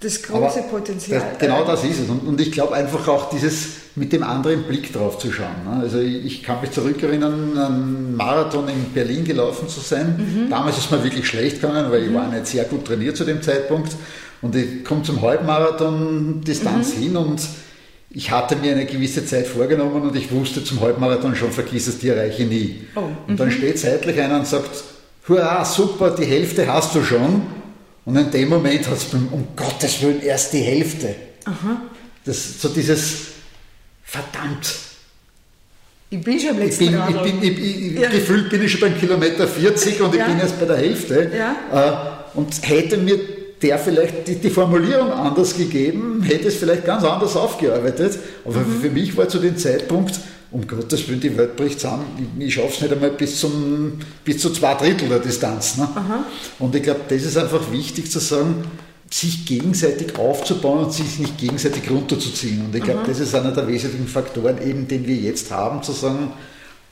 das 0.00 0.22
große 0.22 0.60
Aber 0.60 0.68
Potenzial. 0.68 1.20
Das, 1.20 1.38
genau 1.38 1.64
das 1.64 1.82
ist 1.82 2.00
es. 2.00 2.08
Und, 2.08 2.20
und 2.26 2.40
ich 2.40 2.52
glaube 2.52 2.74
einfach 2.74 3.08
auch 3.08 3.30
dieses 3.30 3.68
mit 3.96 4.12
dem 4.12 4.22
anderen 4.22 4.62
Blick 4.62 4.92
drauf 4.92 5.18
zu 5.18 5.32
schauen. 5.32 5.64
Ne? 5.64 5.80
Also 5.80 5.98
ich, 5.98 6.24
ich, 6.24 6.42
kann 6.44 6.60
mich 6.60 6.70
zurückerinnern, 6.70 7.58
einen 7.58 8.16
Marathon 8.16 8.68
in 8.68 8.92
Berlin 8.94 9.24
gelaufen 9.24 9.68
zu 9.68 9.80
sein. 9.80 10.14
Mhm. 10.46 10.50
Damals 10.50 10.78
ist 10.78 10.92
mir 10.92 11.02
wirklich 11.02 11.26
schlecht 11.26 11.60
gegangen, 11.60 11.90
weil 11.90 12.02
mhm. 12.02 12.08
ich 12.08 12.14
war 12.14 12.28
nicht 12.28 12.46
sehr 12.46 12.64
gut 12.64 12.84
trainiert 12.84 13.16
zu 13.16 13.24
dem 13.24 13.42
Zeitpunkt. 13.42 13.96
Und 14.40 14.54
ich 14.54 14.84
komme 14.84 15.02
zum 15.02 15.20
Halbmarathon 15.20 16.42
Distanz 16.42 16.94
mhm. 16.94 17.02
hin 17.02 17.16
und 17.16 17.40
ich 18.10 18.30
hatte 18.30 18.54
mir 18.56 18.72
eine 18.72 18.86
gewisse 18.86 19.26
Zeit 19.26 19.48
vorgenommen 19.48 20.02
und 20.02 20.16
ich 20.16 20.30
wusste 20.30 20.62
zum 20.62 20.80
Halbmarathon 20.80 21.34
schon, 21.34 21.50
vergiss 21.50 21.88
es, 21.88 21.98
die 21.98 22.08
erreiche 22.08 22.44
ich 22.44 22.48
nie. 22.48 22.80
Oh, 22.94 23.02
und 23.26 23.38
dann 23.38 23.48
mhm. 23.48 23.52
steht 23.52 23.78
seitlich 23.80 24.18
einer 24.20 24.36
und 24.36 24.46
sagt, 24.46 24.70
hurra, 25.28 25.64
super, 25.64 26.10
die 26.10 26.24
Hälfte 26.24 26.72
hast 26.72 26.94
du 26.94 27.02
schon. 27.02 27.57
Und 28.08 28.16
in 28.16 28.30
dem 28.30 28.48
Moment 28.48 28.88
hat 28.88 28.96
es 28.96 29.12
um 29.12 29.48
Gottes 29.54 30.00
Willen 30.00 30.22
erst 30.22 30.54
die 30.54 30.60
Hälfte. 30.60 31.14
Aha. 31.44 31.82
Das, 32.24 32.58
so 32.58 32.70
dieses, 32.70 33.16
verdammt, 34.02 34.74
ich 36.08 36.22
bin 36.22 36.40
schon 36.40 36.50
am 36.50 36.58
letzten 36.58 36.84
ich 36.84 36.90
bin, 36.90 37.02
ich 37.06 37.22
bin, 37.22 37.42
ich, 37.42 37.86
ich, 37.86 38.00
ja. 38.00 38.08
Gefühlt 38.08 38.48
bin 38.48 38.62
ich 38.62 38.72
schon 38.72 38.80
beim 38.80 38.98
Kilometer 38.98 39.46
40 39.46 40.00
und 40.00 40.14
ich 40.14 40.20
ja. 40.20 40.26
bin 40.26 40.38
erst 40.38 40.58
bei 40.58 40.64
der 40.64 40.78
Hälfte. 40.78 41.30
Ja. 41.36 42.16
Äh, 42.34 42.38
und 42.38 42.66
hätte 42.66 42.96
mir 42.96 43.18
der 43.60 43.78
vielleicht 43.78 44.26
die, 44.26 44.36
die, 44.36 44.48
Formulierung 44.48 45.12
anders 45.12 45.54
gegeben, 45.54 46.22
hätte 46.22 46.48
es 46.48 46.54
vielleicht 46.54 46.86
ganz 46.86 47.04
anders 47.04 47.36
aufgearbeitet. 47.36 48.18
Aber 48.46 48.60
mhm. 48.60 48.80
für 48.80 48.88
mich 48.88 49.14
war 49.18 49.28
zu 49.28 49.38
dem 49.38 49.58
Zeitpunkt, 49.58 50.18
um 50.50 50.66
Gottes 50.66 51.06
Willen, 51.08 51.20
die 51.20 51.36
Welt 51.36 51.56
bricht 51.56 51.80
zusammen, 51.80 52.30
ich, 52.38 52.46
ich 52.46 52.54
schaffe 52.54 52.68
es 52.68 52.80
nicht 52.80 52.92
einmal 52.92 53.10
bis, 53.10 53.40
zum, 53.40 53.98
bis 54.24 54.38
zu 54.38 54.50
zwei 54.50 54.74
Drittel 54.74 55.08
der 55.08 55.18
Distanz. 55.18 55.76
Ne? 55.76 55.88
Und 56.58 56.74
ich 56.74 56.82
glaube, 56.82 57.00
das 57.08 57.22
ist 57.22 57.36
einfach 57.36 57.70
wichtig 57.70 58.10
zu 58.10 58.18
sagen, 58.18 58.64
sich 59.10 59.46
gegenseitig 59.46 60.18
aufzubauen 60.18 60.84
und 60.84 60.92
sich 60.92 61.18
nicht 61.18 61.38
gegenseitig 61.38 61.90
runterzuziehen. 61.90 62.66
Und 62.66 62.74
ich 62.74 62.82
glaube, 62.82 63.02
das 63.06 63.20
ist 63.20 63.34
einer 63.34 63.52
der 63.52 63.66
wesentlichen 63.66 64.08
Faktoren, 64.08 64.58
eben, 64.62 64.86
den 64.86 65.06
wir 65.06 65.16
jetzt 65.16 65.50
haben, 65.50 65.82
zu 65.82 65.92
sagen, 65.92 66.32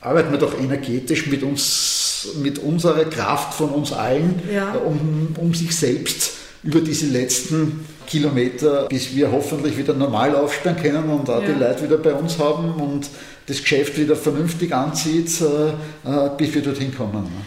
arbeiten 0.01 0.31
wir 0.31 0.39
doch 0.39 0.59
energetisch 0.59 1.27
mit 1.27 1.43
uns, 1.43 2.29
mit 2.41 2.59
unserer 2.59 3.05
Kraft 3.05 3.53
von 3.53 3.69
uns 3.69 3.91
allen, 3.91 4.41
ja. 4.51 4.73
um, 4.73 5.35
um 5.37 5.53
sich 5.53 5.75
selbst 5.75 6.31
über 6.63 6.81
diese 6.81 7.05
letzten 7.07 7.85
Kilometer, 8.07 8.87
bis 8.87 9.15
wir 9.15 9.31
hoffentlich 9.31 9.77
wieder 9.77 9.93
normal 9.93 10.35
aufsperren 10.35 10.81
können 10.81 11.09
und 11.09 11.29
auch 11.29 11.41
ja. 11.41 11.47
die 11.49 11.59
Leute 11.59 11.83
wieder 11.83 11.97
bei 11.97 12.13
uns 12.13 12.39
haben 12.39 12.73
und 12.75 13.07
das 13.45 13.61
Geschäft 13.61 13.97
wieder 13.97 14.15
vernünftig 14.15 14.73
anzieht, 14.73 15.29
äh, 15.41 15.69
äh, 16.09 16.29
bis 16.37 16.53
wir 16.55 16.61
dorthin 16.61 16.95
kommen. 16.95 17.23
Ne? 17.23 17.41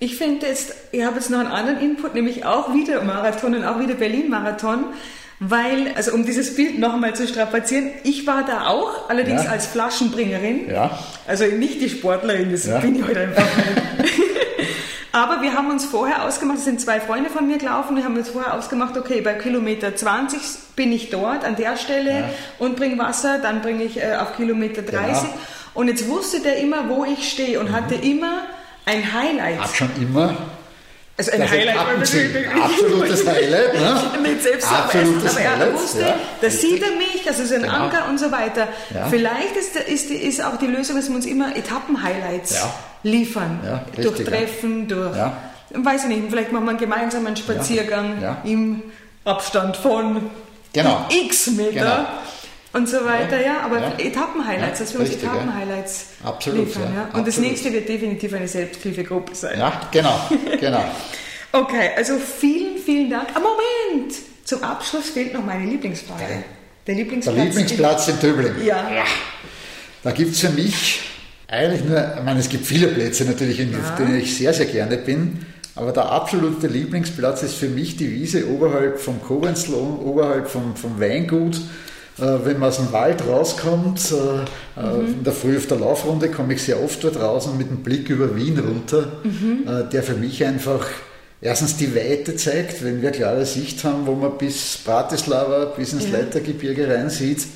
Ich 0.00 0.16
finde 0.16 0.46
jetzt, 0.46 0.74
ich 0.92 1.04
habe 1.04 1.16
jetzt 1.16 1.30
noch 1.30 1.40
einen 1.40 1.48
anderen 1.48 1.80
Input, 1.80 2.14
nämlich 2.14 2.44
auch 2.44 2.72
wieder 2.74 3.02
Marathon 3.02 3.54
und 3.54 3.64
auch 3.64 3.80
wieder 3.80 3.94
Berlin-Marathon. 3.94 4.84
Weil, 5.40 5.92
also 5.94 6.14
um 6.14 6.26
dieses 6.26 6.56
Bild 6.56 6.80
noch 6.80 6.94
einmal 6.94 7.14
zu 7.14 7.28
strapazieren, 7.28 7.90
ich 8.02 8.26
war 8.26 8.44
da 8.44 8.66
auch, 8.66 9.08
allerdings 9.08 9.44
ja. 9.44 9.50
als 9.50 9.66
Flaschenbringerin. 9.66 10.68
Ja. 10.68 10.98
Also 11.28 11.44
nicht 11.44 11.80
die 11.80 11.88
Sportlerin, 11.88 12.50
das 12.50 12.66
ja. 12.66 12.80
bin 12.80 12.96
ich 12.96 13.06
heute 13.06 13.20
einfach. 13.20 13.46
Aber 15.18 15.42
wir 15.42 15.54
haben 15.54 15.68
uns 15.68 15.84
vorher 15.84 16.24
ausgemacht, 16.24 16.58
es 16.58 16.64
sind 16.64 16.80
zwei 16.80 17.00
Freunde 17.00 17.28
von 17.28 17.44
mir 17.48 17.58
gelaufen, 17.58 17.96
wir 17.96 18.04
haben 18.04 18.16
uns 18.16 18.28
vorher 18.28 18.54
ausgemacht, 18.54 18.96
okay, 18.96 19.20
bei 19.20 19.34
Kilometer 19.34 19.96
20 19.96 20.40
bin 20.76 20.92
ich 20.92 21.10
dort 21.10 21.44
an 21.44 21.56
der 21.56 21.76
Stelle 21.76 22.20
ja. 22.20 22.30
und 22.60 22.76
bringe 22.76 22.98
Wasser, 22.98 23.38
dann 23.38 23.60
bringe 23.60 23.82
ich 23.82 24.00
äh, 24.00 24.14
auf 24.14 24.36
Kilometer 24.36 24.82
30. 24.82 25.22
Genau. 25.22 25.34
Und 25.74 25.88
jetzt 25.88 26.08
wusste 26.08 26.40
der 26.40 26.58
immer, 26.58 26.88
wo 26.88 27.04
ich 27.04 27.32
stehe 27.32 27.58
und 27.58 27.70
mhm. 27.70 27.74
hatte 27.74 27.96
immer 27.96 28.42
ein 28.86 29.12
Highlight. 29.12 29.60
Hat 29.60 29.74
schon 29.74 29.90
immer. 30.00 30.36
Also 31.18 31.32
ein 31.32 31.50
Highlight 31.50 31.76
war 31.76 31.96
natürlich. 31.96 32.48
Absolutes 32.48 33.26
Highlight. 33.26 33.74
Ne? 33.74 34.36
Selbst 34.40 34.72
Absolutes 34.72 35.36
aber, 35.36 35.64
er 35.64 35.74
wusste, 35.74 36.00
ja, 36.00 36.14
da 36.40 36.48
sieht 36.48 36.80
er 36.80 36.92
mich, 36.92 37.24
also 37.26 37.44
so 37.44 37.56
ein 37.56 37.62
genau. 37.62 37.74
Anker 37.74 38.08
und 38.08 38.18
so 38.18 38.30
weiter. 38.30 38.68
Ja. 38.94 39.06
Vielleicht 39.06 39.56
ist, 39.56 39.74
ist, 39.74 40.10
ist 40.10 40.44
auch 40.44 40.56
die 40.58 40.68
Lösung, 40.68 40.94
dass 40.94 41.08
wir 41.08 41.16
uns 41.16 41.26
immer 41.26 41.56
Etappen-Highlights 41.56 42.54
ja. 42.54 42.74
liefern. 43.02 43.58
Richtig, 43.96 44.04
durch 44.04 44.28
Treffen, 44.28 44.86
durch, 44.86 45.16
weiß 45.70 46.04
ich 46.04 46.08
nicht, 46.08 46.22
vielleicht 46.30 46.52
machen 46.52 46.66
wir 46.66 46.70
einen 46.70 46.78
gemeinsamen 46.78 47.36
Spaziergang 47.36 48.38
im 48.44 48.82
Abstand 49.24 49.76
von 49.76 50.30
genau. 50.72 51.04
x 51.10 51.48
Meter. 51.48 51.72
Genau 51.72 52.06
und 52.78 52.88
so 52.88 53.04
weiter, 53.04 53.44
ja, 53.44 53.60
aber 53.60 53.80
ja. 53.80 53.98
Etappen-Highlights, 53.98 54.78
dass 54.78 54.92
wir 54.94 55.00
uns 55.00 55.10
Etappen-Highlights 55.10 56.06
liefern. 56.46 56.94
Ja. 56.94 57.02
Und 57.02 57.06
Absolut. 57.06 57.28
das 57.28 57.38
nächste 57.38 57.72
wird 57.72 57.88
definitiv 57.88 58.32
eine 58.32 58.48
Selbsthilfegruppe 58.48 59.34
sein. 59.34 59.58
Ja, 59.58 59.80
genau, 59.90 60.18
genau. 60.60 60.84
okay, 61.52 61.90
also 61.96 62.16
vielen, 62.18 62.78
vielen 62.78 63.10
Dank. 63.10 63.28
Ah, 63.34 63.40
Moment! 63.40 64.14
Zum 64.44 64.62
Abschluss 64.62 65.10
fehlt 65.10 65.34
noch 65.34 65.44
meine 65.44 65.68
Lieblingsfrage. 65.68 66.44
Der 66.86 66.94
Lieblingsplatz, 66.94 67.36
Der 67.36 67.44
Lieblingsplatz 67.44 68.08
in, 68.08 68.14
in 68.14 68.20
Döbling. 68.20 68.64
Ja. 68.64 68.90
ja. 68.90 69.04
Da 70.02 70.12
gibt 70.12 70.32
es 70.32 70.40
für 70.40 70.50
mich 70.50 71.00
eigentlich 71.48 71.84
nur, 71.84 72.14
ich 72.16 72.22
meine, 72.22 72.40
es 72.40 72.48
gibt 72.48 72.64
viele 72.64 72.88
Plätze 72.88 73.24
natürlich, 73.24 73.60
in 73.60 73.72
ja. 73.72 73.96
denen 73.98 74.18
ich 74.20 74.36
sehr, 74.36 74.54
sehr 74.54 74.66
gerne 74.66 74.96
bin. 74.96 75.44
Aber 75.74 75.92
der 75.92 76.10
absolute 76.10 76.66
Lieblingsplatz 76.66 77.42
ist 77.42 77.54
für 77.54 77.68
mich 77.68 77.96
die 77.96 78.10
Wiese 78.10 78.48
oberhalb 78.48 78.98
vom 78.98 79.22
Kobenzl, 79.22 79.74
oberhalb 79.74 80.48
vom, 80.48 80.74
vom 80.76 80.98
Weingut 80.98 81.60
wenn 82.18 82.58
man 82.58 82.68
aus 82.68 82.76
dem 82.76 82.92
Wald 82.92 83.26
rauskommt, 83.26 84.12
äh, 84.12 84.80
äh, 84.80 84.92
mhm. 84.92 85.14
in 85.18 85.24
der 85.24 85.32
Früh 85.32 85.56
auf 85.56 85.66
der 85.66 85.78
Laufrunde 85.78 86.30
komme 86.30 86.54
ich 86.54 86.62
sehr 86.62 86.82
oft 86.82 87.02
dort 87.02 87.20
raus 87.20 87.46
und 87.46 87.58
mit 87.58 87.70
dem 87.70 87.78
Blick 87.78 88.10
über 88.10 88.34
Wien 88.36 88.58
runter, 88.58 89.12
mhm. 89.22 89.88
der 89.92 90.02
für 90.02 90.14
mich 90.14 90.44
einfach 90.44 90.86
erstens 91.40 91.76
die 91.76 91.94
Weite 91.94 92.36
zeigt, 92.36 92.84
wenn 92.84 93.02
wir 93.02 93.10
klare 93.10 93.46
Sicht 93.46 93.84
haben, 93.84 94.06
wo 94.06 94.14
man 94.14 94.36
bis 94.38 94.78
Bratislava, 94.84 95.66
bis 95.76 95.92
ins 95.92 96.10
ja. 96.10 96.18
Leitergebirge 96.18 96.88
rein 96.92 97.10
sieht 97.10 97.46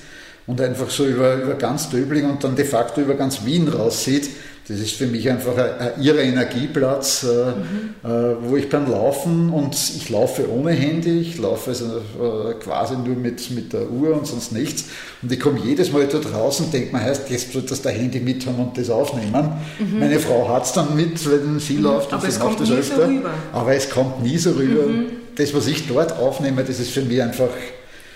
und 0.46 0.60
einfach 0.60 0.90
so 0.90 1.06
über, 1.06 1.34
über 1.34 1.54
ganz 1.54 1.88
Döbling 1.90 2.28
und 2.28 2.44
dann 2.44 2.56
de 2.56 2.64
facto 2.64 3.00
über 3.00 3.14
ganz 3.14 3.44
Wien 3.44 3.68
raussieht 3.68 4.30
das 4.68 4.78
ist 4.78 4.92
für 4.92 5.06
mich 5.06 5.28
einfach 5.28 5.56
ein, 5.56 5.78
ein 5.78 6.02
irrer 6.02 6.20
Energieplatz, 6.20 7.24
äh, 7.24 7.26
mhm. 7.26 7.94
äh, 8.04 8.36
wo 8.42 8.56
ich 8.56 8.68
beim 8.68 8.88
Laufen 8.88 9.50
und 9.50 9.74
ich 9.74 10.08
laufe 10.08 10.48
ohne 10.50 10.70
Handy, 10.70 11.20
ich 11.20 11.38
laufe 11.38 11.70
also 11.70 11.86
äh, 11.86 12.54
quasi 12.62 12.94
nur 12.96 13.16
mit, 13.16 13.50
mit 13.50 13.72
der 13.72 13.90
Uhr 13.90 14.14
und 14.14 14.26
sonst 14.26 14.52
nichts. 14.52 14.84
Und 15.20 15.32
ich 15.32 15.40
komme 15.40 15.58
jedes 15.64 15.90
Mal 15.90 16.06
dort 16.06 16.32
raus 16.32 16.60
und 16.60 16.72
denke 16.72 16.94
mir, 16.94 17.02
heißt, 17.02 17.28
jetzt 17.30 17.52
sollte 17.52 17.70
das 17.70 17.82
der 17.82 17.92
Handy 17.92 18.20
mit 18.20 18.46
haben 18.46 18.60
und 18.60 18.78
das 18.78 18.88
aufnehmen. 18.88 19.52
Mhm. 19.80 19.98
Meine 19.98 20.20
Frau 20.20 20.48
hat 20.48 20.64
es 20.64 20.72
dann 20.72 20.94
mit, 20.94 21.28
wenn 21.28 21.58
sie 21.58 21.74
mhm. 21.74 21.82
läuft 21.82 22.12
und 22.12 22.22
sie 22.22 22.38
läuft 22.38 22.60
das 22.60 22.70
öfter. 22.70 23.06
So 23.06 23.12
aber 23.52 23.74
es 23.74 23.90
kommt 23.90 24.22
nie 24.22 24.38
so 24.38 24.52
rüber. 24.52 24.86
Mhm. 24.86 25.06
Das, 25.34 25.52
was 25.54 25.66
ich 25.66 25.88
dort 25.88 26.12
aufnehme, 26.18 26.62
das 26.62 26.78
ist 26.78 26.90
für 26.90 27.02
mich 27.02 27.20
einfach 27.20 27.48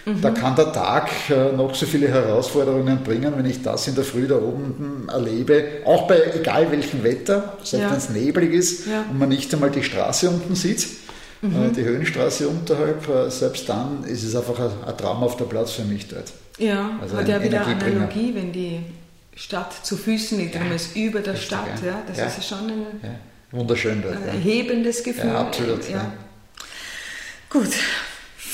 Mhm. 0.06 0.20
Da 0.20 0.30
kann 0.30 0.54
der 0.54 0.72
Tag 0.72 1.10
äh, 1.30 1.50
noch 1.52 1.74
so 1.74 1.84
viele 1.84 2.06
Herausforderungen 2.06 3.02
bringen, 3.02 3.34
wenn 3.36 3.44
ich 3.44 3.60
das 3.60 3.88
in 3.88 3.96
der 3.96 4.04
Früh 4.04 4.28
da 4.28 4.36
oben 4.36 5.08
erlebe, 5.10 5.80
auch 5.84 6.06
bei 6.06 6.32
egal 6.32 6.70
welchem 6.70 7.02
Wetter, 7.02 7.56
selbst 7.64 7.82
ja. 7.82 7.90
wenn 7.90 7.98
es 7.98 8.08
neblig 8.10 8.52
ist 8.52 8.86
ja. 8.86 9.04
und 9.10 9.18
man 9.18 9.28
nicht 9.28 9.52
einmal 9.52 9.70
die 9.70 9.82
Straße 9.82 10.30
unten 10.30 10.54
sieht, 10.54 10.86
äh, 11.42 11.46
mhm. 11.46 11.72
die 11.74 11.82
Höhenstraße 11.82 12.46
unterhalb, 12.46 13.08
äh, 13.08 13.28
selbst 13.30 13.68
dann 13.68 14.04
ist 14.04 14.22
es 14.22 14.36
einfach 14.36 14.60
ein, 14.60 14.70
ein 14.86 14.96
traumhafter 14.96 15.44
Platz 15.44 15.72
für 15.72 15.84
mich 15.84 16.06
dort. 16.06 16.32
Ja, 16.58 16.98
also 17.02 17.16
hat 17.16 17.28
ja 17.28 17.42
wieder 17.42 17.66
Analogie, 17.66 18.32
wenn 18.32 18.52
die 18.52 18.82
Stadt 19.34 19.74
zu 19.84 19.96
Füßen 19.96 20.38
liegt, 20.38 20.54
ja. 20.54 20.60
ist 20.72 20.94
über 20.94 21.18
der 21.18 21.34
Richtig, 21.34 21.48
Stadt, 21.48 21.82
ja, 21.84 22.00
das 22.06 22.16
ja. 22.16 22.26
ist 22.26 22.46
schon 22.46 22.70
ein 22.70 23.18
Wunderschön 23.50 24.02
dort, 24.02 24.16
ein 24.16 24.28
erhebendes 24.28 25.02
Gefühl. 25.02 25.30
Ja, 25.30 25.40
absolut. 25.40 25.90
Ja. 25.90 26.12
Gut, 27.50 27.70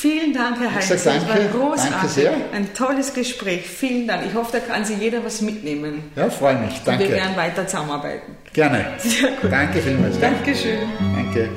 Vielen 0.03 0.33
Dank, 0.33 0.59
Herr 0.59 0.75
Heinz. 0.75 0.89
Das 0.89 1.07
war 1.07 1.15
großartig. 1.15 1.93
Danke 1.93 2.09
sehr. 2.09 2.33
Ein 2.53 2.75
tolles 2.75 3.15
Gespräch. 3.15 3.69
Vielen 3.69 4.09
Dank. 4.09 4.25
Ich 4.27 4.35
hoffe, 4.35 4.51
da 4.51 4.59
kann 4.59 4.85
sich 4.85 4.99
jeder 4.99 5.25
was 5.25 5.41
mitnehmen. 5.43 6.11
Ja, 6.17 6.29
freue 6.29 6.57
mich. 6.57 6.81
Danke. 6.85 7.05
Und 7.05 7.11
wir 7.11 7.17
werden 7.19 7.37
weiter 7.37 7.65
zusammenarbeiten. 7.69 8.35
Gerne. 8.53 8.85
Sehr 8.99 9.31
gut. 9.41 9.53
Danke 9.53 9.81
vielmals. 9.81 10.19
Dankeschön. 10.19 10.81
Danke. 11.15 11.51